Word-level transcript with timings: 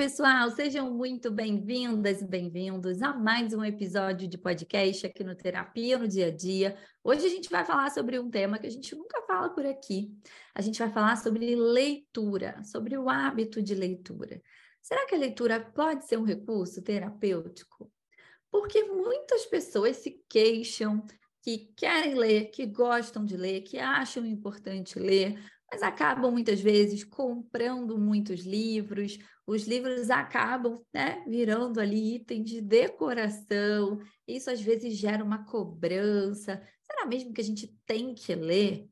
pessoal, 0.00 0.50
sejam 0.52 0.90
muito 0.90 1.30
bem-vindas 1.30 2.22
e 2.22 2.26
bem-vindos 2.26 3.02
a 3.02 3.12
mais 3.12 3.52
um 3.52 3.62
episódio 3.62 4.26
de 4.26 4.38
podcast 4.38 5.04
aqui 5.04 5.22
no 5.22 5.36
Terapia 5.36 5.98
no 5.98 6.08
Dia 6.08 6.28
a 6.28 6.30
Dia. 6.34 6.74
Hoje 7.04 7.26
a 7.26 7.28
gente 7.28 7.50
vai 7.50 7.66
falar 7.66 7.90
sobre 7.90 8.18
um 8.18 8.30
tema 8.30 8.58
que 8.58 8.66
a 8.66 8.70
gente 8.70 8.96
nunca 8.96 9.20
fala 9.26 9.50
por 9.50 9.66
aqui. 9.66 10.10
A 10.54 10.62
gente 10.62 10.78
vai 10.78 10.90
falar 10.90 11.16
sobre 11.16 11.54
leitura, 11.54 12.64
sobre 12.64 12.96
o 12.96 13.10
hábito 13.10 13.62
de 13.62 13.74
leitura. 13.74 14.40
Será 14.80 15.06
que 15.06 15.14
a 15.14 15.18
leitura 15.18 15.60
pode 15.60 16.06
ser 16.06 16.16
um 16.16 16.24
recurso 16.24 16.80
terapêutico? 16.80 17.92
Porque 18.50 18.82
muitas 18.84 19.44
pessoas 19.44 19.98
se 19.98 20.18
queixam 20.30 21.04
que 21.42 21.74
querem 21.76 22.14
ler, 22.14 22.46
que 22.46 22.64
gostam 22.64 23.22
de 23.22 23.36
ler, 23.36 23.60
que 23.60 23.78
acham 23.78 24.24
importante 24.24 24.98
ler, 24.98 25.38
mas 25.70 25.82
acabam 25.82 26.32
muitas 26.32 26.60
vezes 26.60 27.04
comprando 27.04 27.96
muitos 27.96 28.40
livros. 28.40 29.18
Os 29.50 29.64
livros 29.66 30.10
acabam 30.10 30.80
né, 30.94 31.24
virando 31.26 31.80
ali 31.80 32.14
itens 32.14 32.48
de 32.48 32.60
decoração. 32.60 33.98
Isso 34.24 34.48
às 34.48 34.60
vezes 34.60 34.96
gera 34.96 35.24
uma 35.24 35.44
cobrança. 35.44 36.62
Será 36.80 37.04
mesmo 37.04 37.32
que 37.32 37.40
a 37.40 37.44
gente 37.44 37.66
tem 37.84 38.14
que 38.14 38.32
ler? 38.32 38.88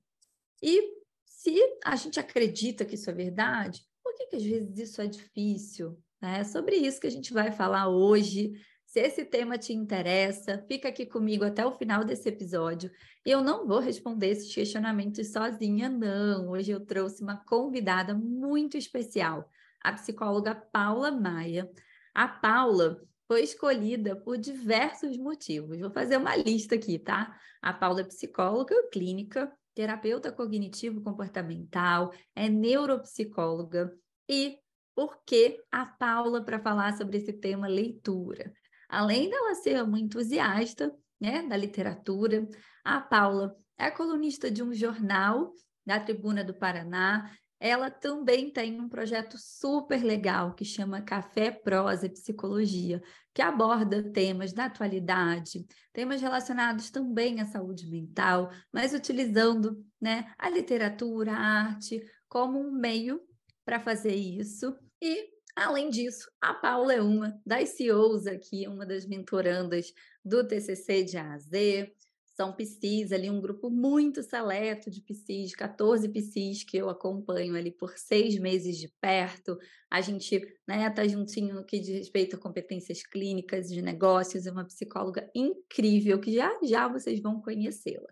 E 0.61 0.97
se 1.25 1.57
a 1.85 1.95
gente 1.95 2.19
acredita 2.19 2.85
que 2.85 2.97
isso 2.97 3.09
é 3.09 3.13
verdade, 3.13 3.83
por 4.03 4.13
que, 4.17 4.27
que 4.27 4.35
às 4.35 4.43
vezes 4.43 4.77
isso 4.77 5.01
é 5.01 5.07
difícil? 5.07 5.97
É 6.21 6.43
sobre 6.43 6.75
isso 6.75 7.01
que 7.01 7.07
a 7.07 7.11
gente 7.11 7.33
vai 7.33 7.53
falar 7.53 7.89
hoje 7.89 8.61
se 8.85 8.99
esse 9.01 9.25
tema 9.25 9.59
te 9.59 9.73
interessa, 9.73 10.65
fica 10.67 10.89
aqui 10.89 11.07
comigo 11.07 11.45
até 11.45 11.65
o 11.65 11.71
final 11.71 12.03
desse 12.03 12.29
episódio. 12.31 12.91
E 13.25 13.31
eu 13.31 13.43
não 13.43 13.65
vou 13.65 13.79
responder 13.79 14.31
esses 14.31 14.53
questionamentos 14.53 15.31
sozinha, 15.31 15.89
não. 15.89 16.49
Hoje 16.49 16.73
eu 16.73 16.81
trouxe 16.81 17.23
uma 17.23 17.37
convidada 17.37 18.13
muito 18.13 18.79
especial, 18.79 19.49
a 19.83 19.93
psicóloga 19.93 20.55
Paula 20.55 21.11
Maia. 21.11 21.71
A 22.15 22.27
Paula 22.27 23.01
foi 23.27 23.43
escolhida 23.43 24.17
por 24.17 24.39
diversos 24.39 25.17
motivos. 25.17 25.79
Vou 25.79 25.91
fazer 25.91 26.17
uma 26.17 26.35
lista 26.37 26.75
aqui, 26.75 26.99
tá? 26.99 27.39
A 27.61 27.73
Paula 27.73 28.01
é 28.01 28.05
psicóloga 28.05 28.75
clínica, 28.91 29.53
terapeuta 29.75 30.33
cognitivo 30.33 31.01
comportamental, 31.03 32.13
é 32.35 32.49
neuropsicóloga 32.49 33.93
e 34.29 34.59
por 34.95 35.23
que 35.25 35.63
a 35.71 35.87
Paula 35.87 36.45
para 36.45 36.59
falar 36.59 36.97
sobre 36.97 37.19
esse 37.19 37.33
tema 37.33 37.69
leitura? 37.69 38.53
Além 38.89 39.31
dela 39.31 39.55
ser 39.55 39.81
uma 39.85 40.01
entusiasta 40.01 40.93
né, 41.21 41.43
da 41.47 41.57
literatura, 41.57 42.49
a 42.83 43.01
Paula 43.01 43.55
é 43.79 43.91
colunista 43.91 44.51
de 44.51 44.63
um 44.63 44.75
jornal 44.75 45.53
da 45.87 46.01
Tribuna 46.01 46.43
do 46.43 46.53
Paraná. 46.53 47.31
Ela 47.61 47.91
também 47.91 48.51
tem 48.51 48.81
um 48.81 48.89
projeto 48.89 49.37
super 49.37 50.03
legal 50.03 50.55
que 50.55 50.65
chama 50.65 51.03
Café 51.03 51.51
Prosa 51.51 52.07
e 52.07 52.11
Psicologia, 52.11 53.03
que 53.35 53.43
aborda 53.43 54.03
temas 54.13 54.53
da 54.53 54.67
atualidade, 54.67 55.67
temas 55.93 56.21
relacionados 56.21 56.91
também 56.91 57.41
à 57.41 57.47
saúde 57.47 57.89
mental, 57.89 58.51
mas 58.73 58.95
utilizando 58.95 59.85
né, 60.01 60.33
a 60.39 60.49
literatura, 60.49 61.33
a 61.33 61.39
arte 61.39 62.01
como 62.29 62.61
um 62.61 62.71
meio 62.71 63.21
para 63.65 63.81
fazer 63.81 64.15
isso. 64.15 64.77
E 65.03 65.39
Além 65.59 65.91
disso, 65.91 66.31
a 66.41 66.55
Paula 66.55 66.93
é 66.95 67.03
uma 67.03 67.37
das 67.45 67.71
CEOs 67.71 68.29
aqui, 68.29 68.69
uma 68.69 68.87
das 68.87 69.05
mentorandas 69.05 69.93
do 70.25 70.47
TCC 70.47 71.03
de 71.03 71.17
A 71.17 71.33
a 71.33 71.39
Z. 71.39 71.93
São 72.39 72.53
PCs 72.53 73.11
ali, 73.11 73.29
um 73.29 73.41
grupo 73.41 73.69
muito 73.69 74.23
seleto 74.23 74.89
de 74.89 75.01
PCs, 75.01 75.57
14 75.57 76.09
PCs 76.09 76.63
que 76.63 76.77
eu 76.77 76.89
acompanho 76.89 77.57
ali 77.57 77.73
por 77.73 77.99
seis 77.99 78.39
meses 78.39 78.79
de 78.79 78.87
perto. 79.01 79.59
A 79.91 80.01
gente 80.01 80.41
né, 80.65 80.89
tá 80.89 81.05
juntinho 81.09 81.53
no 81.53 81.65
que 81.65 81.81
diz 81.81 81.99
respeito 81.99 82.37
a 82.37 82.39
competências 82.39 83.03
clínicas 83.03 83.67
de 83.67 83.83
negócios, 83.83 84.47
é 84.47 84.53
uma 84.53 84.65
psicóloga 84.65 85.29
incrível 85.35 86.21
que 86.21 86.33
já 86.33 86.57
já 86.63 86.87
vocês 86.87 87.19
vão 87.21 87.41
conhecê-la. 87.41 88.07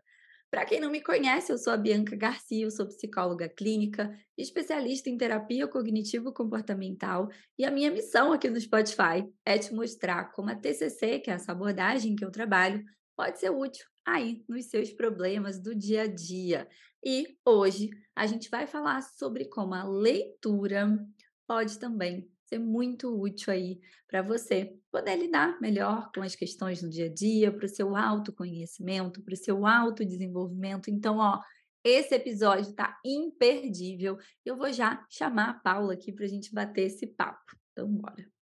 Para 0.50 0.64
quem 0.64 0.80
não 0.80 0.90
me 0.90 1.00
conhece, 1.00 1.52
eu 1.52 1.58
sou 1.58 1.72
a 1.72 1.76
Bianca 1.76 2.16
Garcia, 2.16 2.64
eu 2.64 2.70
sou 2.72 2.88
psicóloga 2.88 3.48
clínica, 3.48 4.12
especialista 4.36 5.08
em 5.08 5.16
terapia 5.16 5.68
cognitivo-comportamental, 5.68 7.28
e 7.56 7.64
a 7.64 7.70
minha 7.70 7.92
missão 7.92 8.32
aqui 8.32 8.50
no 8.50 8.60
Spotify 8.60 9.24
é 9.44 9.56
te 9.56 9.72
mostrar 9.72 10.32
como 10.32 10.50
a 10.50 10.56
TCC, 10.56 11.20
que 11.20 11.30
é 11.30 11.34
essa 11.34 11.52
abordagem 11.52 12.16
que 12.16 12.24
eu 12.24 12.30
trabalho, 12.32 12.82
pode 13.16 13.40
ser 13.40 13.50
útil 13.50 13.86
aí 14.04 14.44
nos 14.48 14.66
seus 14.66 14.92
problemas 14.92 15.58
do 15.58 15.74
dia 15.74 16.02
a 16.02 16.06
dia. 16.06 16.68
E 17.04 17.38
hoje 17.44 17.90
a 18.14 18.26
gente 18.26 18.50
vai 18.50 18.66
falar 18.66 19.02
sobre 19.02 19.46
como 19.46 19.74
a 19.74 19.84
leitura 19.84 20.98
pode 21.46 21.78
também 21.78 22.30
ser 22.48 22.58
muito 22.58 23.20
útil 23.20 23.52
aí 23.52 23.80
para 24.08 24.22
você 24.22 24.78
poder 24.90 25.16
lidar 25.16 25.60
melhor 25.60 26.10
com 26.14 26.22
as 26.22 26.36
questões 26.36 26.82
no 26.82 26.88
dia 26.88 27.06
a 27.06 27.12
dia, 27.12 27.52
para 27.52 27.66
o 27.66 27.68
seu 27.68 27.96
autoconhecimento, 27.96 29.22
para 29.22 29.34
o 29.34 29.36
seu 29.36 29.66
autodesenvolvimento. 29.66 30.88
Então, 30.88 31.18
ó, 31.18 31.40
esse 31.84 32.14
episódio 32.14 32.70
está 32.70 32.98
imperdível. 33.04 34.18
Eu 34.44 34.56
vou 34.56 34.72
já 34.72 35.04
chamar 35.10 35.50
a 35.50 35.54
Paula 35.54 35.94
aqui 35.94 36.12
para 36.12 36.24
a 36.24 36.28
gente 36.28 36.54
bater 36.54 36.82
esse 36.82 37.06
papo. 37.06 37.56
Então, 37.72 37.88
bora. 37.88 38.35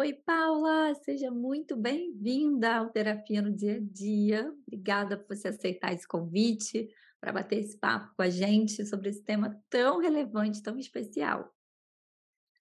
Oi, 0.00 0.12
Paula, 0.12 0.94
seja 0.94 1.28
muito 1.28 1.76
bem-vinda 1.76 2.76
ao 2.76 2.88
Terapia 2.88 3.42
no 3.42 3.50
Dia 3.50 3.78
a 3.78 3.80
Dia. 3.80 4.54
Obrigada 4.64 5.16
por 5.16 5.34
você 5.34 5.48
aceitar 5.48 5.92
esse 5.92 6.06
convite 6.06 6.88
para 7.20 7.32
bater 7.32 7.58
esse 7.58 7.76
papo 7.76 8.14
com 8.14 8.22
a 8.22 8.30
gente 8.30 8.86
sobre 8.86 9.08
esse 9.08 9.24
tema 9.24 9.60
tão 9.68 9.98
relevante, 9.98 10.62
tão 10.62 10.78
especial. 10.78 11.52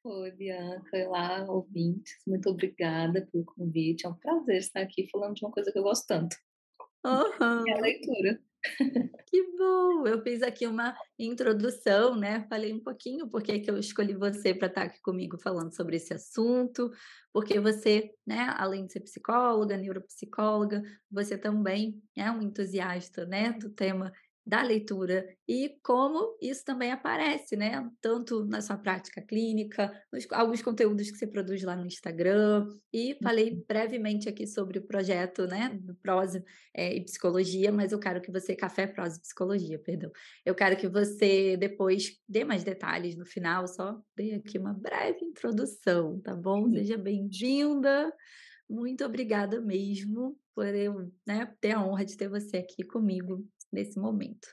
Oi, 0.03 0.31
Bianca, 0.31 0.97
olá, 1.07 1.45
ouvintes. 1.47 2.15
Muito 2.25 2.49
obrigada 2.49 3.27
pelo 3.31 3.45
convite. 3.45 4.07
É 4.07 4.09
um 4.09 4.15
prazer 4.15 4.57
estar 4.57 4.81
aqui 4.81 5.07
falando 5.07 5.35
de 5.35 5.45
uma 5.45 5.51
coisa 5.51 5.71
que 5.71 5.77
eu 5.77 5.83
gosto 5.83 6.07
tanto. 6.07 6.35
Uhum. 7.05 7.67
É 7.67 7.73
a 7.73 7.81
leitura. 7.81 8.41
Que 9.27 9.43
bom! 9.57 10.07
Eu 10.07 10.21
fiz 10.23 10.41
aqui 10.41 10.65
uma 10.65 10.95
introdução, 11.19 12.15
né? 12.15 12.45
Falei 12.49 12.73
um 12.73 12.79
pouquinho 12.79 13.27
por 13.27 13.43
que 13.43 13.63
eu 13.67 13.77
escolhi 13.77 14.15
você 14.15 14.53
para 14.53 14.67
estar 14.67 14.83
aqui 14.83 15.01
comigo 15.01 15.37
falando 15.37 15.75
sobre 15.75 15.97
esse 15.97 16.13
assunto, 16.13 16.89
porque 17.33 17.59
você, 17.59 18.09
né, 18.25 18.53
além 18.57 18.85
de 18.85 18.93
ser 18.93 19.01
psicóloga, 19.01 19.77
neuropsicóloga, 19.77 20.81
você 21.11 21.37
também 21.37 22.01
é 22.15 22.31
um 22.31 22.41
entusiasta, 22.41 23.25
né, 23.25 23.51
do 23.53 23.69
tema 23.69 24.11
da 24.47 24.61
leitura 24.61 25.27
e 25.45 25.77
como 25.83 26.37
isso 26.41 26.63
também 26.63 26.89
aparece, 26.89 27.57
né? 27.57 27.85
Tanto 27.99 28.45
na 28.45 28.61
sua 28.61 28.77
prática 28.77 29.21
clínica, 29.21 29.91
nos, 30.11 30.25
alguns 30.31 30.61
conteúdos 30.61 31.11
que 31.11 31.17
você 31.17 31.27
produz 31.27 31.61
lá 31.63 31.75
no 31.75 31.85
Instagram. 31.85 32.65
E 32.93 33.17
falei 33.21 33.51
uhum. 33.51 33.63
brevemente 33.67 34.29
aqui 34.29 34.47
sobre 34.47 34.79
o 34.79 34.87
projeto, 34.87 35.45
né? 35.47 35.77
Do 35.81 35.93
Prosa 35.95 36.41
é, 36.73 36.95
e 36.95 37.03
Psicologia, 37.03 37.73
mas 37.73 37.91
eu 37.91 37.99
quero 37.99 38.21
que 38.21 38.31
você, 38.31 38.55
Café 38.55 38.87
Prosa 38.87 39.17
e 39.17 39.21
Psicologia, 39.21 39.77
perdão. 39.79 40.09
Eu 40.45 40.55
quero 40.55 40.77
que 40.77 40.87
você 40.87 41.57
depois 41.57 42.17
dê 42.27 42.45
mais 42.45 42.63
detalhes 42.63 43.17
no 43.17 43.25
final, 43.25 43.67
só 43.67 43.99
dê 44.15 44.35
aqui 44.35 44.57
uma 44.57 44.73
breve 44.73 45.25
introdução, 45.25 46.21
tá 46.21 46.33
bom? 46.33 46.61
Uhum. 46.61 46.71
Seja 46.71 46.97
bem-vinda. 46.97 48.13
Muito 48.69 49.03
obrigada 49.03 49.59
mesmo 49.59 50.37
por 50.55 50.73
eu 50.73 51.11
né, 51.25 51.53
ter 51.59 51.71
a 51.71 51.85
honra 51.85 52.05
de 52.05 52.15
ter 52.15 52.29
você 52.29 52.57
aqui 52.57 52.83
comigo 52.83 53.45
nesse 53.71 53.99
momento. 53.99 54.47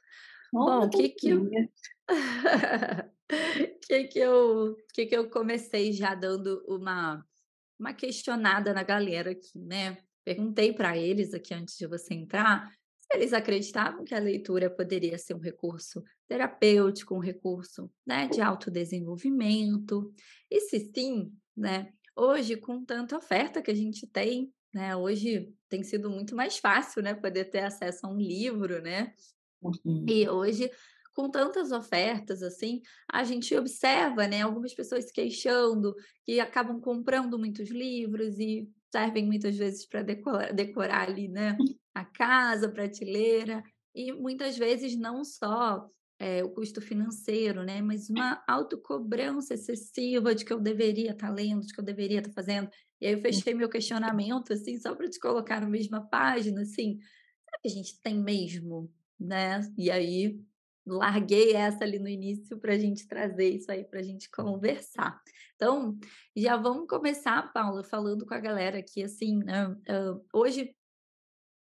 Bom, 0.53 0.85
o 0.85 0.91
que 0.91 1.09
que 1.11 1.29
eu... 1.31 1.51
que 3.87 4.05
que 4.05 4.19
eu 4.19 4.77
que 4.93 5.07
que 5.07 5.17
eu 5.17 5.31
comecei 5.31 5.93
já 5.93 6.15
dando 6.15 6.63
uma 6.69 7.25
uma 7.79 7.93
questionada 7.93 8.73
na 8.73 8.83
galera 8.83 9.33
aqui, 9.33 9.59
né? 9.59 9.99
Perguntei 10.25 10.73
para 10.73 10.97
eles 10.97 11.34
aqui 11.34 11.53
antes 11.53 11.77
de 11.77 11.87
você 11.87 12.15
entrar 12.15 12.71
se 13.01 13.19
eles 13.19 13.33
acreditavam 13.33 14.05
que 14.05 14.15
a 14.15 14.19
leitura 14.19 14.71
poderia 14.71 15.19
ser 15.19 15.34
um 15.34 15.41
recurso 15.41 16.03
terapêutico, 16.27 17.15
um 17.15 17.21
recurso 17.21 17.91
né, 18.07 18.28
de 18.28 18.41
autodesenvolvimento. 18.41 20.13
E 20.51 20.60
se 20.60 20.81
sim, 20.95 21.31
né? 21.55 21.93
Hoje, 22.17 22.57
com 22.57 22.84
tanta 22.84 23.17
oferta 23.17 23.60
que 23.60 23.71
a 23.71 23.75
gente 23.75 24.07
tem, 24.07 24.53
né? 24.74 24.97
Hoje 24.97 25.53
tem 25.68 25.82
sido 25.82 26.10
muito 26.10 26.34
mais 26.34 26.59
fácil, 26.59 27.03
né? 27.03 27.15
Poder 27.15 27.47
ter 27.47 27.60
acesso 27.60 28.06
a 28.06 28.10
um 28.10 28.18
livro, 28.18 28.82
né? 28.82 29.12
Uhum. 29.62 30.04
E 30.09 30.28
hoje, 30.28 30.71
com 31.15 31.30
tantas 31.30 31.72
ofertas 31.72 32.42
assim, 32.42 32.82
a 33.10 33.24
gente 33.24 33.56
observa, 33.56 34.26
né, 34.26 34.42
algumas 34.42 34.74
pessoas 34.74 35.06
se 35.06 35.12
queixando 35.12 35.94
que 36.24 36.38
acabam 36.41 36.80
comprando 36.80 37.38
muitos 37.38 37.71
livros 37.71 38.38
e 38.38 38.68
servem 38.92 39.24
muitas 39.24 39.56
vezes 39.56 39.86
para 39.86 40.03
decorar, 40.03 40.53
decorar 40.53 41.09
ali, 41.09 41.28
né, 41.28 41.56
a 41.94 42.04
casa, 42.04 42.66
a 42.66 42.71
prateleira, 42.71 43.62
e 43.94 44.12
muitas 44.12 44.59
vezes 44.59 44.97
não 44.97 45.24
só 45.24 45.88
é, 46.18 46.42
o 46.44 46.50
custo 46.50 46.80
financeiro, 46.80 47.62
né? 47.62 47.80
Mas 47.80 48.09
uma 48.09 48.42
autocobrança 48.48 49.54
excessiva 49.54 50.34
de 50.34 50.44
que 50.44 50.53
eu 50.53 50.60
deveria 50.60 51.12
estar 51.12 51.28
tá 51.28 51.32
lendo, 51.32 51.66
de 51.66 51.72
que 51.72 51.80
eu 51.80 51.84
deveria 51.84 52.18
estar 52.18 52.30
tá 52.30 52.34
fazendo. 52.34 52.68
E 53.04 53.09
aí 53.09 53.12
eu 53.12 53.21
fechei 53.21 53.53
meu 53.53 53.68
questionamento, 53.68 54.53
assim, 54.53 54.78
só 54.78 54.95
para 54.95 55.10
te 55.10 55.21
colocar 55.21 55.60
na 55.60 55.68
mesma 55.68 56.01
página, 56.09 56.62
assim, 56.62 56.98
será 57.45 57.59
que 57.60 57.68
a 57.68 57.71
gente 57.71 58.01
tem 58.01 58.18
mesmo 58.18 58.91
né? 59.18 59.60
E 59.77 59.91
aí 59.91 60.41
larguei 60.86 61.54
essa 61.54 61.83
ali 61.83 61.98
no 61.98 62.09
início 62.09 62.59
para 62.59 62.74
a 62.74 62.78
gente 62.78 63.09
trazer 63.09 63.48
isso 63.48 63.72
aí 63.72 63.84
para 63.84 64.01
a 64.01 64.03
gente 64.03 64.30
conversar. 64.30 65.18
Então, 65.56 65.98
já 66.36 66.56
vamos 66.56 66.86
começar, 66.86 67.53
Paula, 67.53 67.83
falando 67.83 68.27
com 68.27 68.34
a 68.34 68.41
galera 68.41 68.78
aqui, 68.78 69.03
assim, 69.03 69.39
né? 69.42 69.74
hoje, 70.33 70.77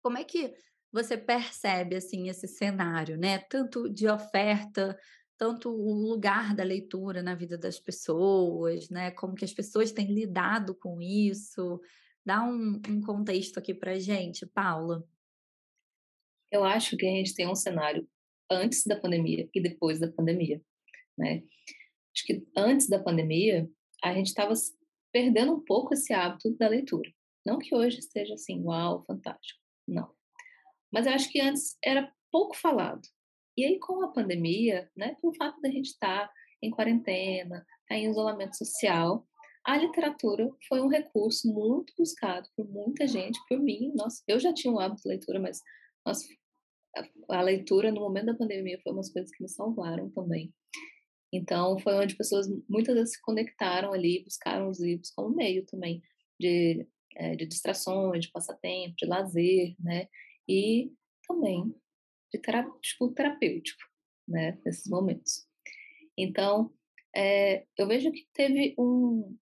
como 0.04 0.18
é 0.18 0.24
que 0.24 0.54
você 0.92 1.18
percebe, 1.18 1.95
assim, 1.95 2.30
esse 2.30 2.48
cenário, 2.48 3.18
né? 3.18 3.40
Tanto 3.40 3.90
de 3.90 4.07
oferta, 4.07 4.98
tanto 5.38 5.69
o 5.69 5.94
lugar 5.94 6.56
da 6.56 6.63
leitura 6.63 7.22
na 7.22 7.36
vida 7.36 7.57
das 7.57 7.80
pessoas, 7.80 8.89
né? 8.89 9.12
Como 9.12 9.36
que 9.36 9.45
as 9.45 9.54
pessoas 9.54 9.92
têm 9.92 10.13
lidado 10.13 10.74
com 10.75 11.01
isso. 11.01 11.80
Dá 12.25 12.44
um, 12.44 12.81
um 12.89 13.01
contexto 13.01 13.57
aqui 13.57 13.74
para 13.74 14.00
gente, 14.00 14.45
Paula. 14.45 15.07
Eu 16.51 16.63
acho 16.63 16.98
que 16.98 17.06
a 17.06 17.10
gente 17.12 17.36
tem 17.36 17.48
um 17.48 17.56
cenário 17.56 18.07
antes 18.50 18.86
da 18.86 19.00
pandemia 19.00 19.50
e 19.54 19.62
depois 19.62 20.00
da 20.00 20.12
pandemia, 20.12 20.62
né? 21.18 21.44
Acho 22.16 22.25
que 22.25 22.48
antes 22.56 22.90
da 22.90 23.01
pandemia 23.01 23.69
a 24.04 24.13
gente 24.13 24.28
estava 24.28 24.54
perdendo 25.12 25.54
um 25.54 25.63
pouco 25.63 25.94
esse 25.94 26.13
hábito 26.13 26.56
da 26.57 26.68
leitura. 26.68 27.12
Não 27.45 27.60
que 27.60 27.75
hoje 27.75 28.00
esteja 28.00 28.33
assim, 28.33 28.62
uau, 28.63 29.04
fantástico. 29.06 29.60
Não. 29.88 30.12
Mas 30.92 31.06
eu 31.06 31.13
acho 31.13 31.30
que 31.31 31.40
antes 31.40 31.78
era 31.83 32.12
pouco 32.31 32.56
falado. 32.56 33.01
E 33.57 33.65
aí, 33.65 33.80
com 33.80 34.04
a 34.04 34.09
pandemia, 34.09 34.89
né, 34.95 35.15
pelo 35.19 35.33
fato 35.36 35.59
da 35.62 35.69
gente 35.69 35.88
estar 35.88 36.27
tá 36.27 36.33
em 36.62 36.69
quarentena, 36.69 37.65
tá 37.88 37.95
em 37.95 38.09
isolamento 38.09 38.56
social, 38.56 39.27
a 39.65 39.77
literatura 39.77 40.50
foi 40.68 40.80
um 40.80 40.88
recurso 40.88 41.51
muito 41.51 41.92
buscado 41.98 42.48
por 42.56 42.69
muita 42.69 43.07
gente, 43.07 43.39
por 43.50 43.59
mim. 43.59 43.92
Nossa, 43.95 44.24
eu 44.27 44.39
já 44.39 44.54
tinha 44.54 44.71
um 44.71 44.80
hábito 44.80 45.01
de 45.01 45.09
leitura, 45.09 45.39
mas 45.39 45.59
nossa, 46.06 46.25
a 47.30 47.42
leitura 47.42 47.92
no 47.92 48.01
momento 48.01 48.27
da 48.27 48.36
pandemia 48.36 48.80
foi 48.81 48.94
umas 48.94 49.12
coisas 49.12 49.30
que 49.31 49.44
me 49.44 49.50
salvaram 49.50 50.09
também. 50.12 50.54
Então, 51.33 51.77
foi 51.80 51.95
onde 51.95 52.15
pessoas 52.15 52.48
muitas 52.69 52.95
vezes 52.95 53.15
se 53.15 53.21
conectaram 53.21 53.92
ali, 53.92 54.24
buscaram 54.24 54.69
os 54.69 54.80
livros 54.80 55.12
como 55.12 55.36
meio 55.36 55.65
também 55.65 56.01
de, 56.39 56.88
é, 57.15 57.36
de 57.36 57.45
distrações, 57.45 58.25
de 58.25 58.31
passatempo, 58.31 58.95
de 58.98 59.06
lazer, 59.06 59.75
né? 59.80 60.07
E 60.48 60.94
também 61.27 61.75
de 62.34 62.42
tipo, 62.82 63.12
terapêutico, 63.14 63.82
né? 64.28 64.60
Nesses 64.66 64.88
momentos. 64.88 65.48
Então, 66.18 66.74
é, 67.16 67.66
eu 67.78 67.88
vejo 67.88 68.12
que 68.12 68.28
teve 68.34 68.76
um, 68.78 69.38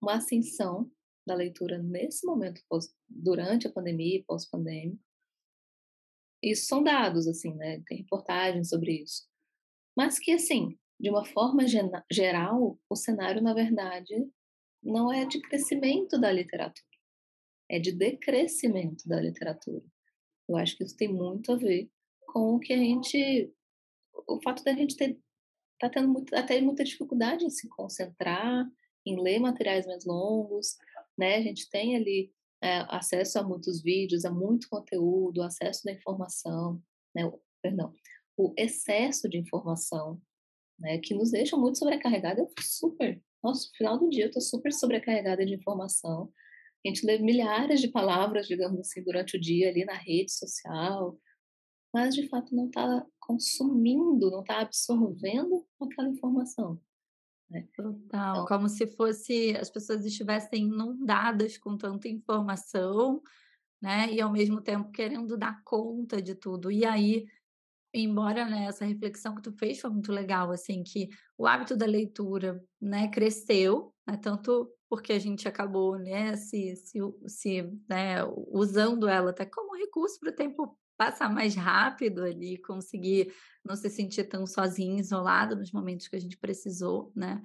uma 0.00 0.16
ascensão 0.16 0.90
da 1.26 1.34
leitura 1.34 1.78
nesse 1.78 2.24
momento, 2.24 2.62
durante 3.08 3.66
a 3.66 3.72
pandemia 3.72 4.18
e 4.18 4.24
pós-pandêmico, 4.24 5.02
isso 6.42 6.66
são 6.66 6.82
dados, 6.82 7.26
assim, 7.26 7.54
né? 7.54 7.82
Tem 7.86 7.98
reportagens 7.98 8.68
sobre 8.68 9.02
isso. 9.02 9.26
Mas 9.96 10.18
que, 10.18 10.32
assim, 10.32 10.78
de 11.00 11.10
uma 11.10 11.24
forma 11.24 11.64
geral, 12.10 12.78
o 12.88 12.96
cenário, 12.96 13.42
na 13.42 13.54
verdade, 13.54 14.14
não 14.82 15.12
é 15.12 15.24
de 15.26 15.40
crescimento 15.40 16.18
da 16.20 16.30
literatura, 16.30 16.86
é 17.68 17.78
de 17.78 17.92
decrescimento 17.92 19.08
da 19.08 19.20
literatura. 19.20 19.84
Eu 20.48 20.56
acho 20.56 20.76
que 20.76 20.84
isso 20.84 20.96
tem 20.96 21.08
muito 21.08 21.50
a 21.50 21.56
ver 21.56 21.90
com 22.26 22.54
o 22.54 22.60
que 22.60 22.72
a 22.72 22.78
gente. 22.78 23.52
O 24.26 24.40
fato 24.42 24.64
da 24.64 24.72
gente 24.72 24.96
ter 24.96 25.18
tá 25.78 25.90
tendo 25.90 26.08
muito, 26.08 26.34
até 26.34 26.60
muita 26.60 26.84
dificuldade 26.84 27.44
em 27.44 27.50
se 27.50 27.68
concentrar, 27.68 28.66
em 29.04 29.20
ler 29.20 29.38
materiais 29.38 29.86
mais 29.86 30.04
longos, 30.04 30.76
né? 31.16 31.36
A 31.36 31.42
gente 31.42 31.68
tem 31.70 31.96
ali 31.96 32.32
é, 32.62 32.84
acesso 32.88 33.38
a 33.38 33.42
muitos 33.42 33.82
vídeos, 33.82 34.24
a 34.24 34.30
muito 34.30 34.68
conteúdo, 34.68 35.42
acesso 35.42 35.84
da 35.84 35.92
informação, 35.92 36.82
né, 37.14 37.30
perdão, 37.62 37.92
o 38.36 38.52
excesso 38.56 39.28
de 39.28 39.38
informação, 39.38 40.20
né, 40.78 40.98
que 40.98 41.14
nos 41.14 41.30
deixa 41.30 41.56
muito 41.56 41.78
sobrecarregada. 41.78 42.40
Eu 42.40 42.50
super, 42.60 43.22
nossa, 43.42 43.68
no 43.68 43.76
final 43.76 43.98
do 43.98 44.08
dia 44.08 44.24
eu 44.24 44.28
estou 44.28 44.42
super 44.42 44.72
sobrecarregada 44.72 45.44
de 45.44 45.54
informação. 45.54 46.32
A 46.84 46.88
gente 46.88 47.04
lê 47.04 47.18
milhares 47.18 47.80
de 47.80 47.88
palavras, 47.88 48.46
digamos 48.46 48.78
assim, 48.80 49.02
durante 49.02 49.36
o 49.36 49.40
dia 49.40 49.68
ali 49.68 49.84
na 49.84 49.94
rede 49.94 50.32
social, 50.32 51.18
mas 51.92 52.14
de 52.14 52.28
fato 52.28 52.54
não 52.54 52.66
está 52.66 53.04
consumindo, 53.18 54.30
não 54.30 54.40
está 54.40 54.60
absorvendo 54.60 55.66
aquela 55.80 56.08
informação. 56.08 56.80
Né? 57.50 57.66
Total, 57.74 58.34
então, 58.34 58.46
como 58.46 58.68
se 58.68 58.86
fosse 58.86 59.56
as 59.56 59.70
pessoas 59.70 60.04
estivessem 60.04 60.64
inundadas 60.64 61.56
com 61.58 61.76
tanta 61.76 62.08
informação, 62.08 63.22
né? 63.80 64.12
E 64.12 64.20
ao 64.20 64.32
mesmo 64.32 64.60
tempo 64.60 64.90
querendo 64.90 65.36
dar 65.36 65.62
conta 65.64 66.20
de 66.20 66.34
tudo. 66.34 66.70
E 66.70 66.84
aí, 66.84 67.26
embora 67.94 68.48
né, 68.48 68.64
essa 68.66 68.84
reflexão 68.84 69.34
que 69.34 69.42
tu 69.42 69.52
fez 69.52 69.80
foi 69.80 69.90
muito 69.90 70.12
legal, 70.12 70.50
assim, 70.50 70.82
que 70.82 71.08
o 71.38 71.46
hábito 71.46 71.76
da 71.76 71.86
leitura, 71.86 72.62
né, 72.80 73.08
cresceu, 73.08 73.94
né, 74.06 74.16
tanto 74.16 74.70
porque 74.88 75.12
a 75.12 75.18
gente 75.18 75.48
acabou, 75.48 75.98
né, 75.98 76.36
se, 76.36 76.76
se, 76.76 76.98
se 77.26 77.62
né, 77.88 78.24
usando 78.48 79.08
ela 79.08 79.30
até 79.30 79.44
como 79.44 79.76
recurso 79.76 80.18
para 80.20 80.30
o 80.30 80.34
tempo 80.34 80.78
passar 80.96 81.32
mais 81.32 81.54
rápido 81.54 82.22
ali, 82.22 82.58
conseguir 82.58 83.32
não 83.64 83.76
se 83.76 83.90
sentir 83.90 84.24
tão 84.24 84.46
sozinho, 84.46 84.98
isolado 84.98 85.56
nos 85.56 85.72
momentos 85.72 86.08
que 86.08 86.16
a 86.16 86.20
gente 86.20 86.36
precisou, 86.36 87.12
né? 87.14 87.42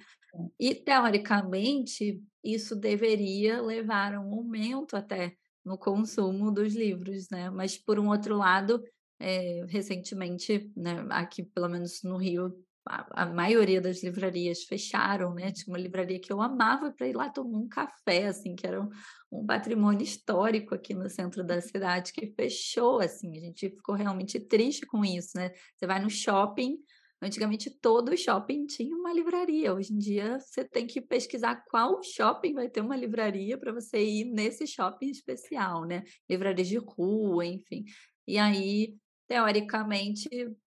E 0.59 0.75
teoricamente 0.75 2.21
isso 2.43 2.75
deveria 2.75 3.61
levar 3.61 4.13
a 4.13 4.21
um 4.21 4.33
aumento 4.33 4.95
até 4.95 5.35
no 5.65 5.77
consumo 5.77 6.51
dos 6.51 6.73
livros, 6.73 7.29
né? 7.29 7.49
Mas 7.49 7.77
por 7.77 7.99
um 7.99 8.09
outro 8.09 8.37
lado, 8.37 8.83
é, 9.19 9.65
recentemente, 9.67 10.71
né, 10.75 11.05
aqui 11.09 11.43
pelo 11.43 11.69
menos 11.69 12.01
no 12.03 12.17
Rio 12.17 12.55
a, 12.85 13.23
a, 13.23 13.25
maioria 13.25 13.79
das 13.79 14.03
livrarias 14.03 14.63
fecharam, 14.63 15.33
né? 15.33 15.51
Tinha 15.51 15.73
uma 15.73 15.77
livraria 15.77 16.19
que 16.19 16.31
eu 16.31 16.41
amava 16.41 16.91
para 16.91 17.07
ir 17.07 17.15
lá 17.15 17.29
tomar 17.29 17.59
um 17.59 17.67
café, 17.67 18.27
assim, 18.27 18.55
que 18.55 18.65
era 18.65 18.81
um, 18.81 18.89
um, 19.31 19.45
patrimônio 19.45 20.03
histórico 20.03 20.73
aqui 20.73 20.93
no 20.93 21.09
centro 21.09 21.43
da 21.43 21.61
cidade, 21.61 22.11
que 22.13 22.27
fechou, 22.27 22.99
assim. 22.99 23.37
A 23.37 23.41
gente 23.41 23.69
ficou 23.69 23.95
realmente 23.95 24.39
triste 24.39 24.85
com 24.85 25.05
isso, 25.05 25.31
né? 25.35 25.51
Você 25.75 25.85
vai 25.85 26.01
no 26.01 26.09
shopping, 26.09 26.77
antigamente 27.21 27.69
todo 27.69 28.17
shopping 28.17 28.65
tinha 28.65 28.95
uma 28.95 29.13
livraria. 29.13 29.73
Hoje 29.73 29.93
em 29.93 29.99
dia 29.99 30.39
você 30.39 30.65
tem 30.65 30.87
que 30.87 30.99
pesquisar 30.99 31.63
qual 31.69 32.01
shopping 32.01 32.53
vai 32.53 32.67
ter 32.67 32.81
uma 32.81 32.95
livraria 32.95 33.57
para 33.59 33.71
você 33.71 34.03
ir 34.03 34.25
nesse 34.25 34.65
shopping 34.65 35.11
especial, 35.11 35.85
né? 35.85 36.03
Livrarias 36.29 36.67
de 36.67 36.77
rua, 36.77 37.45
enfim. 37.45 37.83
E 38.27 38.37
aí, 38.37 38.95
teoricamente, 39.27 40.29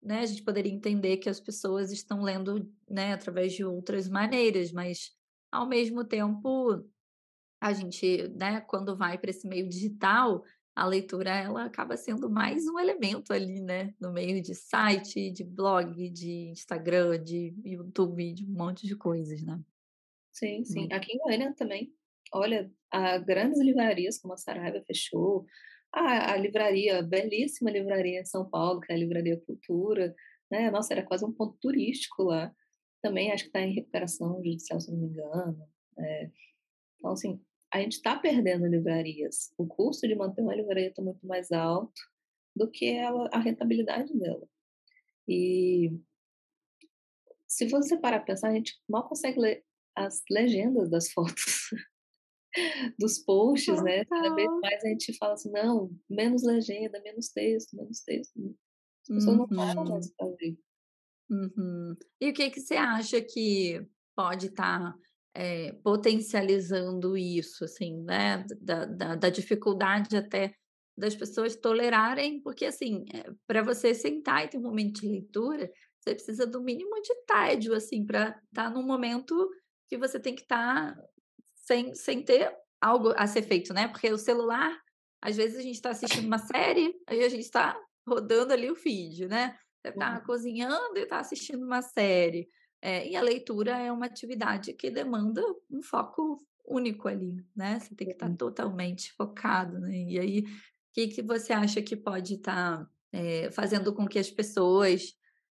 né, 0.06 0.20
a 0.20 0.26
gente 0.26 0.42
poderia 0.44 0.72
entender 0.72 1.16
que 1.16 1.28
as 1.28 1.40
pessoas 1.40 1.90
estão 1.90 2.22
lendo 2.22 2.72
né, 2.88 3.12
através 3.12 3.52
de 3.52 3.64
outras 3.64 4.08
maneiras, 4.08 4.70
mas 4.70 5.10
ao 5.50 5.68
mesmo 5.68 6.04
tempo 6.04 6.84
a 7.60 7.72
gente, 7.72 8.28
né, 8.28 8.60
quando 8.60 8.96
vai 8.96 9.18
para 9.18 9.30
esse 9.30 9.48
meio 9.48 9.68
digital, 9.68 10.44
a 10.76 10.86
leitura 10.86 11.30
ela 11.30 11.64
acaba 11.64 11.96
sendo 11.96 12.30
mais 12.30 12.68
um 12.68 12.78
elemento 12.78 13.32
ali, 13.32 13.60
né, 13.60 13.92
no 14.00 14.12
meio 14.12 14.40
de 14.40 14.54
site, 14.54 15.32
de 15.32 15.42
blog, 15.42 16.08
de 16.10 16.50
Instagram, 16.50 17.20
de 17.20 17.52
YouTube, 17.64 18.32
de 18.32 18.44
um 18.44 18.52
monte 18.52 18.86
de 18.86 18.94
coisas, 18.94 19.42
né? 19.42 19.58
Sim, 20.30 20.62
sim. 20.64 20.86
Aqui 20.92 21.14
em 21.14 21.18
Goiânia 21.18 21.54
também. 21.54 21.92
Olha, 22.32 22.70
a 22.92 23.18
grandes 23.18 23.58
livrarias 23.60 24.18
como 24.18 24.34
a 24.34 24.36
Saraiva 24.36 24.80
fechou, 24.86 25.46
a, 25.96 26.32
a 26.32 26.36
livraria, 26.36 27.02
belíssima 27.02 27.70
livraria 27.70 28.20
em 28.20 28.24
São 28.24 28.48
Paulo, 28.48 28.80
que 28.80 28.92
é 28.92 28.94
a 28.94 28.98
Livraria 28.98 29.40
Cultura, 29.40 30.14
né? 30.50 30.70
Nossa, 30.70 30.92
era 30.92 31.02
quase 31.02 31.24
um 31.24 31.32
ponto 31.32 31.56
turístico 31.58 32.22
lá. 32.22 32.54
Também 33.02 33.32
acho 33.32 33.44
que 33.44 33.48
está 33.48 33.60
em 33.60 33.72
recuperação 33.72 34.36
judicial, 34.36 34.80
se 34.80 34.90
não 34.90 34.98
me 34.98 35.06
engano. 35.06 35.68
É. 35.98 36.30
Então, 36.98 37.12
assim, 37.12 37.40
a 37.72 37.80
gente 37.80 37.94
está 37.94 38.16
perdendo 38.18 38.66
livrarias. 38.66 39.52
O 39.56 39.66
custo 39.66 40.06
de 40.06 40.14
manter 40.14 40.42
uma 40.42 40.54
livraria 40.54 40.88
está 40.88 41.02
muito 41.02 41.26
mais 41.26 41.50
alto 41.50 42.00
do 42.54 42.70
que 42.70 42.98
a 42.98 43.38
rentabilidade 43.38 44.16
dela. 44.18 44.46
E 45.28 45.98
se 47.46 47.66
você 47.68 47.96
parar 47.96 48.18
para 48.18 48.26
pensar, 48.26 48.48
a 48.48 48.54
gente 48.54 48.74
mal 48.88 49.08
consegue 49.08 49.40
ler 49.40 49.64
as 49.94 50.22
legendas 50.30 50.90
das 50.90 51.10
fotos 51.12 51.70
dos 52.98 53.18
posts, 53.18 53.82
né? 53.82 54.04
Cada 54.04 54.34
vez 54.34 54.48
mais 54.60 54.84
a 54.84 54.88
gente 54.88 55.16
fala 55.16 55.34
assim, 55.34 55.50
não, 55.50 55.90
menos 56.08 56.42
legenda, 56.42 57.00
menos 57.02 57.28
texto, 57.28 57.76
menos 57.76 58.00
texto. 58.00 58.56
As 59.02 59.14
pessoas 59.14 59.36
uhum. 59.38 59.46
não 59.48 59.48
param 59.48 59.84
mais 59.84 60.12
para 60.14 60.26
ler. 60.26 60.58
Uhum. 61.30 61.96
E 62.20 62.30
o 62.30 62.32
que, 62.32 62.50
que 62.50 62.60
você 62.60 62.74
acha 62.74 63.20
que 63.20 63.84
pode 64.14 64.46
estar 64.46 64.92
tá, 64.92 64.98
é, 65.34 65.72
potencializando 65.84 67.16
isso, 67.16 67.64
assim, 67.64 68.02
né? 68.02 68.44
Da, 68.60 68.84
da, 68.86 69.14
da, 69.16 69.30
dificuldade 69.30 70.16
até 70.16 70.54
das 70.96 71.14
pessoas 71.14 71.54
tolerarem, 71.56 72.40
porque, 72.40 72.64
assim, 72.64 73.04
eh, 73.12 73.30
para 73.46 73.62
você 73.62 73.92
sentar 73.94 74.44
e 74.44 74.48
ter 74.48 74.56
um 74.56 74.62
momento 74.62 75.02
de 75.02 75.08
leitura, 75.08 75.70
você 76.00 76.14
precisa 76.14 76.46
do 76.46 76.62
mínimo 76.62 76.94
de 77.02 77.14
tédio, 77.26 77.74
assim, 77.74 78.06
para 78.06 78.28
estar 78.28 78.44
tá 78.52 78.70
num 78.70 78.86
momento 78.86 79.34
que 79.88 79.98
você 79.98 80.18
tem 80.18 80.34
que 80.34 80.42
estar 80.42 80.94
tá 80.94 81.02
sem, 81.66 81.94
sem 81.94 82.22
ter 82.22 82.54
algo 82.80 83.12
a 83.16 83.26
ser 83.26 83.42
feito, 83.42 83.74
né? 83.74 83.88
Porque 83.88 84.10
o 84.10 84.18
celular, 84.18 84.78
às 85.20 85.36
vezes 85.36 85.58
a 85.58 85.62
gente 85.62 85.74
está 85.74 85.90
assistindo 85.90 86.26
uma 86.26 86.38
série, 86.38 86.94
aí 87.06 87.24
a 87.24 87.28
gente 87.28 87.42
está 87.42 87.76
rodando 88.08 88.52
ali 88.52 88.70
o 88.70 88.76
feed, 88.76 89.26
né? 89.26 89.58
Você 89.82 89.88
está 89.88 90.14
uhum. 90.14 90.24
cozinhando 90.24 90.96
e 90.96 91.02
está 91.02 91.18
assistindo 91.18 91.64
uma 91.64 91.82
série. 91.82 92.48
É, 92.80 93.08
e 93.08 93.16
a 93.16 93.22
leitura 93.22 93.76
é 93.78 93.90
uma 93.90 94.06
atividade 94.06 94.72
que 94.74 94.90
demanda 94.90 95.42
um 95.70 95.82
foco 95.82 96.38
único 96.64 97.08
ali, 97.08 97.44
né? 97.54 97.80
Você 97.80 97.94
tem 97.94 98.06
que 98.06 98.12
estar 98.12 98.28
tá 98.28 98.36
totalmente 98.36 99.12
focado, 99.12 99.80
né? 99.80 99.96
E 99.96 100.18
aí, 100.18 100.40
o 100.40 100.44
que, 100.92 101.08
que 101.08 101.22
você 101.22 101.52
acha 101.52 101.82
que 101.82 101.96
pode 101.96 102.34
estar 102.34 102.78
tá, 102.78 102.90
é, 103.12 103.50
fazendo 103.50 103.92
com 103.92 104.06
que 104.06 104.18
as 104.18 104.30
pessoas 104.30 105.15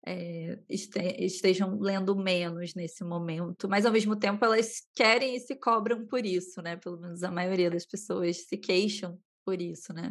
é, 0.07 0.57
este, 0.69 0.99
estejam 1.19 1.77
lendo 1.79 2.15
menos 2.15 2.73
nesse 2.73 3.03
momento, 3.03 3.67
mas 3.67 3.85
ao 3.85 3.91
mesmo 3.91 4.15
tempo 4.15 4.43
elas 4.45 4.87
querem 4.95 5.35
e 5.35 5.39
se 5.39 5.53
cobram 5.55 6.07
por 6.07 6.25
isso, 6.25 6.61
né? 6.61 6.77
Pelo 6.77 6.97
menos 6.97 7.23
a 7.23 7.31
maioria 7.31 7.69
das 7.69 7.85
pessoas 7.85 8.47
se 8.47 8.57
queixam 8.57 9.19
por 9.45 9.61
isso, 9.61 9.91
né? 9.91 10.09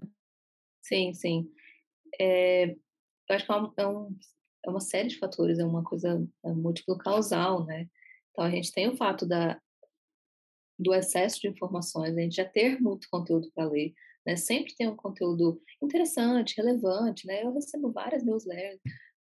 Sim, 0.83 1.15
sim. 1.15 1.51
É, 2.21 2.73
eu 2.73 3.37
acho 3.37 3.47
que 3.47 3.53
é, 3.53 3.85
é, 3.85 3.89
um, 3.89 4.17
é 4.67 4.71
uma 4.71 4.81
série 4.81 5.09
de 5.09 5.19
fatores, 5.19 5.59
é 5.59 5.65
uma 5.65 5.83
coisa 5.83 6.23
é 6.45 6.53
múltiplo 6.53 6.99
causal, 6.99 7.65
né? 7.65 7.89
Então 8.31 8.45
a 8.45 8.51
gente 8.51 8.73
tem 8.73 8.89
o 8.89 8.97
fato 8.97 9.27
da, 9.27 9.59
do 10.79 10.93
excesso 10.93 11.41
de 11.41 11.49
informações, 11.49 12.15
a 12.17 12.21
gente 12.21 12.37
já 12.37 12.45
ter 12.45 12.79
muito 12.81 13.09
conteúdo 13.11 13.51
para 13.55 13.65
ler, 13.71 13.95
né? 14.27 14.37
Sempre 14.37 14.75
tem 14.77 14.89
um 14.89 14.97
conteúdo 14.97 15.59
interessante, 15.83 16.55
relevante, 16.59 17.27
né? 17.27 17.45
Eu 17.45 17.55
recebo 17.55 17.91
várias 17.91 18.23
newsletters. 18.23 18.81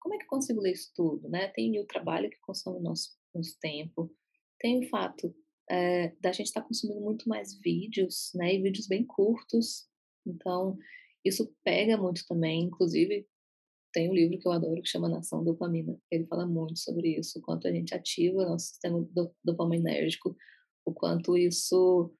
Como 0.04 0.16
é 0.16 0.18
que 0.18 0.26
eu 0.26 0.30
consigo 0.30 0.60
ler 0.60 0.74
isso 0.74 0.92
tudo, 0.94 1.30
né? 1.30 1.48
Tem 1.48 1.80
o 1.80 1.88
trabalho 1.88 2.30
que 2.30 2.38
consome 2.42 2.82
nosso, 2.82 3.12
nosso 3.34 3.58
tempo, 3.62 4.14
tem 4.60 4.86
o 4.86 4.90
fato 4.90 5.34
é, 5.72 6.10
da 6.20 6.34
gente 6.34 6.48
estar 6.48 6.62
tá 6.62 6.68
consumindo 6.68 7.00
muito 7.00 7.28
mais 7.28 7.58
vídeos, 7.58 8.32
né? 8.36 8.54
E 8.54 8.62
vídeos 8.62 8.86
bem 8.86 9.06
curtos. 9.06 9.88
Então, 10.28 10.78
isso 11.24 11.56
pega 11.64 11.96
muito 11.96 12.26
também. 12.28 12.66
Inclusive, 12.66 13.26
tem 13.94 14.10
um 14.10 14.14
livro 14.14 14.38
que 14.38 14.46
eu 14.46 14.52
adoro 14.52 14.82
que 14.82 14.90
chama 14.90 15.08
Nação 15.08 15.42
Dopamina. 15.42 15.98
Ele 16.12 16.26
fala 16.26 16.46
muito 16.46 16.78
sobre 16.78 17.18
isso, 17.18 17.40
o 17.40 17.42
quanto 17.42 17.66
a 17.66 17.72
gente 17.72 17.96
ativa 17.96 18.46
nosso 18.46 18.68
sistema 18.68 19.08
dopaminérgico 19.42 20.36
o 20.86 20.94
quanto 20.94 21.38
isso 21.38 22.14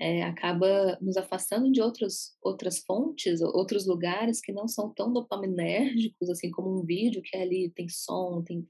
é, 0.00 0.22
acaba 0.22 0.98
nos 0.98 1.18
afastando 1.18 1.70
de 1.70 1.82
outros, 1.82 2.34
outras 2.42 2.78
fontes, 2.78 3.42
outros 3.42 3.86
lugares 3.86 4.40
que 4.40 4.50
não 4.50 4.66
são 4.66 4.88
tão 4.94 5.12
dopaminérgicos, 5.12 6.30
assim 6.30 6.50
como 6.50 6.80
um 6.80 6.86
vídeo 6.86 7.20
que 7.22 7.36
ali 7.36 7.70
tem 7.70 7.86
som, 7.86 8.42
tem 8.42 8.66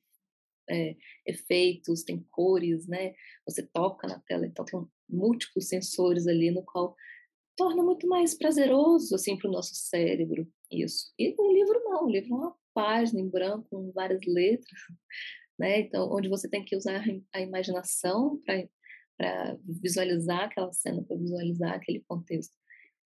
é, 0.68 0.96
efeitos, 1.24 2.02
tem 2.02 2.26
cores, 2.32 2.88
né? 2.88 3.14
Você 3.46 3.64
toca 3.64 4.08
na 4.08 4.18
tela, 4.18 4.44
então 4.44 4.64
tem 4.64 4.84
múltiplos 5.08 5.68
sensores 5.68 6.26
ali 6.26 6.50
no 6.50 6.64
qual 6.64 6.96
torna 7.56 7.82
muito 7.82 8.08
mais 8.08 8.34
prazeroso 8.34 9.14
assim 9.14 9.36
para 9.36 9.48
o 9.48 9.52
nosso 9.52 9.74
cérebro 9.74 10.48
isso. 10.70 11.12
E 11.16 11.34
o 11.38 11.52
livro 11.52 11.80
não, 11.84 12.06
o 12.06 12.10
livro 12.10 12.34
é 12.34 12.36
uma 12.36 12.56
página 12.74 13.20
em 13.20 13.28
branco 13.28 13.68
com 13.70 13.92
várias 13.92 14.24
letras, 14.26 14.80
né? 15.56 15.78
Então 15.78 16.10
onde 16.10 16.28
você 16.28 16.48
tem 16.48 16.64
que 16.64 16.74
usar 16.74 17.04
a 17.32 17.40
imaginação 17.40 18.40
para 18.44 18.68
para 19.20 19.58
visualizar 19.82 20.44
aquela 20.44 20.72
cena, 20.72 21.04
para 21.04 21.14
visualizar 21.14 21.74
aquele 21.74 22.00
contexto. 22.08 22.56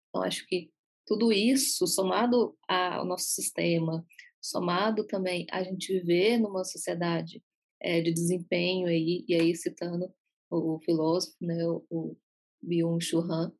Então, 0.07 0.21
acho 0.21 0.45
que 0.45 0.71
tudo 1.07 1.33
isso, 1.33 1.87
somado 1.87 2.55
ao 2.67 3.03
nosso 3.03 3.29
sistema, 3.29 4.05
somado 4.39 5.07
também 5.07 5.47
a 5.49 5.63
gente 5.63 5.91
viver 5.91 6.37
numa 6.37 6.63
sociedade 6.63 7.43
é, 7.81 7.99
de 7.99 8.13
desempenho, 8.13 8.85
aí, 8.87 9.25
e 9.27 9.33
aí 9.33 9.55
citando 9.55 10.13
o, 10.51 10.79
filósofo, 10.81 11.35
né, 11.41 11.67
o, 11.67 11.83
o 11.89 12.17
Byung-Chul 12.61 13.21
Han, 13.21 13.51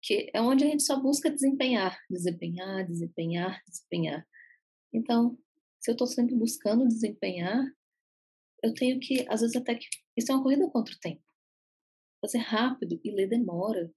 que 0.00 0.30
é 0.32 0.40
onde 0.40 0.62
a 0.62 0.68
gente 0.68 0.84
só 0.84 1.00
busca 1.02 1.28
desempenhar, 1.28 1.98
desempenhar, 2.08 2.86
desempenhar, 2.86 3.60
desempenhar. 3.66 4.24
Então, 4.92 5.36
se 5.80 5.90
eu 5.90 5.92
estou 5.94 6.06
sempre 6.06 6.36
buscando 6.36 6.86
desempenhar, 6.86 7.66
eu 8.62 8.72
tenho 8.74 9.00
que, 9.00 9.26
às 9.28 9.40
vezes 9.40 9.56
até 9.56 9.74
que, 9.74 9.88
isso 10.16 10.30
é 10.30 10.36
uma 10.36 10.42
corrida 10.44 10.70
contra 10.70 10.94
o 10.94 10.98
tempo 11.00 11.27
fazer 12.20 12.38
rápido 12.38 13.00
e 13.02 13.10
ler 13.10 13.28
demora. 13.28 13.92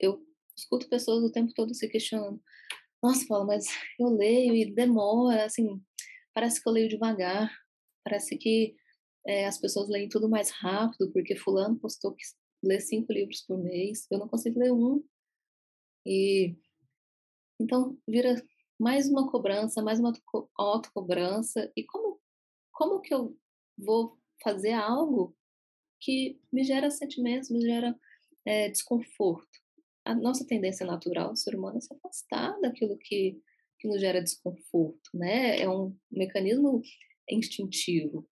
Eu 0.00 0.24
escuto 0.56 0.88
pessoas 0.88 1.24
o 1.24 1.32
tempo 1.32 1.52
todo 1.54 1.74
se 1.74 1.88
questionando. 1.88 2.40
Nossa, 3.02 3.24
Paula, 3.28 3.46
mas 3.46 3.66
eu 3.98 4.08
leio 4.08 4.54
e 4.54 4.74
demora, 4.74 5.44
assim, 5.44 5.80
parece 6.34 6.62
que 6.62 6.68
eu 6.68 6.72
leio 6.72 6.88
devagar, 6.88 7.50
parece 8.04 8.36
que 8.36 8.74
é, 9.26 9.46
as 9.46 9.58
pessoas 9.58 9.88
leem 9.88 10.08
tudo 10.08 10.28
mais 10.28 10.50
rápido, 10.50 11.12
porque 11.12 11.36
fulano 11.36 11.78
postou 11.78 12.14
que 12.14 12.24
lê 12.62 12.80
cinco 12.80 13.12
livros 13.12 13.42
por 13.42 13.58
mês, 13.58 14.06
eu 14.10 14.18
não 14.18 14.28
consigo 14.28 14.58
ler 14.58 14.72
um. 14.72 15.04
E 16.04 16.56
então 17.60 17.98
vira 18.08 18.42
mais 18.78 19.08
uma 19.08 19.30
cobrança, 19.30 19.82
mais 19.82 20.00
uma 20.00 20.12
autocobrança. 20.56 21.70
E 21.76 21.84
como, 21.84 22.20
como 22.72 23.00
que 23.00 23.12
eu 23.12 23.36
vou 23.76 24.18
fazer 24.42 24.72
algo 24.72 25.36
que 26.00 26.40
me 26.52 26.64
gera 26.64 26.90
sentimentos, 26.90 27.50
me 27.50 27.60
gera 27.60 27.94
é, 28.46 28.68
desconforto. 28.68 29.46
A 30.04 30.14
nossa 30.14 30.46
tendência 30.46 30.86
natural, 30.86 31.32
o 31.32 31.36
ser 31.36 31.54
humano, 31.54 31.78
é 31.78 31.80
se 31.80 31.92
afastar 31.92 32.58
daquilo 32.60 32.96
que, 32.98 33.38
que 33.78 33.88
nos 33.88 34.00
gera 34.00 34.22
desconforto, 34.22 35.10
né? 35.14 35.60
É 35.60 35.68
um 35.68 35.94
mecanismo 36.10 36.80
instintivo. 37.30 38.26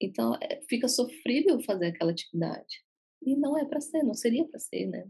Então, 0.00 0.34
é, 0.42 0.60
fica 0.68 0.88
sofrível 0.88 1.60
fazer 1.62 1.86
aquela 1.86 2.12
atividade. 2.12 2.84
E 3.24 3.36
não 3.36 3.56
é 3.56 3.64
para 3.64 3.80
ser, 3.80 4.02
não 4.02 4.14
seria 4.14 4.46
para 4.46 4.58
ser, 4.58 4.86
né? 4.86 5.08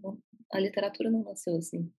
A 0.53 0.61
literatura 0.61 1.11
não 1.11 1.23
nasceu 1.23 1.57
assim. 1.57 1.91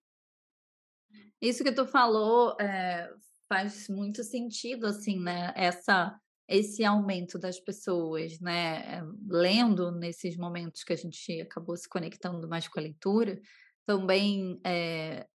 Isso 1.42 1.64
que 1.64 1.74
tu 1.74 1.86
falou 1.86 2.56
é, 2.62 3.12
faz 3.50 3.90
muito 3.90 4.24
sentido, 4.24 4.86
assim, 4.86 5.20
né? 5.20 5.52
Essa 5.58 6.18
esse 6.48 6.84
aumento 6.84 7.40
das 7.40 7.60
pessoas, 7.60 8.40
né, 8.40 9.02
lendo 9.28 9.92
nesses 9.92 10.36
momentos 10.38 10.84
que 10.84 10.94
a 10.94 10.96
gente 10.96 11.42
acabou 11.42 11.76
se 11.78 11.88
conectando 11.88 12.48
mais 12.48 12.68
com 12.68 12.80
a 12.80 12.84
leitura, 12.84 13.40
também 13.86 14.60
é, 14.66 15.26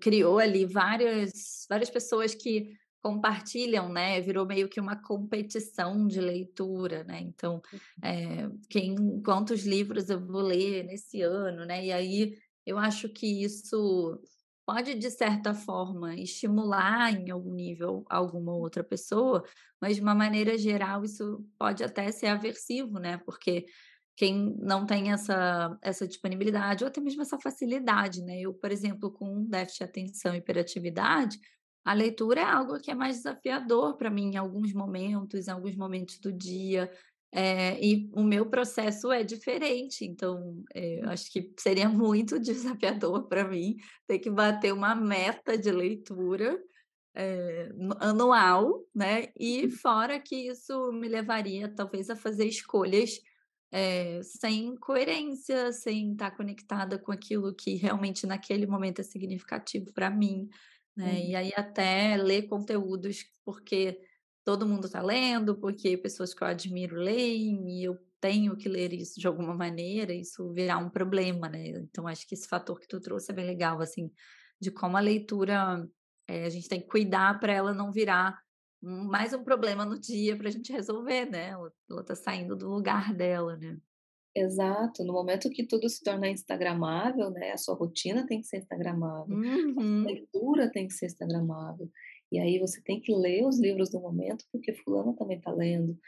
criou 0.00 0.38
ali 0.38 0.64
várias, 0.64 1.66
várias 1.68 1.90
pessoas 1.90 2.34
que 2.34 2.72
compartilham, 3.00 3.88
né? 3.88 4.20
Virou 4.20 4.44
meio 4.44 4.68
que 4.68 4.80
uma 4.80 5.00
competição 5.00 6.06
de 6.06 6.20
leitura, 6.20 7.04
né? 7.04 7.20
Então, 7.20 7.62
é, 8.02 8.48
quem, 8.68 9.22
quantos 9.22 9.64
livros 9.64 10.10
eu 10.10 10.24
vou 10.24 10.42
ler 10.42 10.84
nesse 10.84 11.22
ano, 11.22 11.64
né? 11.64 11.86
E 11.86 11.92
aí 11.92 12.36
eu 12.66 12.76
acho 12.76 13.08
que 13.08 13.44
isso 13.44 14.20
pode, 14.68 14.94
de 14.96 15.10
certa 15.10 15.54
forma, 15.54 16.14
estimular 16.14 17.10
em 17.10 17.30
algum 17.30 17.54
nível 17.54 18.04
alguma 18.06 18.54
outra 18.54 18.84
pessoa, 18.84 19.42
mas 19.80 19.96
de 19.96 20.02
uma 20.02 20.14
maneira 20.14 20.58
geral 20.58 21.02
isso 21.02 21.42
pode 21.58 21.82
até 21.82 22.12
ser 22.12 22.26
aversivo, 22.26 22.98
né? 22.98 23.16
Porque 23.24 23.64
quem 24.14 24.54
não 24.60 24.84
tem 24.84 25.10
essa, 25.10 25.74
essa 25.80 26.06
disponibilidade 26.06 26.84
ou 26.84 26.88
até 26.88 27.00
mesmo 27.00 27.22
essa 27.22 27.38
facilidade, 27.38 28.20
né? 28.22 28.40
Eu, 28.42 28.52
por 28.52 28.70
exemplo, 28.70 29.10
com 29.10 29.42
déficit 29.46 29.78
de 29.78 29.84
atenção 29.84 30.34
e 30.34 30.38
hiperatividade, 30.38 31.38
a 31.82 31.94
leitura 31.94 32.42
é 32.42 32.44
algo 32.44 32.78
que 32.78 32.90
é 32.90 32.94
mais 32.94 33.16
desafiador 33.16 33.96
para 33.96 34.10
mim 34.10 34.32
em 34.34 34.36
alguns 34.36 34.74
momentos, 34.74 35.48
em 35.48 35.50
alguns 35.50 35.76
momentos 35.76 36.18
do 36.18 36.30
dia. 36.30 36.92
É, 37.30 37.78
e 37.84 38.10
o 38.14 38.22
meu 38.22 38.46
processo 38.46 39.12
é 39.12 39.22
diferente, 39.22 40.04
então 40.04 40.64
é, 40.74 41.02
acho 41.04 41.30
que 41.30 41.52
seria 41.58 41.88
muito 41.88 42.40
desafiador 42.40 43.28
para 43.28 43.46
mim 43.46 43.76
ter 44.06 44.18
que 44.18 44.30
bater 44.30 44.72
uma 44.72 44.94
meta 44.94 45.56
de 45.56 45.70
leitura 45.70 46.58
é, 47.14 47.68
anual, 48.00 48.82
né? 48.94 49.28
E 49.38 49.64
uhum. 49.64 49.70
fora 49.70 50.18
que 50.18 50.48
isso 50.48 50.90
me 50.92 51.08
levaria 51.08 51.68
talvez 51.68 52.08
a 52.08 52.16
fazer 52.16 52.46
escolhas 52.46 53.20
sem 54.22 54.74
coerência, 54.76 55.70
sem 55.72 56.12
estar 56.12 56.30
conectada 56.30 56.98
com 56.98 57.12
aquilo 57.12 57.54
que 57.54 57.74
realmente 57.74 58.26
naquele 58.26 58.66
momento 58.66 59.00
é 59.00 59.04
significativo 59.04 59.92
para 59.92 60.08
mim, 60.08 60.48
né? 60.96 61.12
Uhum. 61.12 61.18
E 61.18 61.36
aí 61.36 61.52
até 61.54 62.16
ler 62.16 62.48
conteúdos 62.48 63.26
porque 63.44 64.00
todo 64.48 64.66
mundo 64.66 64.86
está 64.86 65.02
lendo, 65.02 65.58
porque 65.58 65.94
pessoas 65.98 66.32
que 66.32 66.42
eu 66.42 66.48
admiro 66.48 66.96
leem 66.96 67.68
e 67.68 67.84
eu 67.84 67.98
tenho 68.18 68.56
que 68.56 68.66
ler 68.66 68.94
isso 68.94 69.20
de 69.20 69.26
alguma 69.26 69.54
maneira, 69.54 70.10
isso 70.14 70.50
virar 70.54 70.78
um 70.78 70.88
problema, 70.88 71.50
né? 71.50 71.68
Então 71.68 72.08
acho 72.08 72.26
que 72.26 72.34
esse 72.34 72.48
fator 72.48 72.80
que 72.80 72.88
tu 72.88 72.98
trouxe 72.98 73.30
é 73.30 73.34
bem 73.34 73.44
legal, 73.44 73.78
assim, 73.82 74.10
de 74.58 74.70
como 74.70 74.96
a 74.96 75.00
leitura 75.00 75.86
é, 76.26 76.46
a 76.46 76.48
gente 76.48 76.66
tem 76.66 76.80
que 76.80 76.88
cuidar 76.88 77.38
para 77.38 77.52
ela 77.52 77.74
não 77.74 77.92
virar 77.92 78.40
mais 78.80 79.34
um 79.34 79.44
problema 79.44 79.84
no 79.84 80.00
dia 80.00 80.34
para 80.34 80.48
a 80.48 80.50
gente 80.50 80.72
resolver, 80.72 81.26
né? 81.26 81.50
Ela 81.50 82.00
está 82.00 82.14
saindo 82.14 82.56
do 82.56 82.70
lugar 82.70 83.12
dela, 83.12 83.54
né? 83.58 83.76
Exato. 84.34 85.04
No 85.04 85.12
momento 85.12 85.50
que 85.50 85.66
tudo 85.66 85.90
se 85.90 86.02
torna 86.02 86.30
instagramável, 86.30 87.30
né? 87.30 87.52
A 87.52 87.58
sua 87.58 87.74
rotina 87.74 88.26
tem 88.26 88.40
que 88.40 88.46
ser 88.46 88.60
instagramável, 88.60 89.36
uhum. 89.36 90.04
a 90.04 90.06
leitura 90.06 90.70
tem 90.70 90.88
que 90.88 90.94
ser 90.94 91.04
instagramável. 91.04 91.90
E 92.30 92.38
aí 92.38 92.58
você 92.58 92.80
tem 92.82 93.00
que 93.00 93.14
ler 93.14 93.46
os 93.46 93.58
livros 93.58 93.90
do 93.90 94.00
momento, 94.00 94.44
porque 94.52 94.74
fulano 94.74 95.14
também 95.14 95.38
está 95.38 95.50
lendo. 95.50 95.98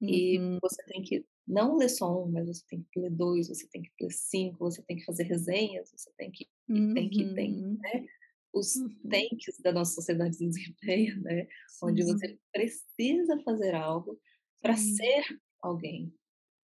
E 0.00 0.38
uhum. 0.38 0.58
você 0.62 0.82
tem 0.84 1.02
que 1.02 1.24
não 1.46 1.76
ler 1.76 1.88
só 1.88 2.24
um, 2.24 2.30
mas 2.30 2.46
você 2.46 2.62
tem 2.68 2.86
que 2.90 3.00
ler 3.00 3.10
dois, 3.10 3.48
você 3.48 3.66
tem 3.68 3.82
que 3.82 3.90
ler 4.00 4.12
cinco, 4.12 4.58
você 4.58 4.82
tem 4.82 4.96
que 4.96 5.04
fazer 5.04 5.24
resenhas, 5.24 5.90
você 5.90 6.10
tem 6.16 6.30
que, 6.30 6.46
uhum. 6.68 6.94
tem 6.94 7.10
que, 7.10 7.34
tem, 7.34 7.64
uhum. 7.64 7.78
né? 7.80 8.06
os 8.52 8.76
uhum. 8.76 8.88
tanks 9.10 9.60
da 9.62 9.72
nossa 9.72 9.94
sociedade 9.94 10.38
de 10.38 10.46
desempenho, 10.46 11.20
né? 11.22 11.46
Onde 11.82 12.02
você 12.02 12.38
precisa 12.52 13.38
fazer 13.44 13.74
algo 13.74 14.18
para 14.60 14.76
ser 14.76 15.24
alguém. 15.62 16.12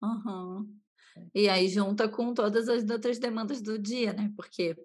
Uhum. 0.02 0.76
E 1.34 1.48
aí 1.48 1.68
junta 1.68 2.08
com 2.08 2.32
todas 2.34 2.68
as 2.68 2.88
outras 2.88 3.18
demandas 3.18 3.60
do 3.60 3.78
dia, 3.78 4.12
né? 4.12 4.32
Porque 4.36 4.76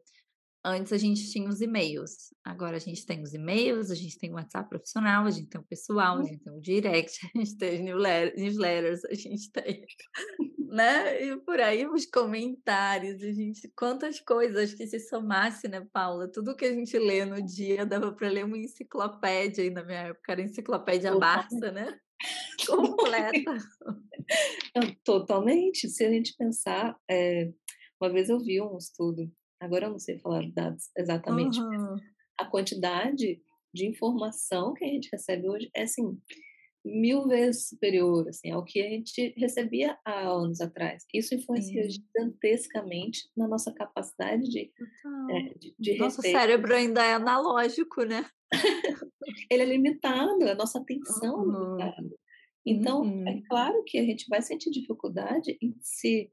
Antes 0.67 0.91
a 0.91 0.97
gente 0.97 1.29
tinha 1.31 1.47
os 1.47 1.61
e-mails, 1.61 2.33
agora 2.43 2.77
a 2.77 2.79
gente 2.79 3.05
tem 3.05 3.21
os 3.21 3.35
e-mails, 3.35 3.91
a 3.91 3.95
gente 3.95 4.17
tem 4.17 4.31
o 4.31 4.33
WhatsApp 4.33 4.67
profissional, 4.67 5.23
a 5.23 5.29
gente 5.29 5.47
tem 5.47 5.61
o 5.61 5.63
pessoal, 5.63 6.15
a 6.15 6.17
uhum. 6.17 6.25
gente 6.25 6.43
tem 6.43 6.53
o 6.53 6.59
direct, 6.59 7.19
a 7.35 7.37
gente 7.37 7.55
tem 7.55 7.91
as 7.91 8.35
newsletters, 8.35 9.05
a 9.05 9.13
gente 9.13 9.51
tem, 9.51 9.85
né? 10.57 11.23
E 11.23 11.37
por 11.37 11.59
aí 11.59 11.85
os 11.85 12.07
comentários, 12.07 13.21
a 13.21 13.31
gente, 13.31 13.71
quantas 13.77 14.19
coisas 14.19 14.73
que 14.73 14.87
se 14.87 14.99
somasse, 15.01 15.67
né, 15.67 15.85
Paula? 15.93 16.27
Tudo 16.31 16.55
que 16.55 16.65
a 16.65 16.73
gente 16.73 16.97
lê 16.97 17.25
no 17.25 17.45
dia 17.45 17.85
dava 17.85 18.11
para 18.11 18.27
ler 18.27 18.43
uma 18.43 18.57
enciclopédia 18.57 19.63
aí 19.63 19.69
na 19.69 19.83
minha 19.83 19.99
época, 19.99 20.31
era 20.31 20.41
enciclopédia 20.41 21.15
Barça, 21.15 21.71
né? 21.71 21.95
Completa. 22.65 23.55
Totalmente. 25.03 25.87
Se 25.89 26.03
a 26.03 26.09
gente 26.09 26.35
pensar, 26.35 26.97
é, 27.07 27.51
uma 28.01 28.11
vez 28.11 28.29
eu 28.29 28.39
vi 28.39 28.59
um 28.59 28.75
estudo 28.79 29.31
agora 29.59 29.85
eu 29.85 29.91
não 29.91 29.99
sei 29.99 30.19
falar 30.19 30.45
os 30.45 30.53
dados 30.53 30.89
exatamente, 30.97 31.59
uhum. 31.59 31.97
a 32.37 32.45
quantidade 32.45 33.41
de 33.73 33.85
informação 33.85 34.73
que 34.73 34.85
a 34.85 34.87
gente 34.87 35.09
recebe 35.11 35.49
hoje 35.49 35.69
é 35.75 35.83
assim 35.83 36.17
mil 36.85 37.27
vezes 37.27 37.69
superior 37.69 38.27
assim 38.29 38.51
ao 38.51 38.63
que 38.63 38.79
a 38.79 38.89
gente 38.89 39.33
recebia 39.37 39.97
há 40.05 40.27
anos 40.27 40.61
atrás. 40.61 41.03
Isso 41.13 41.33
influencia 41.33 41.83
gigantescamente 41.89 43.27
na 43.35 43.47
nossa 43.47 43.73
capacidade 43.73 44.43
de, 44.43 44.71
é, 45.31 45.53
de, 45.57 45.75
de 45.77 45.97
nosso 45.97 46.21
cérebro 46.21 46.75
ainda 46.75 47.03
é 47.03 47.13
analógico, 47.13 48.03
né? 48.03 48.25
Ele 49.49 49.63
é 49.63 49.65
limitado, 49.65 50.47
a 50.47 50.55
nossa 50.55 50.79
atenção 50.79 51.39
uhum. 51.39 51.55
é 51.55 51.85
limitada. 51.85 52.15
Então, 52.65 53.03
é 53.03 53.07
uhum. 53.07 53.27
é 53.27 53.41
claro 53.47 53.83
que 53.85 53.97
a 53.97 54.03
gente 54.03 54.27
vai 54.27 54.41
sentir 54.41 54.69
dificuldade 54.71 55.57
em 55.61 55.75
se 55.81 56.31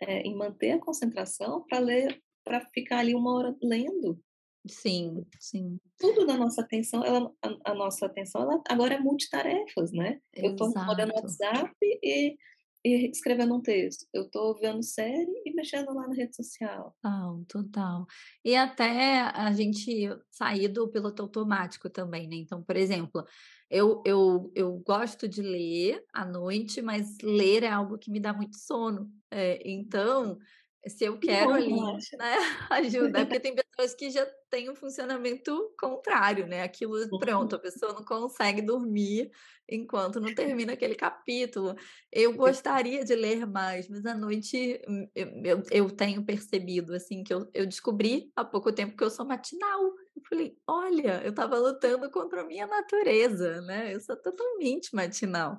é, 0.00 0.20
em 0.22 0.36
manter 0.36 0.72
a 0.72 0.80
concentração 0.80 1.64
para 1.68 1.80
ler 1.80 2.22
para 2.48 2.62
ficar 2.72 3.00
ali 3.00 3.14
uma 3.14 3.34
hora 3.34 3.54
lendo. 3.62 4.18
Sim, 4.66 5.24
sim. 5.38 5.78
Tudo 5.98 6.26
da 6.26 6.36
nossa 6.36 6.62
atenção, 6.62 7.04
ela, 7.04 7.30
a, 7.42 7.72
a 7.72 7.74
nossa 7.74 8.06
atenção 8.06 8.42
ela 8.42 8.60
agora 8.68 8.94
é 8.94 8.98
multitarefas, 8.98 9.92
né? 9.92 10.18
Exato. 10.34 10.46
Eu 10.46 10.50
estou 10.52 10.72
respondendo 10.72 11.12
WhatsApp 11.14 11.74
e, 11.82 12.36
e 12.84 13.10
escrevendo 13.10 13.54
um 13.54 13.60
texto. 13.60 14.06
Eu 14.12 14.22
estou 14.22 14.58
vendo 14.58 14.82
série 14.82 15.42
e 15.44 15.54
mexendo 15.54 15.94
lá 15.94 16.08
na 16.08 16.14
rede 16.14 16.34
social. 16.34 16.96
Total, 17.02 17.44
total. 17.46 18.06
E 18.44 18.56
até 18.56 19.20
a 19.20 19.52
gente 19.52 20.08
sair 20.30 20.68
do 20.68 20.88
piloto 20.88 21.22
automático 21.22 21.88
também, 21.88 22.26
né? 22.26 22.36
Então, 22.36 22.62
por 22.62 22.76
exemplo, 22.76 23.24
eu, 23.70 24.02
eu, 24.04 24.50
eu 24.54 24.82
gosto 24.86 25.28
de 25.28 25.42
ler 25.42 26.02
à 26.12 26.24
noite, 26.24 26.80
mas 26.82 27.16
ler 27.22 27.62
é 27.62 27.70
algo 27.70 27.98
que 27.98 28.10
me 28.10 28.20
dá 28.20 28.32
muito 28.32 28.56
sono. 28.56 29.10
É, 29.30 29.60
então, 29.70 30.38
se 30.86 31.04
eu 31.04 31.18
quero 31.18 31.52
ali, 31.52 31.96
né, 32.18 32.36
ajuda, 32.70 33.24
porque 33.24 33.40
tem 33.40 33.54
pessoas 33.54 33.94
que 33.94 34.10
já 34.10 34.24
têm 34.50 34.70
um 34.70 34.74
funcionamento 34.76 35.74
contrário, 35.78 36.46
né? 36.46 36.62
Aquilo, 36.62 36.96
pronto, 37.18 37.56
a 37.56 37.58
pessoa 37.58 37.92
não 37.92 38.04
consegue 38.04 38.62
dormir 38.62 39.30
enquanto 39.68 40.20
não 40.20 40.32
termina 40.34 40.72
aquele 40.72 40.94
capítulo. 40.94 41.74
Eu 42.10 42.34
gostaria 42.34 43.04
de 43.04 43.14
ler 43.14 43.46
mais, 43.46 43.88
mas 43.88 44.06
à 44.06 44.14
noite 44.14 44.80
hum, 44.88 45.08
eu, 45.14 45.62
eu 45.70 45.90
tenho 45.90 46.24
percebido, 46.24 46.94
assim, 46.94 47.22
que 47.22 47.34
eu, 47.34 47.48
eu 47.52 47.66
descobri 47.66 48.32
há 48.36 48.44
pouco 48.44 48.72
tempo 48.72 48.96
que 48.96 49.04
eu 49.04 49.10
sou 49.10 49.26
matinal. 49.26 49.82
Eu 50.16 50.22
falei, 50.28 50.56
olha, 50.66 51.22
eu 51.22 51.30
estava 51.30 51.58
lutando 51.58 52.10
contra 52.10 52.42
a 52.42 52.46
minha 52.46 52.66
natureza, 52.66 53.60
né? 53.62 53.94
Eu 53.94 54.00
sou 54.00 54.16
totalmente 54.16 54.94
matinal. 54.94 55.58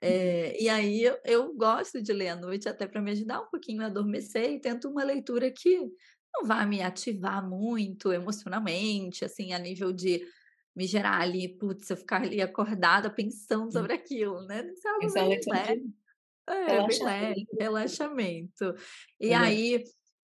É, 0.00 0.60
e 0.62 0.68
aí 0.68 1.02
eu, 1.02 1.18
eu, 1.24 1.54
gosto 1.54 2.00
de 2.00 2.12
ler 2.12 2.28
à 2.28 2.36
noite 2.36 2.68
até 2.68 2.86
para 2.86 3.02
me 3.02 3.10
ajudar 3.10 3.40
um 3.40 3.46
pouquinho 3.46 3.82
a 3.82 3.86
adormecer 3.86 4.50
e 4.50 4.60
tento 4.60 4.88
uma 4.88 5.02
leitura 5.02 5.50
que 5.50 5.78
não 6.32 6.44
vai 6.44 6.64
me 6.66 6.80
ativar 6.82 7.48
muito 7.48 8.12
emocionalmente, 8.12 9.24
assim, 9.24 9.52
a 9.52 9.58
nível 9.58 9.92
de 9.92 10.24
me 10.76 10.86
gerar 10.86 11.20
ali, 11.20 11.48
putz, 11.48 11.90
eu 11.90 11.96
ficar 11.96 12.22
ali 12.22 12.40
acordada 12.40 13.10
pensando 13.10 13.72
sobre 13.72 13.94
aquilo, 13.94 14.40
né? 14.42 14.64
Isso 14.72 14.86
é 14.86 14.90
algo 14.90 15.12
bem 15.12 15.40
leve. 15.48 15.90
É, 16.46 16.86
bem 16.86 17.04
leve, 17.04 17.46
relaxamento. 17.58 18.74
E 19.20 19.34
aí, 19.34 19.82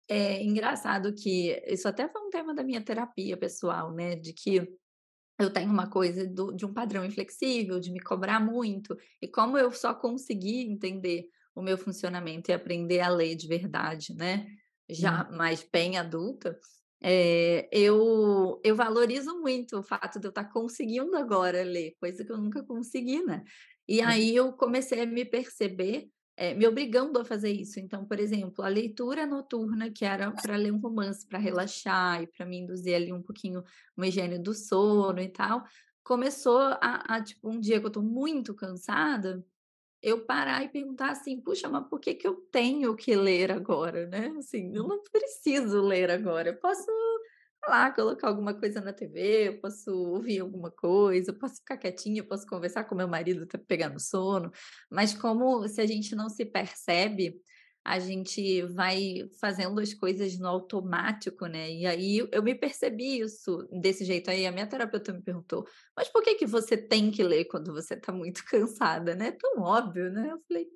é 0.09 0.43
engraçado 0.43 1.13
que 1.13 1.61
isso 1.67 1.87
até 1.87 2.09
foi 2.09 2.19
um 2.23 2.31
tema 2.31 2.55
da 2.55 2.63
minha 2.63 2.81
terapia 2.81 3.37
pessoal, 3.37 3.93
né? 3.93 4.15
De 4.15 4.33
que 4.33 4.67
eu 5.39 5.49
tenho 5.49 5.71
uma 5.71 5.89
coisa 5.89 6.27
do, 6.27 6.51
de 6.51 6.65
um 6.65 6.73
padrão 6.73 7.05
inflexível, 7.05 7.79
de 7.79 7.91
me 7.91 7.99
cobrar 7.99 8.39
muito. 8.39 8.97
E 9.21 9.27
como 9.27 9.57
eu 9.57 9.71
só 9.71 9.93
consegui 9.93 10.61
entender 10.61 11.29
o 11.55 11.61
meu 11.61 11.77
funcionamento 11.77 12.51
e 12.51 12.53
aprender 12.53 12.99
a 12.99 13.09
ler 13.09 13.35
de 13.35 13.47
verdade, 13.47 14.13
né? 14.15 14.47
Já 14.89 15.27
hum. 15.29 15.37
mais 15.37 15.65
bem 15.71 15.97
adulta, 15.97 16.59
é, 17.01 17.69
eu, 17.71 18.59
eu 18.63 18.75
valorizo 18.75 19.39
muito 19.39 19.77
o 19.77 19.83
fato 19.83 20.19
de 20.19 20.27
eu 20.27 20.29
estar 20.29 20.45
conseguindo 20.45 21.15
agora 21.15 21.63
ler, 21.63 21.95
coisa 21.99 22.25
que 22.25 22.31
eu 22.31 22.37
nunca 22.37 22.61
consegui, 22.63 23.23
né? 23.23 23.43
E 23.87 24.01
hum. 24.01 24.07
aí 24.07 24.35
eu 24.35 24.51
comecei 24.53 25.01
a 25.01 25.05
me 25.05 25.23
perceber 25.23 26.09
é, 26.39 26.53
me 26.53 26.65
obrigando 26.65 27.19
a 27.19 27.25
fazer 27.25 27.51
isso. 27.51 27.81
Então, 27.81 28.05
por 28.05 28.17
exemplo, 28.17 28.63
a 28.63 28.69
leitura 28.69 29.25
noturna, 29.25 29.91
que 29.91 30.05
era 30.05 30.31
para 30.31 30.55
ler 30.55 30.71
um 30.71 30.79
romance, 30.79 31.27
para 31.27 31.37
relaxar 31.37 32.23
e 32.23 32.27
para 32.27 32.45
me 32.45 32.59
induzir 32.59 32.95
ali 32.95 33.11
um 33.11 33.21
pouquinho 33.21 33.61
uma 33.97 34.07
higiene 34.07 34.39
do 34.39 34.53
sono 34.53 35.19
e 35.19 35.27
tal, 35.27 35.65
começou 36.01 36.59
a, 36.59 37.03
a 37.09 37.21
tipo, 37.21 37.49
um 37.49 37.59
dia 37.59 37.77
que 37.77 37.85
eu 37.85 37.89
estou 37.89 38.01
muito 38.01 38.55
cansada, 38.55 39.45
eu 40.01 40.25
parar 40.25 40.63
e 40.63 40.69
perguntar 40.69 41.11
assim, 41.11 41.41
puxa, 41.41 41.67
mas 41.67 41.85
por 41.89 41.99
que, 41.99 42.15
que 42.15 42.25
eu 42.25 42.35
tenho 42.49 42.95
que 42.95 43.13
ler 43.17 43.51
agora, 43.51 44.07
né? 44.07 44.33
Assim, 44.37 44.73
eu 44.73 44.87
não 44.87 45.03
preciso 45.11 45.81
ler 45.81 46.09
agora, 46.09 46.51
eu 46.51 46.55
posso 46.55 46.89
lá, 47.67 47.91
colocar 47.91 48.27
alguma 48.27 48.53
coisa 48.53 48.81
na 48.81 48.93
TV, 48.93 49.49
eu 49.49 49.59
posso 49.61 49.91
ouvir 49.91 50.39
alguma 50.39 50.71
coisa, 50.71 51.31
eu 51.31 51.37
posso 51.39 51.55
ficar 51.57 51.77
quietinha, 51.77 52.21
eu 52.21 52.27
posso 52.27 52.45
conversar 52.47 52.85
com 52.85 52.95
meu 52.95 53.07
marido 53.07 53.43
até 53.43 53.57
pegar 53.57 53.89
no 53.89 53.99
sono, 53.99 54.51
mas 54.89 55.13
como 55.13 55.67
se 55.67 55.81
a 55.81 55.85
gente 55.85 56.15
não 56.15 56.29
se 56.29 56.45
percebe, 56.45 57.41
a 57.83 57.97
gente 57.99 58.61
vai 58.63 59.29
fazendo 59.39 59.79
as 59.79 59.93
coisas 59.93 60.37
no 60.37 60.47
automático, 60.47 61.47
né? 61.47 61.71
E 61.71 61.85
aí 61.85 62.27
eu 62.31 62.43
me 62.43 62.53
percebi 62.53 63.19
isso 63.19 63.67
desse 63.71 64.05
jeito. 64.05 64.29
Aí 64.29 64.45
a 64.45 64.51
minha 64.51 64.67
terapeuta 64.67 65.13
me 65.13 65.21
perguntou: 65.23 65.65
"Mas 65.95 66.09
por 66.09 66.21
que 66.23 66.35
que 66.35 66.45
você 66.45 66.77
tem 66.77 67.09
que 67.11 67.23
ler 67.23 67.45
quando 67.45 67.73
você 67.73 67.95
está 67.95 68.11
muito 68.11 68.43
cansada, 68.49 69.15
né? 69.15 69.27
É 69.29 69.31
tão 69.31 69.61
óbvio, 69.61 70.11
né?" 70.11 70.29
Eu 70.31 70.39
falei: 70.47 70.67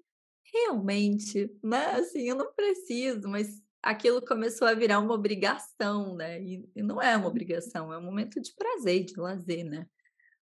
"Realmente, 0.54 1.50
né? 1.64 1.86
Assim, 1.98 2.30
eu 2.30 2.36
não 2.36 2.54
preciso, 2.54 3.28
mas 3.30 3.62
aquilo 3.84 4.26
começou 4.26 4.68
a 4.68 4.74
virar 4.74 5.00
uma 5.00 5.14
obrigação, 5.14 6.16
né? 6.16 6.42
E, 6.42 6.68
e, 6.76 6.82
não 6.82 7.02
é 7.02 7.16
uma 7.18 7.28
obrigação, 7.28 7.92
é 7.92 7.98
um 7.98 8.04
momento 8.04 8.42
de 8.42 8.54
prazer, 8.56 9.04
de 9.04 9.20
lazer, 9.20 9.66
né? 9.66 9.86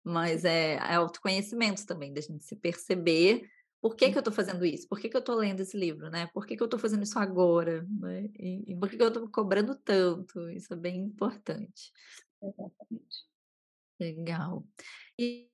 Mas 0.03 0.44
é, 0.44 0.75
é 0.75 0.94
autoconhecimento 0.94 1.85
também, 1.85 2.12
da 2.12 2.20
gente 2.20 2.44
se 2.44 2.57
perceber 2.57 3.49
por 3.81 3.94
que, 3.94 4.11
que 4.11 4.16
eu 4.16 4.20
estou 4.20 4.33
fazendo 4.33 4.64
isso? 4.64 4.88
Por 4.88 4.99
que, 4.99 5.09
que 5.09 5.16
eu 5.16 5.20
estou 5.20 5.37
lendo 5.37 5.61
esse 5.61 5.77
livro, 5.77 6.11
né? 6.11 6.29
Por 6.33 6.46
que, 6.46 6.57
que 6.57 6.62
eu 6.62 6.66
estou 6.66 6.81
fazendo 6.81 7.03
isso 7.05 7.18
agora? 7.18 7.87
Né? 8.01 8.31
E, 8.38 8.72
e 8.72 8.77
por 8.77 8.88
que, 8.88 8.96
que 8.96 9.03
eu 9.03 9.09
estou 9.09 9.29
cobrando 9.29 9.77
tanto? 9.77 10.51
Isso 10.51 10.72
é 10.72 10.77
bem 10.77 10.99
importante. 11.03 11.92
Exatamente. 12.42 13.27
Legal. 14.01 14.66
E 15.18 15.49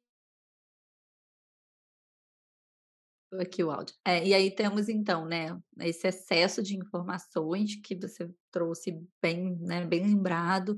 aqui 3.41 3.63
o 3.65 3.71
áudio. 3.71 3.95
É, 4.05 4.27
e 4.27 4.35
aí 4.35 4.51
temos 4.51 4.89
então, 4.89 5.25
né, 5.25 5.59
esse 5.81 6.07
excesso 6.07 6.63
de 6.63 6.77
informações 6.77 7.77
que 7.77 7.95
você 7.95 8.31
trouxe 8.51 9.01
bem, 9.21 9.57
né, 9.61 9.85
bem 9.87 10.03
lembrado, 10.03 10.77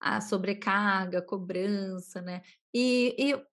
a 0.00 0.20
sobrecarga, 0.20 1.18
a 1.18 1.22
cobrança, 1.22 2.22
né? 2.22 2.42
E, 2.72 3.14
e 3.18 3.44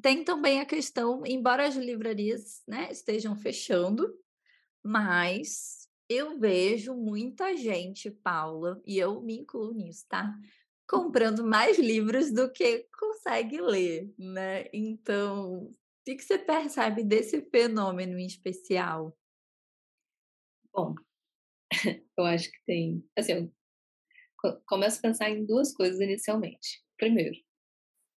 tem 0.00 0.24
também 0.24 0.60
a 0.60 0.66
questão, 0.66 1.22
embora 1.26 1.66
as 1.66 1.76
livrarias, 1.76 2.62
né, 2.66 2.90
estejam 2.90 3.36
fechando, 3.36 4.12
mas 4.82 5.88
eu 6.08 6.38
vejo 6.38 6.94
muita 6.94 7.56
gente, 7.56 8.10
Paula, 8.10 8.80
e 8.86 8.98
eu 8.98 9.20
me 9.22 9.38
incluo 9.38 9.72
nisso, 9.72 10.06
tá? 10.08 10.34
Comprando 10.88 11.46
mais 11.46 11.78
livros 11.78 12.32
do 12.32 12.50
que 12.50 12.86
consegue 12.98 13.60
ler, 13.60 14.12
né? 14.18 14.64
Então, 14.72 15.70
que, 16.10 16.16
que 16.16 16.24
você 16.24 16.38
percebe 16.38 17.04
desse 17.04 17.40
fenômeno 17.50 18.18
em 18.18 18.26
especial? 18.26 19.16
Bom, 20.72 20.94
eu 22.18 22.24
acho 22.24 22.50
que 22.50 22.58
tem. 22.66 23.08
Assim, 23.16 23.32
eu 23.32 24.62
começo 24.66 24.98
a 24.98 25.02
pensar 25.02 25.30
em 25.30 25.44
duas 25.44 25.72
coisas 25.72 26.00
inicialmente. 26.00 26.82
Primeiro, 26.96 27.36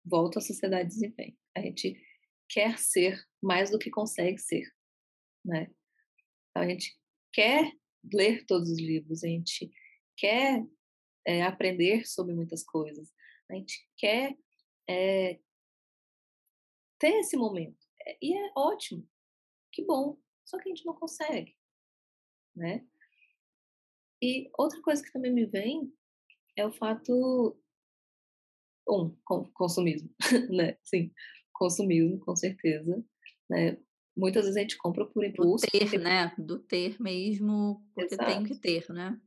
volta 0.04 0.38
à 0.38 0.42
sociedade 0.42 0.88
de 0.88 0.94
desempenho. 0.94 1.36
A 1.54 1.60
gente 1.60 2.00
quer 2.48 2.78
ser 2.78 3.22
mais 3.42 3.70
do 3.70 3.78
que 3.78 3.90
consegue 3.90 4.38
ser, 4.38 4.66
né? 5.44 5.70
Então, 6.50 6.62
a 6.62 6.68
gente 6.68 6.98
quer 7.32 7.72
ler 8.12 8.44
todos 8.46 8.70
os 8.70 8.78
livros, 8.78 9.22
a 9.22 9.28
gente 9.28 9.70
quer 10.16 10.64
é, 11.26 11.42
aprender 11.42 12.06
sobre 12.06 12.34
muitas 12.34 12.64
coisas. 12.64 13.12
A 13.50 13.54
gente 13.54 13.86
quer 13.96 14.36
é, 14.88 15.38
ter 16.98 17.18
esse 17.18 17.36
momento. 17.36 17.81
E 18.20 18.36
é 18.36 18.52
ótimo, 18.56 19.08
que 19.72 19.84
bom. 19.84 20.18
Só 20.44 20.58
que 20.58 20.68
a 20.68 20.74
gente 20.74 20.84
não 20.84 20.94
consegue, 20.94 21.56
né? 22.54 22.86
E 24.22 24.50
outra 24.56 24.80
coisa 24.82 25.02
que 25.02 25.12
também 25.12 25.32
me 25.32 25.46
vem 25.46 25.92
é 26.56 26.66
o 26.66 26.72
fato 26.72 27.56
um, 28.88 29.16
consumismo, 29.54 30.10
né? 30.50 30.76
Sim, 30.82 31.12
consumismo, 31.52 32.18
com 32.20 32.36
certeza, 32.36 33.04
né? 33.48 33.78
Muitas 34.16 34.44
vezes 34.44 34.56
a 34.56 34.60
gente 34.60 34.76
compra 34.76 35.06
por 35.06 35.24
impulso. 35.24 35.64
Do 35.66 35.70
ter, 35.70 35.98
né? 35.98 36.34
Do 36.36 36.58
ter 36.58 37.00
mesmo, 37.00 37.82
porque 37.94 38.14
Exato. 38.14 38.30
tem 38.30 38.44
que 38.44 38.54
ter, 38.60 38.88
né? 38.90 39.18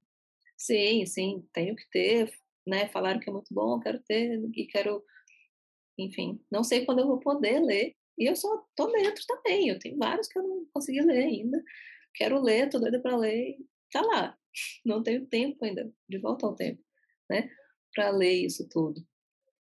Sim, 0.58 1.06
sim, 1.06 1.48
tenho 1.52 1.76
que 1.76 1.90
ter, 1.90 2.32
né? 2.66 2.88
Falaram 2.90 3.20
que 3.20 3.30
é 3.30 3.34
muito 3.34 3.54
bom, 3.54 3.80
quero 3.80 4.00
ter 4.00 4.40
e 4.54 4.68
quero, 4.68 5.04
enfim, 5.98 6.40
não 6.52 6.64
sei 6.64 6.86
quando 6.86 7.00
eu 7.00 7.08
vou 7.08 7.20
poder 7.20 7.60
ler. 7.60 7.96
E 8.18 8.30
eu 8.30 8.36
só 8.36 8.66
tô 8.76 8.88
dentro 8.92 9.24
também. 9.28 9.70
Eu 9.70 9.80
tenho 9.80 9.98
vários 9.98 10.28
que 10.28 10.38
eu 10.40 10.44
não 10.44 10.66
consegui 10.74 11.02
ler 11.02 11.24
ainda. 11.26 11.64
Quero 12.14 12.42
ler, 12.42 12.70
tô 12.70 12.80
doida 12.80 13.00
para 13.02 13.18
ler. 13.18 13.58
Tá 13.92 14.02
lá. 14.02 14.38
Não 14.86 15.04
tenho 15.04 15.26
tempo 15.28 15.64
ainda, 15.66 15.92
de 16.08 16.18
volta 16.18 16.46
ao 16.46 16.56
tempo, 16.56 16.82
né? 17.30 17.50
Para 17.94 18.10
ler 18.12 18.46
isso 18.46 18.68
tudo. 18.70 19.02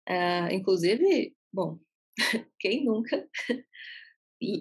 Uh, 0.10 0.51
inclusive, 0.51 1.34
bom, 1.53 1.79
quem 2.60 2.86
nunca 2.86 3.29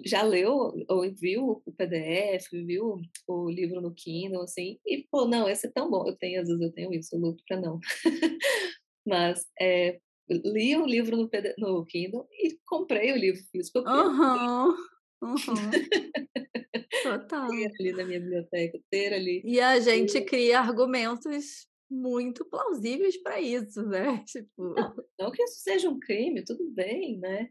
já 0.05 0.23
leu 0.23 0.73
ou 0.87 1.13
viu 1.13 1.61
o 1.65 1.73
PDF, 1.73 2.49
viu 2.51 3.01
o 3.27 3.49
livro 3.49 3.81
no 3.81 3.93
Kindle, 3.93 4.43
assim, 4.43 4.79
e 4.85 5.05
pô, 5.11 5.25
não, 5.27 5.49
esse 5.49 5.67
é 5.67 5.71
tão 5.71 5.89
bom. 5.89 6.07
Eu 6.07 6.15
tenho, 6.17 6.41
às 6.41 6.47
vezes 6.47 6.61
eu 6.61 6.71
tenho 6.71 6.93
isso, 6.93 7.15
eu 7.15 7.19
luto 7.19 7.43
para 7.47 7.59
não. 7.59 7.79
Mas 9.05 9.45
é, 9.59 9.99
li 10.29 10.75
o 10.75 10.85
livro 10.85 11.17
no, 11.17 11.29
no 11.57 11.85
Kindle 11.85 12.27
e 12.31 12.57
comprei 12.65 13.11
o 13.11 13.17
livro 13.17 13.41
físico. 13.51 13.79
Uhum, 13.79 14.69
uhum. 15.21 15.35
Total. 17.03 17.49
Ter 17.49 17.71
ali 17.79 17.91
na 17.91 18.05
minha 18.05 18.19
biblioteca, 18.19 18.79
ter 18.89 19.13
ali. 19.13 19.41
E 19.45 19.59
a 19.59 19.79
gente 19.79 20.21
cria 20.21 20.59
argumentos 20.59 21.67
muito 21.89 22.45
plausíveis 22.45 23.21
para 23.21 23.39
isso, 23.41 23.83
né? 23.83 24.23
Tipo... 24.25 24.73
Não, 24.73 24.95
não 25.19 25.31
que 25.31 25.43
isso 25.43 25.61
seja 25.61 25.89
um 25.89 25.99
crime, 25.99 26.43
tudo 26.43 26.69
bem, 26.71 27.19
né? 27.19 27.49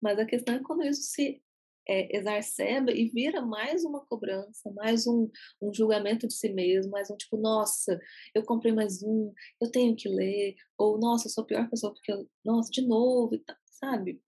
Mas 0.00 0.18
a 0.18 0.24
questão 0.24 0.54
é 0.54 0.62
quando 0.62 0.84
isso 0.84 1.02
se 1.02 1.42
é, 1.90 2.16
exacerba 2.16 2.92
e 2.92 3.08
vira 3.08 3.42
mais 3.42 3.84
uma 3.84 4.06
cobrança, 4.06 4.70
mais 4.76 5.08
um, 5.08 5.28
um 5.60 5.74
julgamento 5.74 6.28
de 6.28 6.34
si 6.34 6.52
mesmo, 6.52 6.92
mais 6.92 7.10
um 7.10 7.16
tipo, 7.16 7.36
nossa, 7.36 7.98
eu 8.32 8.44
comprei 8.44 8.72
mais 8.72 9.02
um, 9.02 9.32
eu 9.60 9.68
tenho 9.72 9.96
que 9.96 10.08
ler, 10.08 10.54
ou 10.78 11.00
nossa, 11.00 11.26
eu 11.26 11.30
sou 11.32 11.42
a 11.42 11.46
pior 11.48 11.68
pessoa 11.68 11.92
porque 11.92 12.12
eu, 12.12 12.30
nossa, 12.44 12.70
de 12.70 12.86
novo, 12.86 13.32
sabe? 13.64 14.22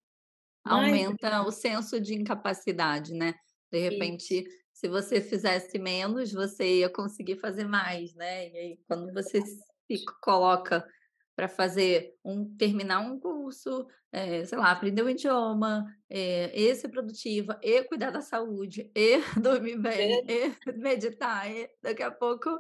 Aumenta 0.64 1.42
o 1.42 1.52
senso 1.52 2.00
de 2.00 2.14
incapacidade, 2.14 3.14
né? 3.14 3.32
De 3.70 3.78
repente, 3.78 4.40
Isso. 4.40 4.58
se 4.72 4.88
você 4.88 5.20
fizesse 5.20 5.78
menos, 5.78 6.32
você 6.32 6.80
ia 6.80 6.90
conseguir 6.90 7.38
fazer 7.38 7.64
mais, 7.64 8.12
né? 8.14 8.48
E 8.48 8.56
aí, 8.56 8.80
quando 8.88 9.12
você 9.12 9.40
se 9.40 10.04
coloca 10.20 10.84
para 11.34 11.48
fazer 11.48 12.14
um 12.24 12.56
terminar 12.56 13.00
um 13.00 13.18
curso, 13.18 13.86
é, 14.12 14.44
sei 14.44 14.58
lá, 14.58 14.70
aprender 14.70 15.02
um 15.02 15.08
idioma, 15.08 15.84
é, 16.08 16.58
e 16.58 16.74
ser 16.74 16.88
produtiva, 16.88 17.58
e 17.62 17.82
cuidar 17.84 18.10
da 18.10 18.20
saúde, 18.20 18.90
e 18.96 19.18
dormir 19.40 19.78
bem, 19.78 20.24
e 20.28 20.72
meditar, 20.78 21.50
e 21.50 21.68
daqui 21.82 22.02
a 22.02 22.10
pouco, 22.10 22.50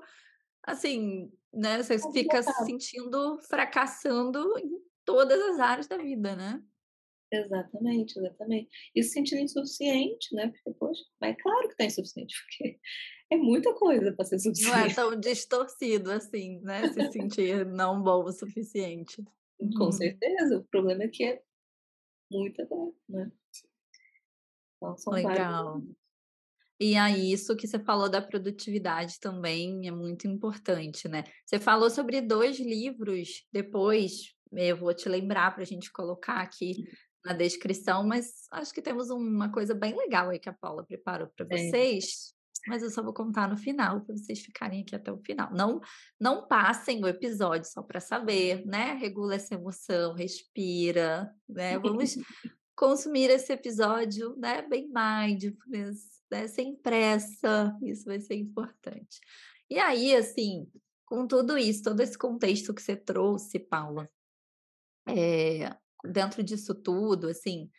assim, 0.62 1.30
né, 1.52 1.82
você 1.82 1.98
fica 2.12 2.42
se 2.42 2.52
sentindo 2.64 3.38
fracassando 3.48 4.58
em 4.58 4.70
todas 5.04 5.40
as 5.40 5.60
áreas 5.60 5.86
da 5.86 5.98
vida, 5.98 6.34
né? 6.36 6.62
Exatamente, 7.32 8.18
exatamente. 8.18 8.68
E 8.94 9.02
se 9.02 9.10
sentindo 9.10 9.40
insuficiente, 9.40 10.34
né? 10.34 10.48
Porque, 10.48 10.78
poxa, 10.78 11.02
mas 11.18 11.32
é 11.32 11.36
claro 11.42 11.66
que 11.66 11.72
está 11.72 11.84
insuficiente, 11.84 12.34
porque 12.44 12.78
é 13.32 13.36
muita 13.36 13.72
coisa 13.74 14.12
para 14.12 14.24
ser 14.26 14.38
suficiente. 14.38 14.70
Não 14.70 14.78
é 14.78 14.94
tão 14.94 15.18
distorcido 15.18 16.10
assim, 16.12 16.60
né? 16.60 16.92
Se 16.92 17.12
sentir 17.12 17.64
não 17.64 18.02
bom 18.02 18.24
o 18.24 18.32
suficiente. 18.32 19.24
Com 19.76 19.86
hum. 19.86 19.92
certeza. 19.92 20.58
O 20.58 20.64
problema 20.64 21.04
é 21.04 21.08
que 21.08 21.24
é 21.24 21.42
muita 22.30 22.66
coisa, 22.66 22.94
né? 23.08 23.32
Então, 24.76 24.96
são 24.98 25.12
Legal. 25.14 25.72
Vários... 25.72 25.96
E 26.78 26.96
aí, 26.96 27.32
isso 27.32 27.56
que 27.56 27.66
você 27.66 27.78
falou 27.78 28.10
da 28.10 28.20
produtividade 28.20 29.20
também 29.20 29.86
é 29.86 29.90
muito 29.90 30.26
importante, 30.26 31.08
né? 31.08 31.22
Você 31.46 31.58
falou 31.58 31.88
sobre 31.88 32.20
dois 32.20 32.58
livros, 32.58 33.46
depois 33.52 34.34
eu 34.52 34.76
vou 34.76 34.92
te 34.92 35.08
lembrar 35.08 35.54
para 35.54 35.62
a 35.62 35.66
gente 35.66 35.92
colocar 35.92 36.40
aqui 36.42 36.74
na 37.24 37.32
descrição, 37.32 38.04
mas 38.04 38.48
acho 38.50 38.74
que 38.74 38.82
temos 38.82 39.10
uma 39.10 39.50
coisa 39.52 39.74
bem 39.74 39.96
legal 39.96 40.28
aí 40.28 40.40
que 40.40 40.48
a 40.48 40.52
Paula 40.52 40.84
preparou 40.84 41.28
para 41.28 41.46
vocês. 41.46 42.34
Mas 42.66 42.82
eu 42.82 42.90
só 42.90 43.02
vou 43.02 43.12
contar 43.12 43.48
no 43.48 43.56
final 43.56 44.00
para 44.02 44.16
vocês 44.16 44.40
ficarem 44.40 44.82
aqui 44.82 44.94
até 44.94 45.10
o 45.10 45.18
final. 45.18 45.52
Não, 45.52 45.80
não 46.20 46.46
passem 46.46 47.02
o 47.02 47.08
episódio 47.08 47.68
só 47.68 47.82
para 47.82 48.00
saber, 48.00 48.64
né? 48.64 48.94
Regula 48.94 49.34
essa 49.34 49.54
emoção, 49.54 50.14
respira, 50.14 51.34
né? 51.48 51.78
Vamos 51.78 52.16
consumir 52.76 53.30
esse 53.30 53.52
episódio, 53.52 54.36
né? 54.36 54.62
Bem 54.62 54.88
mindfulness, 54.88 56.22
né? 56.30 56.46
Sem 56.46 56.76
pressa. 56.76 57.76
Isso 57.82 58.04
vai 58.04 58.20
ser 58.20 58.36
importante. 58.36 59.20
E 59.68 59.78
aí, 59.78 60.14
assim, 60.14 60.70
com 61.04 61.26
tudo 61.26 61.58
isso, 61.58 61.82
todo 61.82 62.00
esse 62.00 62.16
contexto 62.16 62.72
que 62.72 62.82
você 62.82 62.96
trouxe, 62.96 63.58
Paula, 63.58 64.08
é, 65.06 65.74
dentro 66.04 66.42
disso 66.42 66.74
tudo, 66.74 67.28
assim, 67.28 67.70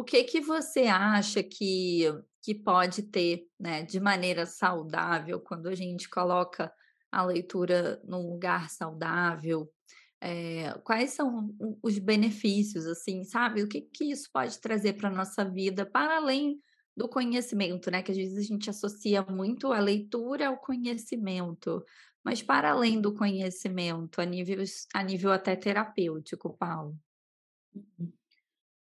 o 0.00 0.04
que 0.04 0.24
que 0.24 0.40
você 0.40 0.84
acha 0.84 1.42
que, 1.42 2.04
que 2.42 2.54
pode 2.54 3.02
ter, 3.02 3.46
né, 3.58 3.82
de 3.82 4.00
maneira 4.00 4.46
saudável 4.46 5.38
quando 5.40 5.68
a 5.68 5.74
gente 5.74 6.08
coloca 6.08 6.72
a 7.12 7.22
leitura 7.22 8.00
num 8.04 8.30
lugar 8.30 8.70
saudável? 8.70 9.70
É, 10.18 10.72
quais 10.84 11.12
são 11.12 11.54
os 11.82 11.98
benefícios, 11.98 12.86
assim, 12.86 13.24
sabe? 13.24 13.62
O 13.62 13.68
que 13.68 13.82
que 13.82 14.04
isso 14.04 14.30
pode 14.32 14.58
trazer 14.58 14.94
para 14.94 15.08
a 15.10 15.14
nossa 15.14 15.44
vida, 15.44 15.84
para 15.84 16.16
além 16.16 16.58
do 16.96 17.06
conhecimento, 17.06 17.90
né? 17.90 18.02
Que 18.02 18.12
às 18.12 18.16
vezes 18.16 18.38
a 18.38 18.42
gente 18.42 18.70
associa 18.70 19.22
muito 19.22 19.70
a 19.70 19.80
leitura 19.80 20.48
ao 20.48 20.58
conhecimento, 20.58 21.84
mas 22.24 22.42
para 22.42 22.70
além 22.70 23.00
do 23.00 23.14
conhecimento, 23.14 24.20
a 24.20 24.24
nível, 24.24 24.62
a 24.94 25.02
nível 25.02 25.32
até 25.32 25.56
terapêutico, 25.56 26.56
Paulo. 26.56 26.98
Uhum. 27.74 28.19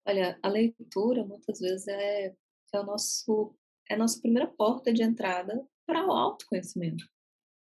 Olha, 0.06 0.38
a 0.42 0.48
leitura 0.48 1.24
muitas 1.24 1.60
vezes 1.60 1.88
é, 1.88 2.26
é, 2.26 2.80
o 2.80 2.84
nosso, 2.84 3.56
é 3.90 3.94
a 3.94 3.98
nossa 3.98 4.20
primeira 4.20 4.46
porta 4.46 4.92
de 4.92 5.02
entrada 5.02 5.66
para 5.86 6.06
o 6.06 6.12
autoconhecimento. 6.12 7.04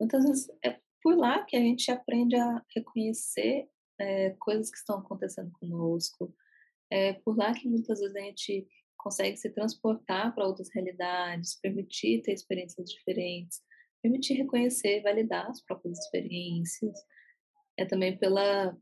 Muitas 0.00 0.24
vezes 0.24 0.48
é 0.64 0.80
por 1.02 1.16
lá 1.16 1.44
que 1.44 1.56
a 1.56 1.60
gente 1.60 1.90
aprende 1.90 2.36
a 2.36 2.62
reconhecer 2.74 3.68
é, 3.98 4.30
coisas 4.40 4.70
que 4.70 4.76
estão 4.76 4.98
acontecendo 4.98 5.52
conosco. 5.52 6.34
É 6.90 7.14
por 7.14 7.36
lá 7.36 7.54
que 7.54 7.68
muitas 7.68 8.00
vezes 8.00 8.16
a 8.16 8.20
gente 8.20 8.66
consegue 8.96 9.36
se 9.36 9.50
transportar 9.50 10.34
para 10.34 10.46
outras 10.46 10.68
realidades, 10.74 11.60
permitir 11.60 12.22
ter 12.22 12.32
experiências 12.32 12.90
diferentes, 12.90 13.62
permitir 14.02 14.34
reconhecer 14.34 14.98
e 14.98 15.02
validar 15.02 15.48
as 15.48 15.62
próprias 15.62 15.98
experiências. 15.98 16.98
É 17.76 17.84
também 17.84 18.18
pela 18.18 18.76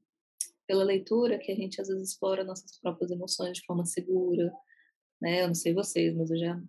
pela 0.67 0.85
leitura 0.85 1.39
que 1.39 1.53
a 1.53 1.55
gente 1.55 1.81
às 1.81 1.89
vezes 1.89 2.11
explora 2.11 2.45
nossas 2.45 2.79
próprias 2.81 3.11
emoções 3.11 3.59
de 3.59 3.65
forma 3.65 3.85
segura, 3.85 4.53
né? 5.21 5.43
Eu 5.43 5.49
não 5.49 5.55
sei 5.55 5.75
vocês, 5.75 6.15
mas 6.17 6.31
eu 6.31 6.39
já 6.39 6.61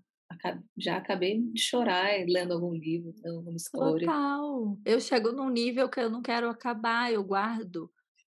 já 0.77 0.97
acabei 0.97 1.39
de 1.39 1.61
chorar 1.61 2.09
lendo 2.27 2.53
algum 2.53 2.73
livro, 2.73 3.13
lendo 3.23 3.37
alguma 3.37 3.55
história. 3.55 4.05
Total. 4.05 4.77
Eu 4.85 4.99
chego 4.99 5.31
num 5.31 5.49
nível 5.49 5.89
que 5.89 5.99
eu 5.99 6.09
não 6.09 6.21
quero 6.21 6.49
acabar, 6.49 7.11
eu 7.11 7.23
guardo 7.23 7.89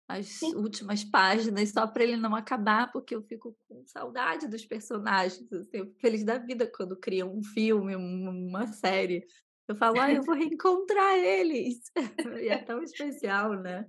as 0.08 0.28
Sim. 0.28 0.56
últimas 0.56 1.04
páginas 1.04 1.70
só 1.70 1.88
para 1.88 2.04
ele 2.04 2.18
não 2.18 2.36
acabar, 2.36 2.92
porque 2.92 3.16
eu 3.16 3.24
fico 3.24 3.56
com 3.68 3.84
saudade 3.86 4.48
dos 4.48 4.66
personagens. 4.66 5.52
Assim, 5.52 5.78
eu 5.78 5.86
fico 5.86 6.00
feliz 6.00 6.24
da 6.24 6.38
vida 6.38 6.70
quando 6.76 7.00
criam 7.00 7.36
um 7.36 7.44
filme, 7.44 7.96
uma 7.96 8.68
série. 8.68 9.26
Eu 9.68 9.76
falo, 9.76 10.00
ah, 10.00 10.12
eu 10.12 10.22
vou 10.24 10.36
reencontrar 10.36 11.18
eles. 11.18 11.80
e 12.44 12.50
é 12.50 12.58
tão 12.58 12.84
especial, 12.84 13.54
né? 13.54 13.88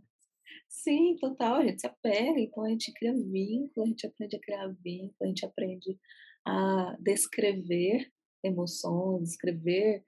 Sim, 0.83 1.17
total, 1.17 1.57
a 1.57 1.67
gente 1.67 1.81
se 1.81 1.87
apega, 1.87 2.39
então 2.39 2.65
a 2.65 2.69
gente 2.69 2.93
cria 2.93 3.15
vínculo, 3.15 3.87
a 3.87 3.89
gente 3.89 4.07
aprende 4.07 4.37
a 4.37 4.41
criar 4.41 4.69
vínculo, 4.83 5.15
a 5.23 5.27
gente 5.27 5.47
aprende 5.47 5.99
a 6.45 6.97
descrever 7.01 8.13
emoções, 8.43 9.31
descrever 9.31 10.05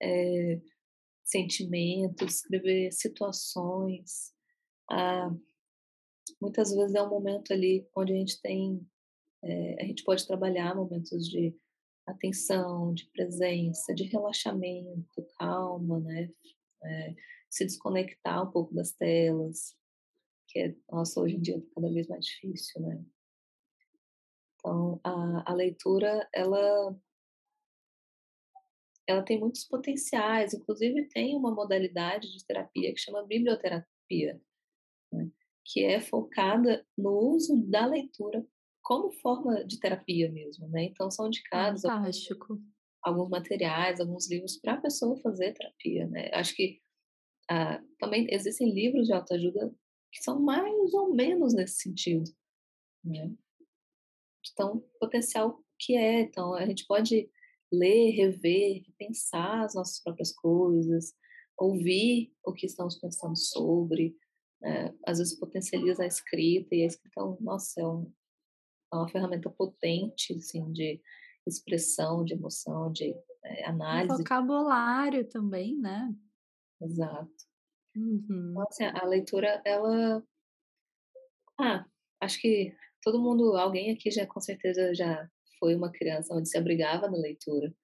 é, 0.00 0.60
sentimentos, 1.24 2.26
descrever 2.26 2.92
situações. 2.92 4.32
Ah, 4.90 5.34
muitas 6.40 6.72
vezes 6.76 6.94
é 6.94 7.02
um 7.02 7.10
momento 7.10 7.52
ali 7.52 7.88
onde 7.96 8.12
a 8.12 8.16
gente 8.16 8.40
tem, 8.42 8.86
é, 9.42 9.82
a 9.82 9.86
gente 9.86 10.04
pode 10.04 10.26
trabalhar 10.26 10.76
momentos 10.76 11.26
de 11.28 11.56
atenção, 12.06 12.92
de 12.92 13.06
presença, 13.10 13.94
de 13.94 14.04
relaxamento, 14.04 15.26
calma, 15.38 15.98
né? 16.00 16.30
É, 16.84 17.14
se 17.48 17.64
desconectar 17.64 18.46
um 18.46 18.50
pouco 18.50 18.74
das 18.74 18.92
telas, 18.92 19.79
que 20.50 20.58
é, 20.58 20.74
nossa, 20.90 21.20
hoje 21.20 21.36
em 21.36 21.40
dia 21.40 21.56
é 21.56 21.74
cada 21.74 21.92
vez 21.92 22.08
mais 22.08 22.24
difícil, 22.24 22.80
né? 22.82 23.04
Então, 24.56 25.00
a, 25.04 25.52
a 25.52 25.54
leitura, 25.54 26.28
ela 26.34 26.96
ela 29.06 29.24
tem 29.24 29.40
muitos 29.40 29.64
potenciais, 29.64 30.54
inclusive 30.54 31.08
tem 31.08 31.34
uma 31.34 31.52
modalidade 31.52 32.30
de 32.30 32.44
terapia 32.44 32.92
que 32.94 33.00
chama 33.00 33.26
biblioterapia, 33.26 34.40
né? 35.12 35.28
que 35.64 35.84
é 35.84 36.00
focada 36.00 36.86
no 36.96 37.10
uso 37.34 37.56
da 37.68 37.86
leitura 37.86 38.46
como 38.82 39.10
forma 39.12 39.64
de 39.64 39.78
terapia 39.80 40.30
mesmo, 40.30 40.68
né? 40.68 40.84
Então 40.84 41.10
são 41.10 41.26
indicados 41.26 41.84
alguns, 41.84 42.16
alguns, 43.02 43.28
materiais, 43.28 44.00
alguns 44.00 44.30
livros 44.30 44.56
para 44.58 44.74
a 44.74 44.80
pessoa 44.80 45.20
fazer 45.20 45.54
terapia, 45.54 46.06
né? 46.06 46.30
Acho 46.32 46.54
que 46.54 46.80
ah, 47.50 47.82
também 47.98 48.26
existem 48.30 48.72
livros 48.72 49.06
de 49.06 49.12
autoajuda 49.12 49.74
que 50.12 50.22
são 50.22 50.40
mais 50.40 50.92
ou 50.94 51.14
menos 51.14 51.54
nesse 51.54 51.82
sentido, 51.82 52.30
né? 53.04 53.32
Então, 54.52 54.84
potencial 54.98 55.62
que 55.78 55.96
é, 55.96 56.22
então 56.22 56.54
a 56.54 56.66
gente 56.66 56.86
pode 56.86 57.30
ler, 57.72 58.10
rever, 58.10 58.84
pensar 58.98 59.64
as 59.64 59.74
nossas 59.74 60.02
próprias 60.02 60.32
coisas, 60.32 61.14
ouvir 61.56 62.32
o 62.44 62.52
que 62.52 62.66
estamos 62.66 62.98
pensando 62.98 63.36
sobre, 63.36 64.16
né? 64.60 64.94
às 65.06 65.18
vezes 65.18 65.38
potencializa 65.38 66.02
a 66.02 66.06
escrita 66.06 66.74
e 66.74 66.82
a 66.82 66.86
escrita, 66.86 67.20
é 67.20 67.42
nossa, 67.42 67.80
é, 67.80 67.86
um, 67.86 68.12
é 68.92 68.96
uma 68.96 69.08
ferramenta 69.08 69.48
potente, 69.50 70.34
assim, 70.34 70.72
de 70.72 71.00
expressão, 71.46 72.24
de 72.24 72.34
emoção, 72.34 72.90
de 72.92 73.14
é, 73.44 73.66
análise. 73.66 74.18
vocabulário 74.18 75.28
também, 75.28 75.76
né? 75.76 76.14
Exato. 76.80 77.49
Uhum. 78.00 78.50
Então, 78.50 78.62
assim, 78.68 78.84
a 78.84 79.04
leitura, 79.04 79.60
ela... 79.64 80.22
Ah, 81.58 81.84
acho 82.20 82.40
que 82.40 82.74
todo 83.02 83.20
mundo, 83.20 83.56
alguém 83.56 83.92
aqui 83.92 84.10
já 84.10 84.26
com 84.26 84.40
certeza 84.40 84.94
já 84.94 85.28
foi 85.58 85.74
uma 85.74 85.92
criança 85.92 86.34
onde 86.34 86.48
se 86.48 86.56
abrigava 86.56 87.08
na 87.08 87.18
leitura, 87.18 87.74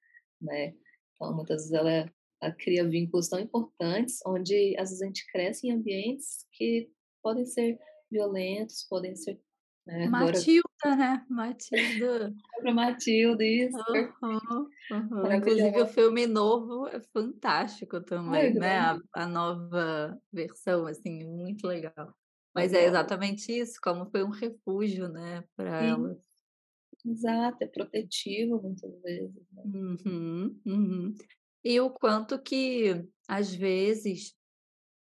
né? 0.41 0.75
Então, 1.15 1.35
muitas 1.35 1.63
vezes 1.63 1.73
ela, 1.73 2.13
ela 2.41 2.53
cria 2.55 2.89
vínculos 2.89 3.29
tão 3.29 3.39
importantes, 3.39 4.21
onde 4.27 4.75
às 4.79 4.89
vezes 4.91 5.03
a 5.03 5.07
gente 5.07 5.27
cresce 5.31 5.69
em 5.69 5.73
ambientes 5.73 6.47
que 6.53 6.91
podem 7.23 7.45
ser 7.45 7.79
violentos, 8.11 8.87
podem 8.89 9.15
ser 9.15 9.41
né? 9.87 10.09
Matilda, 10.09 10.69
Agora... 10.83 10.97
né? 10.97 11.27
Matilda. 11.31 12.35
Para 12.61 12.75
Matilda, 12.75 13.45
isso. 13.45 13.79
Uhum, 14.23 14.69
uhum. 14.91 15.33
Inclusive 15.33 15.81
o 15.81 15.87
filme 15.87 16.27
novo 16.27 16.89
é 16.89 17.01
fantástico 17.13 18.01
também, 18.01 18.47
Ai, 18.47 18.53
né? 18.53 18.79
A, 18.79 19.01
a, 19.15 19.27
nova 19.27 20.19
versão, 20.33 20.87
assim, 20.87 21.25
muito 21.25 21.67
legal. 21.67 22.15
Mas 22.55 22.73
é 22.73 22.87
exatamente 22.87 23.53
isso, 23.53 23.79
como 23.83 24.11
foi 24.11 24.25
um 24.25 24.31
refúgio, 24.31 25.09
né, 25.09 25.45
para 25.55 25.85
ela. 25.85 26.19
Exato, 27.05 27.59
é 27.61 27.67
protetivo 27.67 28.61
muitas 28.61 29.01
vezes. 29.03 29.47
Né? 29.53 29.63
Uhum, 29.67 30.61
uhum. 30.67 31.15
E 31.63 31.79
o 31.81 31.91
quanto 31.91 32.39
que, 32.41 33.07
às 33.29 33.55
vezes, 33.55 34.35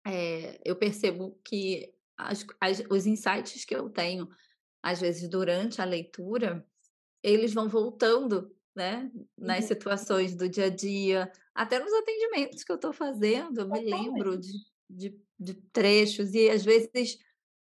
é, 0.07 0.59
eu 0.65 0.75
percebo 0.75 1.39
que 1.45 1.93
as, 2.17 2.47
as, 2.61 2.83
os 2.91 3.07
insights 3.07 3.65
que 3.65 3.75
eu 3.75 3.91
tenho, 3.91 4.29
às 4.85 5.01
vezes, 5.01 5.29
durante 5.29 5.81
a 5.81 5.85
leitura, 5.85 6.66
eles 7.23 7.55
vão 7.55 7.68
voltando 7.68 8.55
né? 8.75 9.11
Nas 9.38 9.61
uhum. 9.61 9.68
situações 9.68 10.35
do 10.35 10.49
dia 10.49 10.66
a 10.66 10.70
dia, 10.70 11.31
até 11.55 11.79
nos 11.79 11.92
atendimentos 11.92 12.64
que 12.64 12.73
eu 12.73 12.77
estou 12.77 12.92
fazendo, 12.92 13.61
eu 13.61 13.68
me 13.68 13.81
lembro 13.81 14.37
de, 14.37 14.53
de, 14.90 15.20
de, 15.38 15.55
trechos, 15.73 16.35
e 16.35 16.51
às 16.51 16.64
vezes 16.64 17.18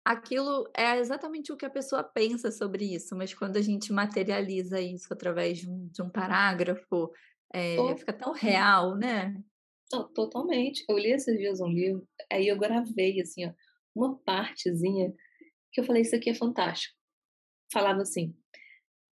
aquilo 0.04 0.68
é 0.76 0.98
exatamente 0.98 1.52
o 1.52 1.56
que 1.56 1.66
a 1.66 1.70
pessoa 1.70 2.04
pensa 2.04 2.50
sobre 2.50 2.94
isso, 2.94 3.16
mas 3.16 3.34
quando 3.34 3.56
a 3.56 3.60
gente 3.60 3.92
materializa 3.92 4.80
isso 4.80 5.12
através 5.12 5.58
de 5.58 5.68
um, 5.68 5.88
de 5.88 6.02
um 6.02 6.08
parágrafo, 6.08 7.10
é, 7.52 7.76
fica 7.96 8.12
tão 8.12 8.32
real, 8.32 8.96
né? 8.96 9.36
Não, 9.92 10.08
totalmente. 10.08 10.84
Eu 10.88 10.96
li 10.96 11.10
esses 11.10 11.36
dias 11.36 11.60
um 11.60 11.68
livro, 11.68 12.06
aí 12.30 12.48
eu 12.48 12.58
gravei, 12.58 13.20
assim, 13.20 13.46
ó, 13.46 13.52
uma 13.94 14.16
partezinha 14.18 15.12
que 15.70 15.80
eu 15.80 15.84
falei, 15.84 16.02
isso 16.02 16.14
aqui 16.14 16.30
é 16.30 16.34
fantástico. 16.34 17.01
Falava 17.72 18.02
assim, 18.02 18.36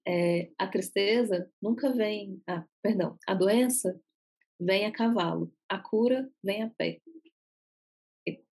é, 0.07 0.51
a 0.59 0.67
tristeza 0.67 1.51
nunca 1.61 1.93
vem, 1.93 2.43
ah, 2.47 2.65
perdão, 2.83 3.19
a 3.27 3.35
doença 3.35 3.99
vem 4.61 4.87
a 4.87 4.93
cavalo, 4.93 5.53
a 5.69 5.79
cura 5.79 6.31
vem 6.45 6.63
a 6.63 6.71
pé. 6.71 7.01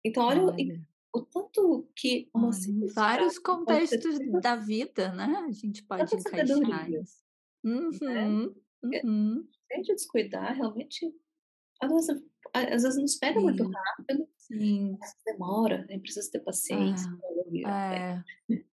Então, 0.04 0.24
olha, 0.24 0.44
olha 0.44 0.88
o 1.16 1.22
tanto 1.22 1.90
que 1.96 2.30
uma 2.34 2.50
hum, 2.50 2.88
vários 2.94 3.40
contextos 3.40 4.20
da 4.42 4.58
vida, 4.58 5.14
né? 5.14 5.26
A 5.48 5.52
gente 5.52 5.82
pode 5.84 6.14
encaixar 6.14 6.92
isso. 6.92 7.24
Uhum, 7.64 7.90
né? 8.02 8.28
uhum. 9.04 9.48
Se 9.50 9.74
a 9.74 9.78
gente 9.78 9.94
descuidar, 9.94 10.54
realmente 10.54 11.12
a 11.82 11.88
doença 11.88 12.22
às 12.54 12.84
vezes 12.84 13.02
nos 13.02 13.16
pega 13.16 13.40
Sim. 13.40 13.46
muito 13.46 13.64
rápido. 13.64 14.28
Sim. 14.38 14.98
Demora, 15.26 15.86
nem 15.88 16.00
precisa 16.00 16.30
ter 16.30 16.40
paciência. 16.40 17.10
Ah, 17.66 17.96
é. 17.96 18.24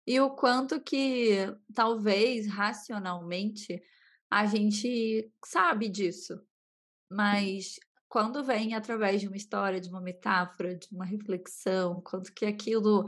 E 0.10 0.19
o 0.19 0.32
quanto 0.32 0.82
que 0.82 1.36
talvez 1.72 2.48
racionalmente 2.48 3.80
a 4.28 4.43
gente 4.48 5.32
sabe 5.45 5.88
disso, 5.88 6.41
mas 7.08 7.80
quando 8.08 8.43
vem 8.43 8.74
através 8.74 9.22
de 9.22 9.28
uma 9.28 9.38
história, 9.38 9.80
de 9.80 9.88
uma 9.88 10.02
metáfora, 10.02 10.76
de 10.76 10.88
uma 10.91 11.06
reflexão, 11.06 12.02
quanto 12.02 12.34
que 12.34 12.43
aquilo 12.43 13.08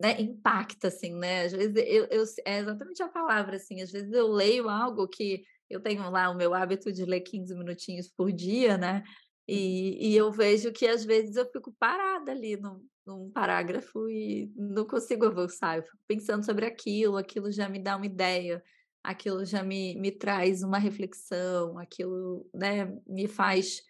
né, 0.00 0.18
impacta, 0.18 0.88
assim, 0.88 1.14
né? 1.14 1.44
Às 1.44 1.52
vezes 1.52 1.76
eu, 1.76 2.06
eu, 2.06 2.24
é 2.46 2.58
exatamente 2.58 3.02
a 3.02 3.08
palavra, 3.08 3.56
assim, 3.56 3.82
às 3.82 3.92
vezes 3.92 4.10
eu 4.10 4.26
leio 4.26 4.70
algo 4.70 5.06
que 5.06 5.44
eu 5.68 5.78
tenho 5.78 6.08
lá 6.08 6.30
o 6.30 6.34
meu 6.34 6.54
hábito 6.54 6.90
de 6.90 7.04
ler 7.04 7.20
15 7.20 7.54
minutinhos 7.54 8.08
por 8.08 8.32
dia, 8.32 8.78
né? 8.78 9.04
E, 9.46 10.08
e 10.08 10.16
eu 10.16 10.32
vejo 10.32 10.72
que 10.72 10.86
às 10.86 11.04
vezes 11.04 11.36
eu 11.36 11.44
fico 11.52 11.70
parada 11.78 12.32
ali 12.32 12.56
num, 12.56 12.82
num 13.06 13.30
parágrafo 13.30 14.08
e 14.08 14.52
não 14.56 14.86
consigo 14.86 15.26
avançar. 15.26 15.78
Eu 15.78 15.82
fico 15.82 15.98
pensando 16.06 16.44
sobre 16.44 16.66
aquilo, 16.66 17.16
aquilo 17.16 17.50
já 17.50 17.68
me 17.68 17.78
dá 17.78 17.96
uma 17.96 18.06
ideia, 18.06 18.62
aquilo 19.02 19.44
já 19.44 19.62
me, 19.62 19.94
me 20.00 20.10
traz 20.10 20.62
uma 20.62 20.78
reflexão, 20.78 21.78
aquilo 21.78 22.48
né, 22.54 22.86
me 23.06 23.26
faz 23.26 23.82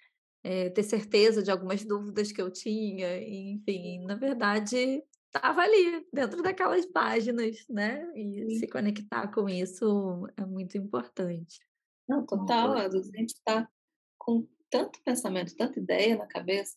é, 0.42 0.70
ter 0.70 0.82
certeza 0.82 1.42
de 1.42 1.50
algumas 1.50 1.84
dúvidas 1.84 2.32
que 2.32 2.42
eu 2.42 2.50
tinha, 2.50 3.18
enfim, 3.22 4.04
na 4.04 4.14
verdade 4.14 5.02
estava 5.34 5.62
ali 5.62 6.06
dentro 6.12 6.42
daquelas 6.42 6.86
páginas, 6.86 7.66
né? 7.68 8.06
E 8.14 8.50
Sim. 8.50 8.58
se 8.60 8.68
conectar 8.68 9.26
com 9.32 9.48
isso 9.48 10.26
é 10.36 10.46
muito 10.46 10.78
importante. 10.78 11.58
Não, 12.08 12.24
total. 12.24 12.74
Às 12.74 12.92
vezes 12.92 13.10
a 13.12 13.18
gente 13.18 13.30
está 13.30 13.68
com 14.16 14.46
tanto 14.70 15.00
pensamento, 15.04 15.56
tanta 15.56 15.78
ideia 15.80 16.16
na 16.16 16.26
cabeça, 16.26 16.76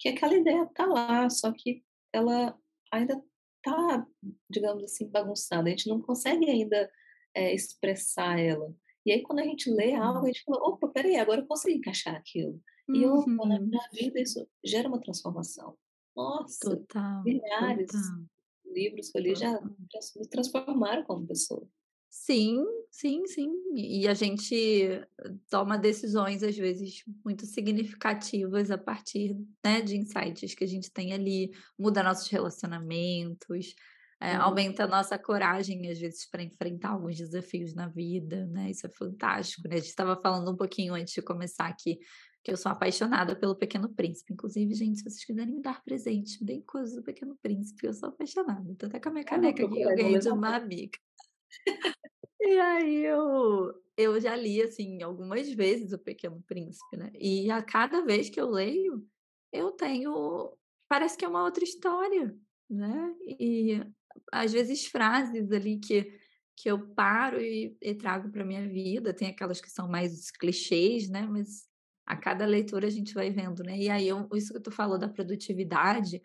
que 0.00 0.08
aquela 0.08 0.34
ideia 0.34 0.64
está 0.64 0.86
lá, 0.86 1.28
só 1.28 1.52
que 1.52 1.84
ela 2.10 2.58
ainda 2.90 3.22
está, 3.58 4.06
digamos 4.48 4.82
assim, 4.82 5.06
bagunçada. 5.06 5.68
A 5.68 5.70
gente 5.70 5.88
não 5.88 6.00
consegue 6.00 6.48
ainda 6.48 6.90
é, 7.34 7.54
expressar 7.54 8.40
ela. 8.40 8.74
E 9.04 9.12
aí, 9.12 9.22
quando 9.22 9.40
a 9.40 9.44
gente 9.44 9.70
lê 9.70 9.94
algo, 9.94 10.24
a 10.24 10.26
gente 10.26 10.42
fala: 10.42 10.58
opa, 10.66 10.88
peraí, 10.88 11.16
agora 11.16 11.42
eu 11.42 11.46
consigo 11.46 11.76
encaixar 11.76 12.16
aquilo. 12.16 12.60
E 12.88 13.02
eu, 13.02 13.14
uhum. 13.14 13.46
na 13.46 13.60
minha 13.60 13.88
vida 13.92 14.20
isso 14.20 14.44
gera 14.64 14.88
uma 14.88 15.00
transformação. 15.00 15.76
Nossa, 16.16 16.58
total, 16.76 17.22
milhares 17.22 17.86
de 17.86 18.72
livros 18.72 19.10
que 19.10 19.18
eu 19.18 19.22
li 19.22 19.34
já 19.34 19.60
me 19.60 20.28
transformaram 20.28 21.04
como 21.04 21.26
pessoa. 21.26 21.66
Sim, 22.10 22.64
sim, 22.90 23.24
sim. 23.26 23.48
E 23.72 24.08
a 24.08 24.14
gente 24.14 25.00
toma 25.48 25.78
decisões, 25.78 26.42
às 26.42 26.56
vezes, 26.56 27.04
muito 27.24 27.46
significativas 27.46 28.68
a 28.68 28.76
partir 28.76 29.36
né, 29.64 29.80
de 29.80 29.96
insights 29.96 30.54
que 30.54 30.64
a 30.64 30.66
gente 30.66 30.90
tem 30.90 31.12
ali, 31.12 31.52
muda 31.78 32.02
nossos 32.02 32.28
relacionamentos, 32.28 33.76
é, 34.20 34.34
aumenta 34.34 34.84
a 34.84 34.88
nossa 34.88 35.16
coragem, 35.16 35.88
às 35.88 35.98
vezes, 36.00 36.28
para 36.28 36.42
enfrentar 36.42 36.90
alguns 36.90 37.16
desafios 37.16 37.74
na 37.74 37.88
vida, 37.88 38.44
né? 38.48 38.70
Isso 38.70 38.86
é 38.86 38.90
fantástico, 38.90 39.66
né? 39.68 39.76
A 39.76 39.78
gente 39.78 39.88
estava 39.88 40.20
falando 40.20 40.50
um 40.50 40.56
pouquinho 40.56 40.94
antes 40.94 41.14
de 41.14 41.22
começar 41.22 41.66
aqui 41.66 41.98
que 42.42 42.50
eu 42.50 42.56
sou 42.56 42.72
apaixonada 42.72 43.36
pelo 43.36 43.54
Pequeno 43.54 43.88
Príncipe. 43.88 44.32
Inclusive, 44.32 44.74
gente, 44.74 44.98
se 44.98 45.04
vocês 45.04 45.24
quiserem 45.24 45.54
me 45.54 45.62
dar 45.62 45.82
presente, 45.82 46.40
me 46.40 46.46
deem 46.46 46.62
coisas 46.62 46.94
do 46.94 47.02
Pequeno 47.02 47.36
Príncipe, 47.40 47.86
eu 47.86 47.94
sou 47.94 48.08
apaixonada. 48.08 48.74
Tô 48.76 48.86
até 48.86 48.98
com 48.98 49.10
a 49.10 49.12
minha 49.12 49.24
caneca 49.24 49.64
aqui, 49.64 49.80
eu 49.80 49.94
ganhei 49.94 50.18
de 50.18 50.28
uma 50.28 50.56
amiga. 50.56 50.98
E 52.40 52.58
aí 52.58 53.04
eu, 53.04 53.72
eu 53.96 54.20
já 54.20 54.34
li, 54.36 54.62
assim, 54.62 55.02
algumas 55.02 55.52
vezes 55.52 55.92
o 55.92 55.98
Pequeno 55.98 56.42
Príncipe, 56.46 56.96
né? 56.96 57.10
E 57.14 57.50
a 57.50 57.62
cada 57.62 58.04
vez 58.04 58.28
que 58.30 58.40
eu 58.40 58.50
leio, 58.50 59.06
eu 59.52 59.72
tenho... 59.72 60.56
Parece 60.88 61.16
que 61.16 61.24
é 61.24 61.28
uma 61.28 61.44
outra 61.44 61.62
história, 61.62 62.36
né? 62.68 63.14
E 63.38 63.80
às 64.32 64.52
vezes 64.52 64.86
frases 64.86 65.52
ali 65.52 65.78
que 65.78 66.20
que 66.60 66.70
eu 66.70 66.78
paro 66.94 67.40
e, 67.40 67.74
e 67.80 67.94
trago 67.94 68.30
para 68.30 68.44
minha 68.44 68.68
vida. 68.68 69.14
Tem 69.14 69.28
aquelas 69.28 69.60
que 69.60 69.70
são 69.70 69.88
mais 69.88 70.30
clichês, 70.30 71.08
né? 71.08 71.22
Mas 71.22 71.66
a 72.06 72.16
cada 72.16 72.44
leitura 72.44 72.86
a 72.86 72.90
gente 72.90 73.14
vai 73.14 73.30
vendo, 73.30 73.62
né? 73.62 73.78
E 73.78 73.88
aí, 73.88 74.08
eu, 74.08 74.28
isso 74.34 74.52
que 74.52 74.60
tu 74.60 74.70
falou 74.70 74.98
da 74.98 75.08
produtividade, 75.08 76.20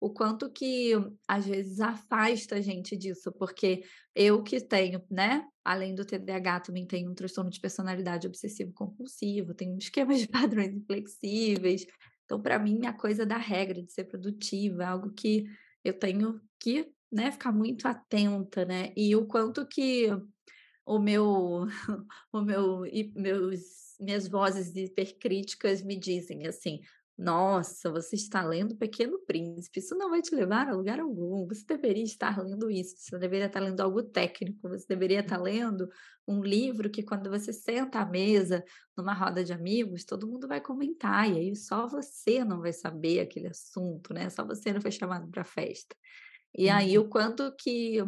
o 0.00 0.10
quanto 0.10 0.50
que 0.50 0.92
às 1.26 1.46
vezes 1.46 1.80
afasta 1.80 2.56
a 2.56 2.60
gente 2.60 2.96
disso, 2.96 3.32
porque 3.32 3.82
eu 4.14 4.42
que 4.42 4.60
tenho, 4.60 5.02
né, 5.10 5.46
além 5.64 5.94
do 5.94 6.04
TDAH, 6.04 6.60
também 6.60 6.86
tenho 6.86 7.10
um 7.10 7.14
transtorno 7.14 7.50
de 7.50 7.60
personalidade 7.60 8.26
obsessivo 8.26 8.72
compulsivo, 8.72 9.54
tenho 9.54 9.74
um 9.74 9.78
esquema 9.78 10.14
de 10.14 10.28
padrões 10.28 10.74
inflexíveis. 10.74 11.86
Então, 12.24 12.40
para 12.40 12.58
mim, 12.58 12.86
a 12.86 12.92
coisa 12.92 13.24
da 13.24 13.36
regra 13.36 13.82
de 13.82 13.92
ser 13.92 14.04
produtiva 14.04 14.82
é 14.82 14.86
algo 14.86 15.12
que 15.12 15.44
eu 15.84 15.94
tenho 15.94 16.40
que, 16.60 16.90
né, 17.10 17.30
ficar 17.32 17.52
muito 17.52 17.86
atenta, 17.86 18.64
né? 18.64 18.92
E 18.96 19.14
o 19.16 19.26
quanto 19.26 19.66
que 19.66 20.10
o 20.84 20.98
meu 20.98 21.66
o 22.32 22.40
meu 22.42 22.82
meus 23.14 23.86
minhas 23.98 24.28
vozes 24.28 24.74
hipercríticas 24.76 25.82
me 25.82 25.98
dizem 25.98 26.46
assim: 26.46 26.80
nossa, 27.18 27.90
você 27.90 28.14
está 28.14 28.42
lendo 28.42 28.76
Pequeno 28.76 29.18
Príncipe, 29.20 29.80
isso 29.80 29.94
não 29.94 30.10
vai 30.10 30.20
te 30.20 30.34
levar 30.34 30.68
a 30.68 30.74
lugar 30.74 31.00
algum. 31.00 31.46
Você 31.46 31.64
deveria 31.64 32.04
estar 32.04 32.38
lendo 32.38 32.70
isso, 32.70 32.94
você 32.98 33.18
deveria 33.18 33.46
estar 33.46 33.60
lendo 33.60 33.80
algo 33.80 34.02
técnico, 34.02 34.68
você 34.68 34.84
deveria 34.86 35.20
estar 35.20 35.40
lendo 35.40 35.88
um 36.28 36.42
livro 36.42 36.90
que, 36.90 37.02
quando 37.02 37.30
você 37.30 37.54
senta 37.54 38.00
à 38.00 38.04
mesa, 38.04 38.62
numa 38.94 39.14
roda 39.14 39.42
de 39.42 39.52
amigos, 39.52 40.04
todo 40.04 40.26
mundo 40.26 40.46
vai 40.46 40.60
comentar, 40.60 41.30
e 41.30 41.38
aí 41.38 41.56
só 41.56 41.86
você 41.86 42.44
não 42.44 42.60
vai 42.60 42.72
saber 42.72 43.20
aquele 43.20 43.46
assunto, 43.46 44.12
né? 44.12 44.28
Só 44.28 44.44
você 44.44 44.70
não 44.72 44.82
foi 44.82 44.90
chamado 44.90 45.26
para 45.28 45.40
a 45.40 45.44
festa. 45.44 45.96
E 46.54 46.68
aí, 46.68 46.98
uhum. 46.98 47.04
o 47.04 47.08
quanto 47.08 47.50
que 47.56 48.04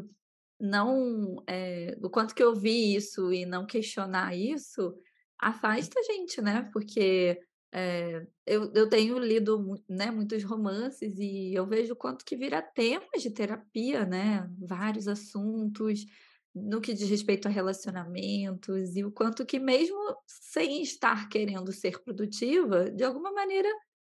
não, 0.60 1.42
é, 1.48 1.96
o 2.02 2.10
quanto 2.10 2.34
que 2.34 2.42
eu 2.42 2.54
vi 2.54 2.94
isso 2.94 3.32
e 3.32 3.46
não 3.46 3.64
questionar 3.64 4.36
isso, 4.36 4.94
afasta 5.38 5.98
a 5.98 6.02
gente, 6.02 6.42
né? 6.42 6.68
Porque 6.72 7.40
é, 7.72 8.26
eu, 8.46 8.72
eu 8.74 8.88
tenho 8.88 9.18
lido 9.18 9.82
né, 9.88 10.10
muitos 10.10 10.42
romances 10.42 11.18
e 11.18 11.52
eu 11.54 11.66
vejo 11.66 11.94
quanto 11.94 12.24
que 12.24 12.36
vira 12.36 12.62
temas 12.62 13.22
de 13.22 13.30
terapia, 13.30 14.06
né? 14.06 14.48
Vários 14.58 15.06
assuntos 15.06 16.06
no 16.54 16.80
que 16.80 16.94
diz 16.94 17.08
respeito 17.08 17.46
a 17.46 17.50
relacionamentos 17.50 18.96
e 18.96 19.04
o 19.04 19.12
quanto 19.12 19.44
que 19.44 19.60
mesmo 19.60 19.98
sem 20.26 20.82
estar 20.82 21.28
querendo 21.28 21.70
ser 21.72 22.02
produtiva, 22.02 22.90
de 22.90 23.04
alguma 23.04 23.30
maneira 23.32 23.68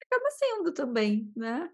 acaba 0.01 0.29
sendo 0.31 0.71
também, 0.71 1.31
né? 1.35 1.69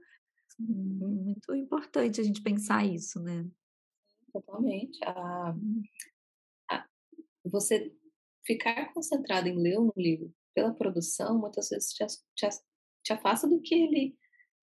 Muito 0.57 1.53
importante 1.53 2.21
a 2.21 2.23
gente 2.23 2.41
pensar 2.41 2.85
isso, 2.85 3.21
né? 3.21 3.45
Totalmente. 4.31 4.97
Ah, 5.03 5.53
ah, 6.71 6.85
você 7.43 7.93
ficar 8.45 8.93
concentrado 8.93 9.49
em 9.49 9.57
ler 9.57 9.77
um 9.77 9.91
livro 9.97 10.33
pela 10.55 10.73
produção, 10.73 11.37
muitas 11.37 11.69
vezes 11.69 11.93
te, 11.93 12.05
te, 12.35 12.49
te 13.03 13.13
afasta 13.13 13.47
do 13.47 13.61
que 13.61 13.75
ele 13.75 14.17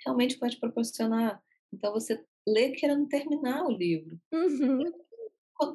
realmente 0.04 0.38
pode 0.38 0.58
proporcionar. 0.58 1.40
Então, 1.72 1.92
você 1.92 2.24
lê 2.48 2.72
querendo 2.72 3.06
terminar 3.06 3.64
o 3.64 3.70
livro. 3.70 4.18
Uhum. 4.32 4.90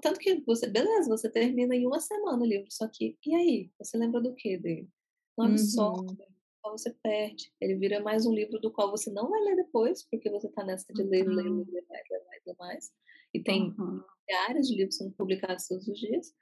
Tanto 0.01 0.19
que 0.19 0.43
você, 0.45 0.67
beleza, 0.67 1.07
você 1.07 1.29
termina 1.29 1.73
em 1.73 1.85
uma 1.87 1.99
semana 1.99 2.43
o 2.43 2.45
livro, 2.45 2.67
só 2.69 2.89
que, 2.91 3.17
e 3.25 3.35
aí? 3.35 3.71
Você 3.79 3.97
lembra 3.97 4.19
do 4.19 4.35
que 4.35 4.57
dele? 4.57 4.89
Não 5.37 5.45
absorve, 5.45 6.09
uhum. 6.09 6.37
Então 6.59 6.77
você 6.77 6.93
perde. 7.01 7.53
Ele 7.61 7.75
vira 7.75 8.01
mais 8.01 8.25
um 8.25 8.33
livro 8.33 8.59
do 8.59 8.71
qual 8.71 8.91
você 8.91 9.09
não 9.11 9.29
vai 9.29 9.39
ler 9.41 9.55
depois, 9.55 10.03
porque 10.09 10.29
você 10.29 10.47
está 10.47 10.65
nessa 10.65 10.91
de 10.93 11.03
ler, 11.03 11.25
ler, 11.25 11.43
ler, 11.43 11.65
ler 11.65 11.85
mais, 11.87 12.03
ler 12.09 12.25
mais, 12.25 12.45
ler 12.45 12.55
mais. 12.59 12.91
E 13.33 13.41
tem 13.41 13.73
uhum. 13.79 14.03
milhares 14.27 14.67
de 14.67 14.75
livros 14.75 14.97
sendo 14.97 15.13
publicados 15.13 15.67
todos 15.67 15.87
os 15.87 15.97
dias. 15.97 16.33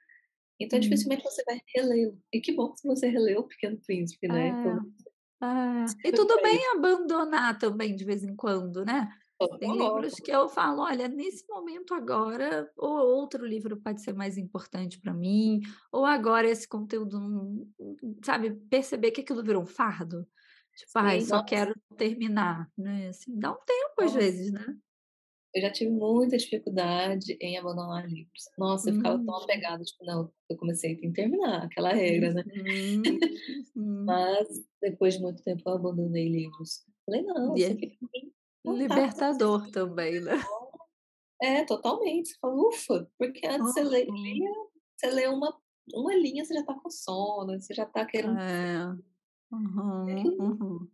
Então, 0.60 0.78
hum. 0.78 0.80
dificilmente 0.80 1.22
você 1.22 1.42
vai 1.44 1.60
relê-lo. 1.74 2.18
E 2.32 2.40
que 2.40 2.52
bom 2.52 2.72
que 2.74 2.86
você 2.86 3.08
releu 3.08 3.40
O 3.40 3.48
Pequeno 3.48 3.78
Príncipe, 3.86 4.28
né? 4.28 4.48
Então, 4.48 4.80
ah, 5.40 5.86
e 6.04 6.12
tudo 6.12 6.40
bem 6.40 6.58
abandonar 6.74 7.58
também 7.58 7.94
de 7.94 8.04
vez 8.04 8.24
em 8.24 8.34
quando, 8.34 8.84
né? 8.84 9.08
Tem 9.60 9.70
livros 9.70 10.14
que 10.14 10.30
eu 10.30 10.48
falo, 10.48 10.82
olha, 10.82 11.08
nesse 11.08 11.46
momento 11.48 11.92
agora, 11.92 12.70
ou 12.76 12.90
outro 12.90 13.44
livro 13.46 13.76
pode 13.76 14.02
ser 14.02 14.14
mais 14.14 14.38
importante 14.38 14.98
para 14.98 15.12
mim, 15.12 15.60
ou 15.92 16.06
agora 16.06 16.48
esse 16.48 16.66
conteúdo, 16.66 17.68
sabe, 18.24 18.54
perceber 18.70 19.10
que 19.10 19.20
aquilo 19.20 19.42
virou 19.42 19.62
um 19.62 19.66
fardo. 19.66 20.26
Tipo, 20.74 20.98
Sim, 20.98 21.00
ai, 21.00 21.20
só 21.20 21.36
nossa. 21.36 21.44
quero 21.44 21.74
terminar, 21.96 22.70
né? 22.76 23.08
Assim, 23.08 23.38
dá 23.38 23.52
um 23.52 23.58
tempo 23.64 24.02
às 24.02 24.14
vezes, 24.14 24.52
né? 24.52 24.76
Eu 25.56 25.62
já 25.62 25.70
tive 25.70 25.90
muita 25.90 26.36
dificuldade 26.36 27.34
em 27.40 27.56
abandonar 27.56 28.06
livros. 28.06 28.44
Nossa, 28.58 28.90
eu 28.90 28.96
ficava 28.96 29.16
tão 29.16 29.34
hum. 29.34 29.42
apegada, 29.42 29.82
tipo, 29.82 30.04
não, 30.04 30.30
eu 30.50 30.56
comecei 30.58 31.00
a 31.02 31.12
terminar, 31.14 31.64
aquela 31.64 31.94
regra, 31.94 32.34
né? 32.34 32.44
Uhum. 32.46 33.02
uhum. 33.74 34.04
Mas 34.04 34.46
depois 34.82 35.14
de 35.14 35.22
muito 35.22 35.42
tempo 35.42 35.62
eu 35.64 35.72
abandonei 35.72 36.28
livros. 36.28 36.84
Falei, 37.06 37.22
não, 37.22 37.56
isso 37.56 37.72
aqui 37.72 37.98
é 38.66 38.70
libertador 38.70 39.70
também, 39.70 40.20
né? 40.20 40.34
É, 41.40 41.64
totalmente. 41.64 42.28
Você 42.28 42.38
fala, 42.38 42.54
ufa, 42.54 43.10
porque 43.18 43.46
antes 43.46 43.72
você 43.72 43.82
lia, 43.82 44.50
você 44.94 45.10
lê 45.10 45.26
uma, 45.26 45.58
uma 45.94 46.14
linha, 46.16 46.44
você 46.44 46.52
já 46.52 46.64
tá 46.66 46.74
com 46.74 46.90
sono, 46.90 47.58
você 47.58 47.72
já 47.72 47.86
tá 47.86 48.04
querendo. 48.04 48.38
É. 48.38 48.94
Uhum, 49.50 50.38
uhum. 50.38 50.88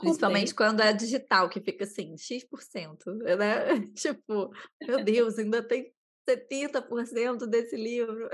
Principalmente 0.00 0.54
quando 0.54 0.80
é 0.80 0.92
digital, 0.92 1.48
que 1.48 1.60
fica 1.60 1.84
assim, 1.84 2.16
X%, 2.16 3.14
né? 3.38 3.80
tipo, 3.94 4.50
meu 4.86 5.04
Deus, 5.04 5.38
ainda 5.38 5.62
tem 5.62 5.92
70% 6.28 7.46
desse 7.46 7.76
livro. 7.76 8.28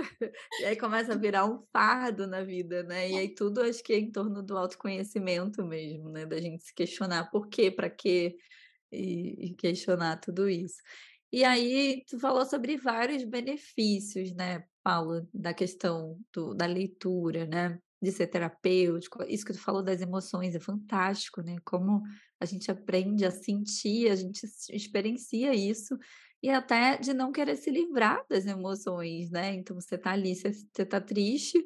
E 0.60 0.64
aí 0.64 0.76
começa 0.76 1.12
a 1.12 1.16
virar 1.18 1.46
um 1.46 1.64
fardo 1.72 2.26
na 2.26 2.42
vida, 2.42 2.82
né? 2.82 3.10
E 3.10 3.18
aí 3.18 3.34
tudo 3.34 3.62
acho 3.62 3.82
que 3.82 3.92
é 3.92 3.98
em 3.98 4.10
torno 4.10 4.42
do 4.42 4.56
autoconhecimento 4.56 5.64
mesmo, 5.64 6.10
né? 6.10 6.26
Da 6.26 6.40
gente 6.40 6.64
se 6.64 6.74
questionar 6.74 7.30
por 7.30 7.48
quê, 7.48 7.70
para 7.70 7.88
quê, 7.88 8.36
e, 8.92 9.46
e 9.46 9.54
questionar 9.54 10.18
tudo 10.18 10.48
isso. 10.48 10.80
E 11.32 11.44
aí, 11.44 12.04
tu 12.08 12.18
falou 12.18 12.44
sobre 12.46 12.76
vários 12.76 13.24
benefícios, 13.24 14.32
né, 14.32 14.64
Paula, 14.82 15.28
da 15.34 15.52
questão 15.52 16.18
do, 16.32 16.54
da 16.54 16.66
leitura, 16.66 17.46
né? 17.46 17.78
De 18.00 18.12
ser 18.12 18.26
terapêutico. 18.26 19.22
Isso 19.24 19.44
que 19.44 19.52
tu 19.52 19.60
falou 19.60 19.82
das 19.82 20.00
emoções 20.00 20.54
é 20.54 20.60
fantástico, 20.60 21.42
né? 21.42 21.56
Como 21.64 22.02
a 22.40 22.44
gente 22.44 22.70
aprende 22.70 23.24
a 23.24 23.30
sentir, 23.30 24.10
a 24.10 24.14
gente 24.14 24.46
experiencia 24.70 25.54
isso 25.54 25.98
e 26.42 26.50
até 26.50 26.98
de 26.98 27.14
não 27.14 27.32
querer 27.32 27.56
se 27.56 27.70
livrar 27.70 28.24
das 28.28 28.46
emoções, 28.46 29.30
né? 29.30 29.54
Então 29.54 29.78
você 29.80 29.96
tá 29.96 30.12
ali, 30.12 30.34
você, 30.34 30.52
você 30.52 30.84
tá 30.84 31.00
triste 31.00 31.64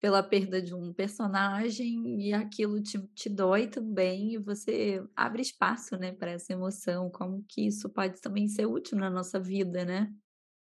pela 0.00 0.22
perda 0.22 0.62
de 0.62 0.74
um 0.74 0.92
personagem 0.92 2.20
e 2.20 2.32
aquilo 2.32 2.80
te, 2.80 3.00
te 3.14 3.28
dói 3.28 3.66
também 3.66 4.34
e 4.34 4.38
você 4.38 5.04
abre 5.14 5.42
espaço, 5.42 5.96
né, 5.96 6.12
para 6.12 6.30
essa 6.30 6.52
emoção, 6.52 7.10
como 7.10 7.44
que 7.48 7.66
isso 7.66 7.88
pode 7.90 8.20
também 8.20 8.46
ser 8.46 8.66
útil 8.66 8.96
na 8.96 9.10
nossa 9.10 9.40
vida, 9.40 9.84
né? 9.84 10.12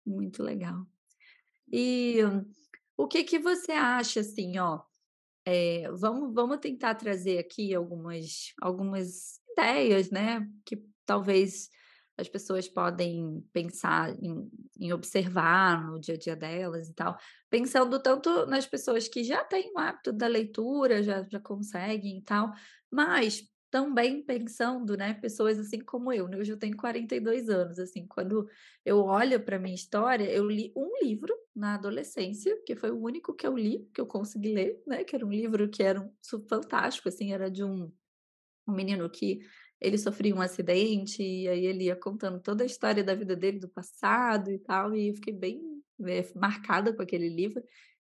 Muito 0.05 0.41
legal. 0.41 0.87
E 1.71 2.19
o 2.95 3.07
que 3.07 3.23
que 3.23 3.39
você 3.39 3.73
acha, 3.73 4.21
assim, 4.21 4.57
ó, 4.57 4.81
é, 5.45 5.89
vamos, 5.91 6.33
vamos 6.33 6.57
tentar 6.57 6.95
trazer 6.95 7.37
aqui 7.37 7.73
algumas, 7.73 8.53
algumas 8.61 9.39
ideias, 9.51 10.09
né? 10.09 10.47
Que 10.65 10.83
talvez 11.05 11.69
as 12.17 12.27
pessoas 12.29 12.67
podem 12.67 13.45
pensar 13.51 14.15
em, 14.23 14.49
em, 14.79 14.93
observar 14.93 15.85
no 15.85 15.99
dia 15.99 16.15
a 16.15 16.17
dia 16.17 16.35
delas 16.35 16.87
e 16.87 16.93
tal, 16.93 17.17
pensando 17.49 18.01
tanto 18.01 18.45
nas 18.45 18.65
pessoas 18.65 19.07
que 19.07 19.23
já 19.23 19.43
têm 19.43 19.71
o 19.73 19.79
hábito 19.79 20.13
da 20.13 20.27
leitura, 20.27 21.03
já, 21.03 21.25
já 21.29 21.39
conseguem 21.39 22.17
e 22.19 22.21
tal, 22.21 22.51
mas 22.89 23.43
também 23.69 24.23
pensando, 24.23 24.95
né, 24.95 25.13
pessoas 25.15 25.59
assim 25.59 25.79
como 25.79 26.11
eu, 26.13 26.27
né? 26.27 26.37
Hoje 26.37 26.51
eu 26.51 26.57
tenho 26.57 26.77
42 26.77 27.49
anos, 27.49 27.79
assim, 27.79 28.05
quando 28.07 28.47
eu 28.85 28.99
olho 28.99 29.43
para 29.43 29.59
minha 29.59 29.75
história, 29.75 30.25
eu 30.31 30.49
li 30.49 30.71
um 30.75 30.89
livro 31.01 31.33
na 31.55 31.75
adolescência, 31.75 32.57
que 32.65 32.75
foi 32.75 32.91
o 32.91 32.99
único 33.01 33.33
que 33.33 33.45
eu 33.45 33.57
li, 33.57 33.89
que 33.93 33.99
eu 33.99 34.05
consegui 34.07 34.53
ler, 34.53 34.81
né, 34.87 35.03
que 35.03 35.15
era 35.15 35.25
um 35.25 35.31
livro 35.31 35.69
que 35.69 35.83
era 35.83 36.01
um, 36.01 36.11
fantástico, 36.49 37.09
assim, 37.09 37.33
era 37.33 37.49
de 37.49 37.63
um, 37.63 37.91
um 38.67 38.73
menino 38.73 39.09
que 39.09 39.39
ele 39.79 39.97
sofria 39.97 40.33
um 40.33 40.41
acidente 40.41 41.21
e 41.21 41.47
aí 41.47 41.65
ele 41.65 41.85
ia 41.85 41.95
contando 41.95 42.39
toda 42.39 42.63
a 42.63 42.65
história 42.65 43.03
da 43.03 43.13
vida 43.13 43.35
dele 43.35 43.59
do 43.59 43.69
passado 43.69 44.51
e 44.51 44.59
tal, 44.59 44.95
e 44.95 45.09
eu 45.09 45.15
fiquei 45.15 45.33
bem 45.33 45.61
é, 46.05 46.25
marcada 46.35 46.93
com 46.93 47.01
aquele 47.01 47.29
livro. 47.29 47.63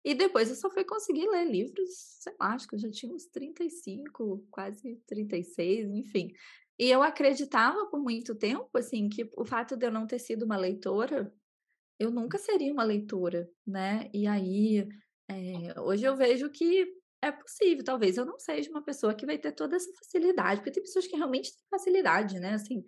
E 0.05 0.13
depois 0.13 0.51
eu 0.51 0.55
só 0.55 0.69
fui 0.69 0.83
conseguir 0.85 1.27
ler 1.27 1.45
livros, 1.45 1.89
sei 2.19 2.33
lá, 2.39 2.53
acho 2.53 2.67
que 2.67 2.75
eu 2.75 2.79
já 2.79 2.91
tinha 2.91 3.11
uns 3.11 3.25
35, 3.25 4.45
quase 4.51 5.01
36, 5.07 5.89
enfim. 5.89 6.31
E 6.77 6.91
eu 6.91 7.01
acreditava 7.01 7.87
por 7.87 7.99
muito 7.99 8.35
tempo, 8.35 8.69
assim, 8.75 9.09
que 9.09 9.27
o 9.35 9.43
fato 9.43 9.75
de 9.75 9.83
eu 9.87 9.91
não 9.91 10.05
ter 10.05 10.19
sido 10.19 10.45
uma 10.45 10.57
leitora, 10.57 11.33
eu 11.99 12.11
nunca 12.11 12.37
seria 12.37 12.71
uma 12.71 12.83
leitora, 12.83 13.49
né? 13.65 14.07
E 14.13 14.27
aí, 14.27 14.87
é, 15.27 15.81
hoje 15.81 16.05
eu 16.05 16.15
vejo 16.15 16.51
que 16.51 16.85
é 17.19 17.31
possível, 17.31 17.83
talvez 17.83 18.15
eu 18.15 18.25
não 18.25 18.37
seja 18.37 18.69
uma 18.69 18.83
pessoa 18.83 19.15
que 19.15 19.25
vai 19.25 19.39
ter 19.39 19.53
toda 19.53 19.75
essa 19.75 19.91
facilidade, 19.93 20.59
porque 20.59 20.71
tem 20.71 20.83
pessoas 20.83 21.07
que 21.07 21.15
realmente 21.15 21.51
têm 21.51 21.65
facilidade, 21.71 22.39
né? 22.39 22.53
Assim, 22.53 22.85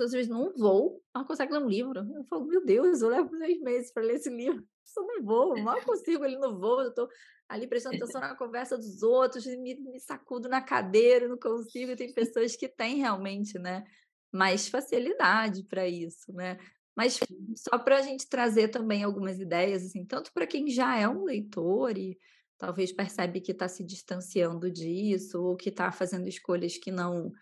às 0.00 0.12
vezes 0.12 0.28
não 0.28 0.52
vou, 0.54 1.02
ela 1.14 1.24
consegue 1.24 1.52
ler 1.52 1.62
um 1.62 1.68
livro. 1.68 2.00
Eu 2.14 2.24
falo, 2.24 2.46
meu 2.46 2.64
Deus, 2.64 3.02
eu 3.02 3.08
levo 3.08 3.36
seis 3.36 3.60
meses 3.60 3.92
para 3.92 4.02
ler 4.02 4.14
esse 4.14 4.30
livro. 4.30 4.64
Eu 4.94 5.06
não 5.06 5.24
vou, 5.24 5.58
mal 5.62 5.80
consigo 5.82 6.22
ele 6.22 6.36
no 6.36 6.58
voo, 6.58 6.82
eu 6.82 6.88
estou 6.90 7.08
ali 7.48 7.66
prestando 7.66 7.96
atenção 7.96 8.20
na 8.20 8.36
conversa 8.36 8.76
dos 8.76 9.02
outros, 9.02 9.46
me, 9.46 9.74
me 9.74 9.98
sacudo 9.98 10.50
na 10.50 10.60
cadeira, 10.60 11.26
não 11.26 11.38
consigo. 11.38 11.96
Tem 11.96 12.12
pessoas 12.12 12.54
que 12.56 12.68
têm 12.68 12.96
realmente, 12.96 13.58
né, 13.58 13.84
mais 14.30 14.68
facilidade 14.68 15.64
para 15.64 15.88
isso, 15.88 16.30
né? 16.34 16.58
Mas 16.94 17.18
só 17.56 17.78
para 17.78 17.98
a 17.98 18.02
gente 18.02 18.28
trazer 18.28 18.68
também 18.68 19.02
algumas 19.02 19.38
ideias, 19.38 19.82
assim, 19.82 20.04
tanto 20.04 20.30
para 20.32 20.46
quem 20.46 20.68
já 20.68 20.98
é 20.98 21.08
um 21.08 21.24
leitor 21.24 21.96
e 21.96 22.18
talvez 22.58 22.92
percebe 22.92 23.40
que 23.40 23.52
está 23.52 23.66
se 23.68 23.84
distanciando 23.84 24.70
disso, 24.70 25.42
ou 25.42 25.56
que 25.56 25.70
está 25.70 25.90
fazendo 25.90 26.28
escolhas 26.28 26.76
que 26.76 26.90
não 26.90 27.32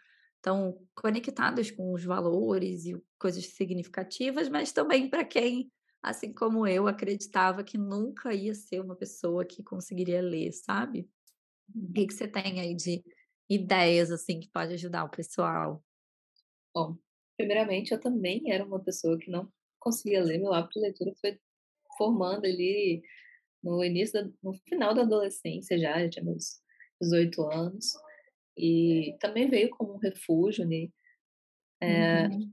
estão 0.40 0.80
conectadas 0.94 1.70
com 1.70 1.92
os 1.92 2.02
valores 2.02 2.86
e 2.86 3.00
coisas 3.18 3.44
significativas, 3.46 4.48
mas 4.48 4.72
também 4.72 5.08
para 5.08 5.24
quem, 5.24 5.70
assim 6.02 6.32
como 6.32 6.66
eu, 6.66 6.88
acreditava 6.88 7.62
que 7.62 7.76
nunca 7.76 8.34
ia 8.34 8.54
ser 8.54 8.80
uma 8.80 8.96
pessoa 8.96 9.44
que 9.44 9.62
conseguiria 9.62 10.22
ler, 10.22 10.52
sabe? 10.52 11.08
O 11.74 11.92
que, 11.92 12.06
que 12.06 12.14
você 12.14 12.26
tem 12.26 12.58
aí 12.58 12.74
de 12.74 13.04
ideias 13.48 14.10
assim 14.10 14.40
que 14.40 14.48
pode 14.48 14.72
ajudar 14.72 15.04
o 15.04 15.10
pessoal? 15.10 15.84
Bom, 16.74 16.96
primeiramente 17.36 17.92
eu 17.92 18.00
também 18.00 18.50
era 18.50 18.64
uma 18.64 18.80
pessoa 18.80 19.18
que 19.18 19.30
não 19.30 19.52
conseguia 19.78 20.22
ler, 20.22 20.38
meu 20.38 20.54
hábito 20.54 20.78
de 20.78 20.86
leitura 20.86 21.12
foi 21.20 21.38
formando 21.98 22.46
ali 22.46 23.02
no 23.62 23.84
início, 23.84 24.24
da, 24.24 24.30
no 24.42 24.54
final 24.66 24.94
da 24.94 25.02
adolescência 25.02 25.78
já, 25.78 26.00
já 26.02 26.08
tinha 26.08 26.24
meus 26.24 26.62
18 27.00 27.42
anos, 27.50 27.92
e 28.60 29.16
também 29.18 29.48
veio 29.48 29.70
como 29.70 29.94
um 29.94 29.98
refúgio, 29.98 30.66
né? 30.66 30.88
É, 31.80 32.28
uhum. 32.28 32.52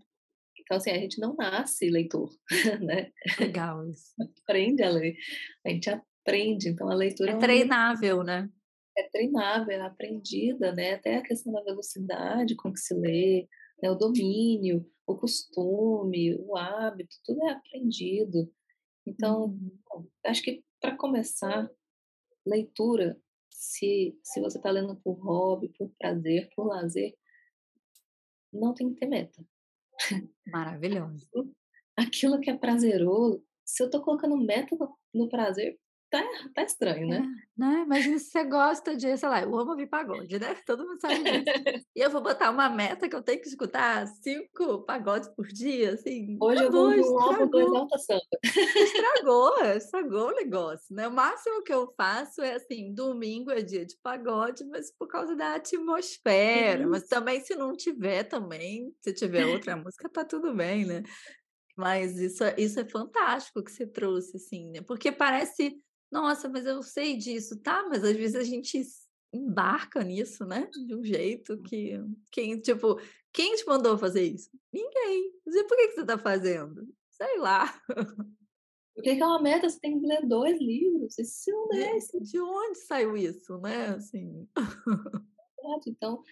Então, 0.59 0.77
assim, 0.77 0.91
a 0.91 0.99
gente 0.99 1.19
não 1.19 1.35
nasce 1.35 1.89
leitor, 1.89 2.29
né? 2.81 3.11
Legal 3.39 3.87
isso. 3.89 4.13
Aprende 4.41 4.83
a 4.83 4.89
ler. 4.89 5.15
A 5.65 5.69
gente 5.69 5.89
aprende, 5.89 6.69
então 6.69 6.89
a 6.89 6.95
leitura... 6.95 7.31
É, 7.31 7.35
é 7.35 7.39
treinável, 7.39 8.23
né? 8.23 8.49
É 8.97 9.09
treinável, 9.09 9.77
é 9.77 9.81
aprendida, 9.81 10.73
né? 10.73 10.93
Até 10.93 11.17
a 11.17 11.23
questão 11.23 11.53
da 11.53 11.63
velocidade 11.63 12.55
com 12.55 12.71
que 12.71 12.79
se 12.79 12.93
lê, 12.93 13.47
né? 13.81 13.89
o 13.89 13.95
domínio, 13.95 14.85
o 15.05 15.15
costume, 15.15 16.35
o 16.39 16.57
hábito, 16.57 17.15
tudo 17.23 17.45
é 17.45 17.51
aprendido. 17.51 18.51
Então, 19.05 19.45
uhum. 19.45 19.77
bom, 19.89 20.05
acho 20.25 20.41
que 20.41 20.63
para 20.81 20.97
começar, 20.97 21.69
leitura, 22.45 23.17
se, 23.57 24.15
se 24.23 24.39
você 24.39 24.59
está 24.59 24.69
lendo 24.69 24.95
por 24.97 25.13
hobby, 25.13 25.69
por 25.69 25.91
prazer, 25.97 26.47
por 26.55 26.67
lazer, 26.67 27.17
não 28.53 28.73
tem 28.73 28.93
que 28.93 28.99
ter 28.99 29.07
meta. 29.07 29.43
Maravilhoso. 30.45 31.27
Aquilo 31.95 32.39
que 32.39 32.51
é 32.51 32.57
prazeroso, 32.57 33.43
se 33.65 33.81
eu 33.81 33.87
estou 33.87 34.03
colocando 34.03 34.37
meta 34.37 34.75
no, 34.75 34.95
no 35.11 35.27
prazer, 35.27 35.79
tá, 36.09 36.23
tá 36.53 36.63
estranho, 36.63 37.07
né? 37.07 37.17
É, 37.17 37.59
né? 37.59 37.83
Imagina 37.85 38.19
se 38.19 38.25
você 38.25 38.43
gosta 38.43 38.95
de, 38.95 39.17
sei 39.17 39.29
lá, 39.29 39.41
eu 39.41 39.57
amo 39.57 39.71
ouvir 39.71 39.87
pagode, 39.87 40.39
né? 40.39 40.55
Todo 40.65 40.85
mundo 40.85 40.99
sabe 40.99 41.23
disso. 41.23 41.85
e 41.95 41.99
eu 41.99 42.09
vou 42.09 42.21
botar 42.21 42.49
uma 42.51 42.69
meta 42.69 43.07
que 43.09 43.15
eu 43.15 43.21
tenho 43.21 43.41
que 43.41 43.47
escutar 43.47 44.07
cinco 44.07 44.83
pagodes 44.83 45.29
por 45.29 45.47
dia, 45.47 45.93
assim. 45.93 46.37
Hoje 46.41 46.63
eu 46.63 46.71
vou 46.71 46.91
álbum 47.19 47.47
dois 47.49 47.73
alta. 47.73 47.97
Estragou, 48.75 49.63
estragou 49.75 50.29
o 50.29 50.35
negócio, 50.35 50.95
né? 50.95 51.07
O 51.07 51.11
máximo 51.11 51.63
que 51.63 51.73
eu 51.73 51.93
faço 51.95 52.41
é 52.41 52.55
assim, 52.55 52.93
domingo 52.93 53.51
é 53.51 53.61
dia 53.61 53.85
de 53.85 53.97
pagode, 54.01 54.63
mas 54.65 54.91
por 54.97 55.07
causa 55.07 55.35
da 55.35 55.55
atmosfera. 55.55 56.87
Mas 56.87 57.07
também 57.07 57.41
se 57.41 57.55
não 57.55 57.75
tiver 57.75 58.23
também, 58.23 58.93
se 59.01 59.13
tiver 59.13 59.45
outra 59.45 59.75
música, 59.75 60.09
tá 60.09 60.23
tudo 60.23 60.53
bem, 60.53 60.85
né? 60.85 61.03
Mas 61.77 62.17
isso, 62.17 62.43
é, 62.43 62.55
isso 62.57 62.79
é 62.79 62.85
fantástico 62.85 63.63
que 63.63 63.71
você 63.71 63.85
trouxe, 63.85 64.37
assim, 64.37 64.71
né? 64.71 64.81
Porque 64.81 65.11
parece 65.11 65.79
nossa, 66.11 66.47
mas 66.47 66.65
eu 66.65 66.81
sei 66.81 67.17
disso, 67.17 67.59
tá? 67.61 67.85
Mas 67.89 68.03
às 68.03 68.15
vezes 68.15 68.35
a 68.35 68.43
gente 68.43 68.81
embarca 69.33 70.03
nisso, 70.03 70.45
né? 70.45 70.69
De 70.85 70.95
um 70.95 71.03
jeito 71.03 71.61
que 71.63 71.99
quem, 72.31 72.59
tipo, 72.59 72.99
quem 73.33 73.55
te 73.55 73.65
mandou 73.65 73.97
fazer 73.97 74.23
isso? 74.23 74.49
Ninguém. 74.71 75.33
E 75.45 75.63
por 75.63 75.77
que, 75.77 75.87
que 75.89 75.95
você 75.95 76.01
está 76.01 76.17
fazendo? 76.17 76.87
Sei 77.11 77.37
lá. 77.39 77.65
Porque 78.95 79.09
é 79.11 79.25
uma 79.25 79.41
meta, 79.41 79.69
você 79.69 79.79
tem 79.79 79.99
que 79.99 80.07
ler 80.07 80.25
dois 80.25 80.59
livros. 80.59 81.19
E 81.19 81.25
se 81.25 81.51
não 81.51 81.67
ler, 81.67 81.99
de 82.21 82.39
onde 82.39 82.79
saiu 82.79 83.15
isso, 83.15 83.57
né? 83.59 83.89
Assim. 83.89 84.47
Então, 85.85 86.23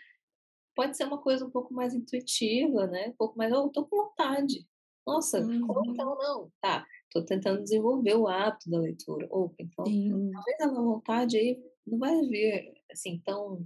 pode 0.73 0.97
ser 0.97 1.03
uma 1.03 1.21
coisa 1.21 1.45
um 1.45 1.49
pouco 1.51 1.73
mais 1.73 1.93
intuitiva, 1.93 2.87
né? 2.87 3.09
Um 3.09 3.15
pouco 3.17 3.37
mais, 3.37 3.51
eu 3.51 3.59
oh, 3.59 3.69
tô 3.69 3.85
com 3.85 3.97
vontade. 3.97 4.67
Nossa, 5.05 5.39
uhum. 5.39 5.67
como 5.67 5.91
então 5.91 6.17
não? 6.17 6.51
Tá, 6.59 6.85
Estou 7.15 7.23
tentando 7.23 7.63
desenvolver 7.63 8.15
o 8.15 8.27
hábito 8.27 8.69
da 8.69 8.77
leitura. 8.77 9.25
Opa, 9.31 9.55
então, 9.59 9.85
Sim. 9.85 10.31
talvez 10.33 10.59
a 10.59 10.67
vontade 10.67 11.37
aí 11.37 11.57
não 11.87 11.97
vai 11.97 12.13
vir 12.27 12.73
assim 12.91 13.21
tão. 13.23 13.65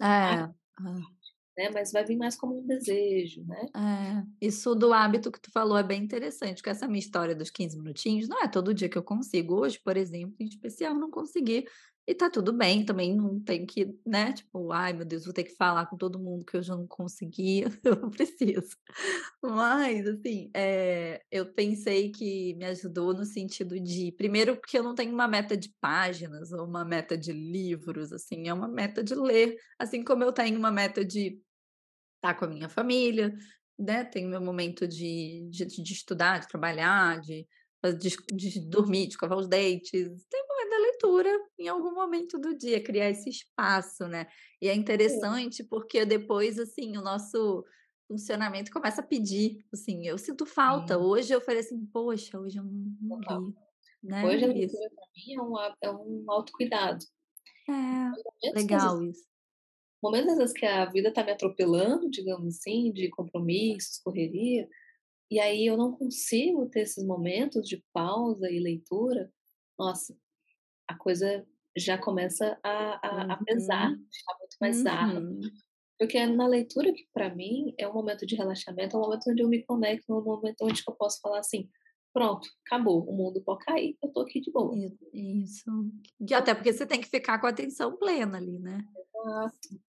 É. 0.00 0.46
Né? 1.54 1.68
Mas 1.70 1.92
vai 1.92 2.02
vir 2.02 2.16
mais 2.16 2.34
como 2.34 2.58
um 2.58 2.66
desejo, 2.66 3.44
né? 3.44 3.66
É. 3.76 4.46
Isso 4.46 4.74
do 4.74 4.90
hábito 4.90 5.30
que 5.30 5.38
tu 5.38 5.50
falou 5.52 5.76
é 5.76 5.82
bem 5.82 6.02
interessante, 6.02 6.56
porque 6.56 6.70
essa 6.70 6.88
minha 6.88 6.98
história 6.98 7.34
dos 7.34 7.50
15 7.50 7.76
minutinhos 7.76 8.26
não 8.26 8.42
é 8.42 8.48
todo 8.48 8.72
dia 8.72 8.88
que 8.88 8.96
eu 8.96 9.02
consigo. 9.02 9.56
Hoje, 9.56 9.78
por 9.78 9.98
exemplo, 9.98 10.34
em 10.40 10.46
especial, 10.46 10.94
não 10.94 11.10
consegui 11.10 11.66
e 12.06 12.14
tá 12.14 12.28
tudo 12.28 12.52
bem, 12.52 12.84
também 12.84 13.14
não 13.14 13.38
tem 13.38 13.64
que, 13.64 13.96
né? 14.04 14.32
Tipo, 14.32 14.72
ai 14.72 14.92
meu 14.92 15.04
Deus, 15.04 15.24
vou 15.24 15.32
ter 15.32 15.44
que 15.44 15.54
falar 15.54 15.86
com 15.86 15.96
todo 15.96 16.18
mundo 16.18 16.44
que 16.44 16.56
eu 16.56 16.62
já 16.62 16.74
não 16.74 16.86
consegui, 16.86 17.62
eu 17.84 17.96
não 17.96 18.10
preciso. 18.10 18.76
Mas, 19.42 20.06
assim, 20.06 20.50
é, 20.54 21.22
eu 21.30 21.52
pensei 21.52 22.10
que 22.10 22.54
me 22.54 22.64
ajudou 22.64 23.14
no 23.14 23.24
sentido 23.24 23.78
de, 23.78 24.10
primeiro, 24.12 24.56
porque 24.56 24.78
eu 24.78 24.82
não 24.82 24.94
tenho 24.94 25.12
uma 25.12 25.28
meta 25.28 25.56
de 25.56 25.72
páginas 25.80 26.52
ou 26.52 26.66
uma 26.66 26.84
meta 26.84 27.16
de 27.16 27.32
livros, 27.32 28.12
assim, 28.12 28.48
é 28.48 28.52
uma 28.54 28.68
meta 28.68 29.02
de 29.02 29.14
ler, 29.14 29.56
assim 29.78 30.02
como 30.02 30.24
eu 30.24 30.32
tenho 30.32 30.58
uma 30.58 30.72
meta 30.72 31.04
de 31.04 31.40
estar 32.16 32.34
com 32.34 32.46
a 32.46 32.48
minha 32.48 32.68
família, 32.68 33.32
né? 33.78 34.04
Tenho 34.04 34.28
meu 34.28 34.40
momento 34.40 34.88
de, 34.88 35.48
de, 35.50 35.66
de 35.66 35.92
estudar, 35.92 36.40
de 36.40 36.48
trabalhar, 36.48 37.20
de 37.20 37.46
de, 37.90 38.16
de 38.32 38.60
dormir, 38.60 39.06
de 39.06 39.14
escovar 39.14 39.36
os 39.36 39.48
dentes. 39.48 40.24
Tem 40.30 40.44
da 40.72 40.78
leitura 40.78 41.28
em 41.58 41.68
algum 41.68 41.94
momento 41.94 42.38
do 42.38 42.56
dia, 42.56 42.82
criar 42.82 43.10
esse 43.10 43.28
espaço, 43.28 44.08
né? 44.08 44.26
E 44.60 44.68
é 44.68 44.74
interessante 44.74 45.62
porque 45.62 46.06
depois, 46.06 46.58
assim, 46.58 46.96
o 46.96 47.02
nosso 47.02 47.64
funcionamento 48.08 48.70
começa 48.70 49.02
a 49.02 49.06
pedir, 49.06 49.64
assim, 49.72 50.06
eu 50.06 50.16
sinto 50.16 50.46
falta. 50.46 50.94
Sim. 50.94 51.00
Hoje 51.00 51.32
eu 51.34 51.40
falei 51.40 51.60
assim, 51.60 51.84
poxa, 51.86 52.38
hoje 52.38 52.58
eu 52.58 52.64
não, 52.64 53.20
não 53.20 53.48
li. 53.48 53.54
Né? 54.02 54.24
Hoje 54.24 54.44
a 54.44 54.48
leitura 54.48 54.90
para 54.90 55.06
mim 55.14 55.34
é 55.34 55.42
um, 55.42 55.58
é 55.82 55.90
um 55.90 56.24
autocuidado. 56.28 57.04
É, 57.68 58.50
legal 58.54 58.98
vezes, 58.98 59.18
isso. 59.18 59.28
Momentos 60.02 60.32
às 60.32 60.38
vezes 60.38 60.54
que 60.54 60.66
a 60.66 60.84
vida 60.86 61.10
está 61.10 61.22
me 61.22 61.30
atropelando, 61.30 62.10
digamos 62.10 62.56
assim, 62.56 62.92
de 62.92 63.08
compromissos, 63.10 63.98
correria, 63.98 64.68
e 65.30 65.38
aí 65.38 65.66
eu 65.66 65.76
não 65.76 65.92
consigo 65.92 66.68
ter 66.68 66.80
esses 66.80 67.04
momentos 67.06 67.68
de 67.68 67.82
pausa 67.92 68.50
e 68.50 68.58
leitura, 68.58 69.32
nossa, 69.78 70.16
a 70.88 70.94
coisa 70.94 71.46
já 71.76 71.96
começa 71.96 72.58
a, 72.62 73.06
a, 73.06 73.24
uhum. 73.24 73.32
a 73.32 73.36
pesar, 73.44 73.90
ficar 73.90 74.38
muito 74.38 74.56
mais 74.60 74.82
uhum. 74.82 75.40
Porque 75.98 76.26
na 76.26 76.46
leitura, 76.46 76.92
que 76.92 77.06
para 77.14 77.34
mim 77.34 77.74
é 77.78 77.88
um 77.88 77.92
momento 77.92 78.26
de 78.26 78.34
relaxamento, 78.34 78.96
é 78.96 78.98
um 78.98 79.02
momento 79.02 79.30
onde 79.30 79.42
eu 79.42 79.48
me 79.48 79.62
conecto, 79.62 80.12
é 80.12 80.16
um 80.16 80.24
momento 80.24 80.62
onde 80.62 80.82
eu 80.86 80.94
posso 80.94 81.20
falar 81.20 81.38
assim: 81.38 81.70
pronto, 82.12 82.48
acabou, 82.66 83.08
o 83.08 83.16
mundo 83.16 83.40
pode 83.42 83.64
cair, 83.64 83.96
eu 84.02 84.10
tô 84.10 84.20
aqui 84.20 84.40
de 84.40 84.50
boa. 84.50 84.74
Isso. 85.12 85.70
E 86.20 86.34
até 86.34 86.54
porque 86.54 86.72
você 86.72 86.86
tem 86.86 87.00
que 87.00 87.08
ficar 87.08 87.38
com 87.38 87.46
a 87.46 87.50
atenção 87.50 87.96
plena 87.96 88.38
ali, 88.38 88.58
né? 88.58 88.84
Exato. 88.96 89.80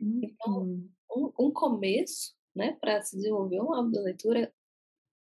Então, 0.00 0.58
uhum. 0.58 0.88
Então, 1.08 1.32
um, 1.38 1.46
um 1.46 1.52
começo, 1.52 2.34
né, 2.54 2.76
para 2.80 3.00
se 3.02 3.16
desenvolver 3.16 3.60
um 3.60 3.72
hábito 3.72 3.98
de 3.98 4.04
leitura 4.04 4.54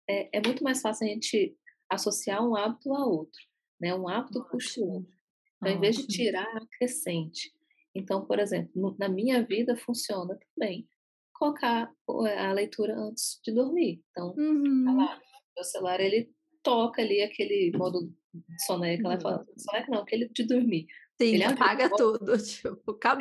é, 0.09 0.38
é 0.38 0.41
muito 0.45 0.63
mais 0.63 0.82
fácil 0.82 1.07
a 1.07 1.09
gente 1.09 1.55
associar 1.89 2.45
um 2.45 2.55
hábito 2.55 2.93
a 2.93 3.05
outro, 3.05 3.41
né? 3.79 3.95
Um 3.95 4.07
hábito 4.07 4.43
puxa 4.49 4.82
o 4.82 4.95
outro. 4.95 5.20
Em 5.66 5.80
vez 5.80 5.95
de 5.95 6.07
tirar, 6.07 6.47
acrescente. 6.57 7.53
Então, 7.93 8.26
por 8.26 8.39
exemplo, 8.39 8.95
na 8.97 9.07
minha 9.07 9.43
vida 9.43 9.76
funciona 9.76 10.38
também 10.55 10.88
colocar 11.34 11.91
a 12.38 12.53
leitura 12.53 12.95
antes 12.97 13.39
de 13.43 13.53
dormir. 13.53 14.01
Então, 14.12 14.34
uhum. 14.38 14.86
tá 14.86 14.93
lá, 14.93 15.22
meu 15.55 15.64
celular 15.64 15.99
ele 15.99 16.32
toca 16.64 17.01
ali 17.01 17.22
aquele 17.22 17.72
modo 17.76 18.14
soneca, 18.66 19.07
ela 19.07 19.20
fala, 19.20 19.45
soneca 19.57 19.91
não, 19.91 20.01
aquele 20.01 20.30
de 20.30 20.43
dormir. 20.45 20.86
Sim, 21.20 21.36
ele 21.36 21.43
apaga 21.43 21.89
tudo, 21.95 22.34
tipo, 22.43 22.91
acabou. 22.91 23.20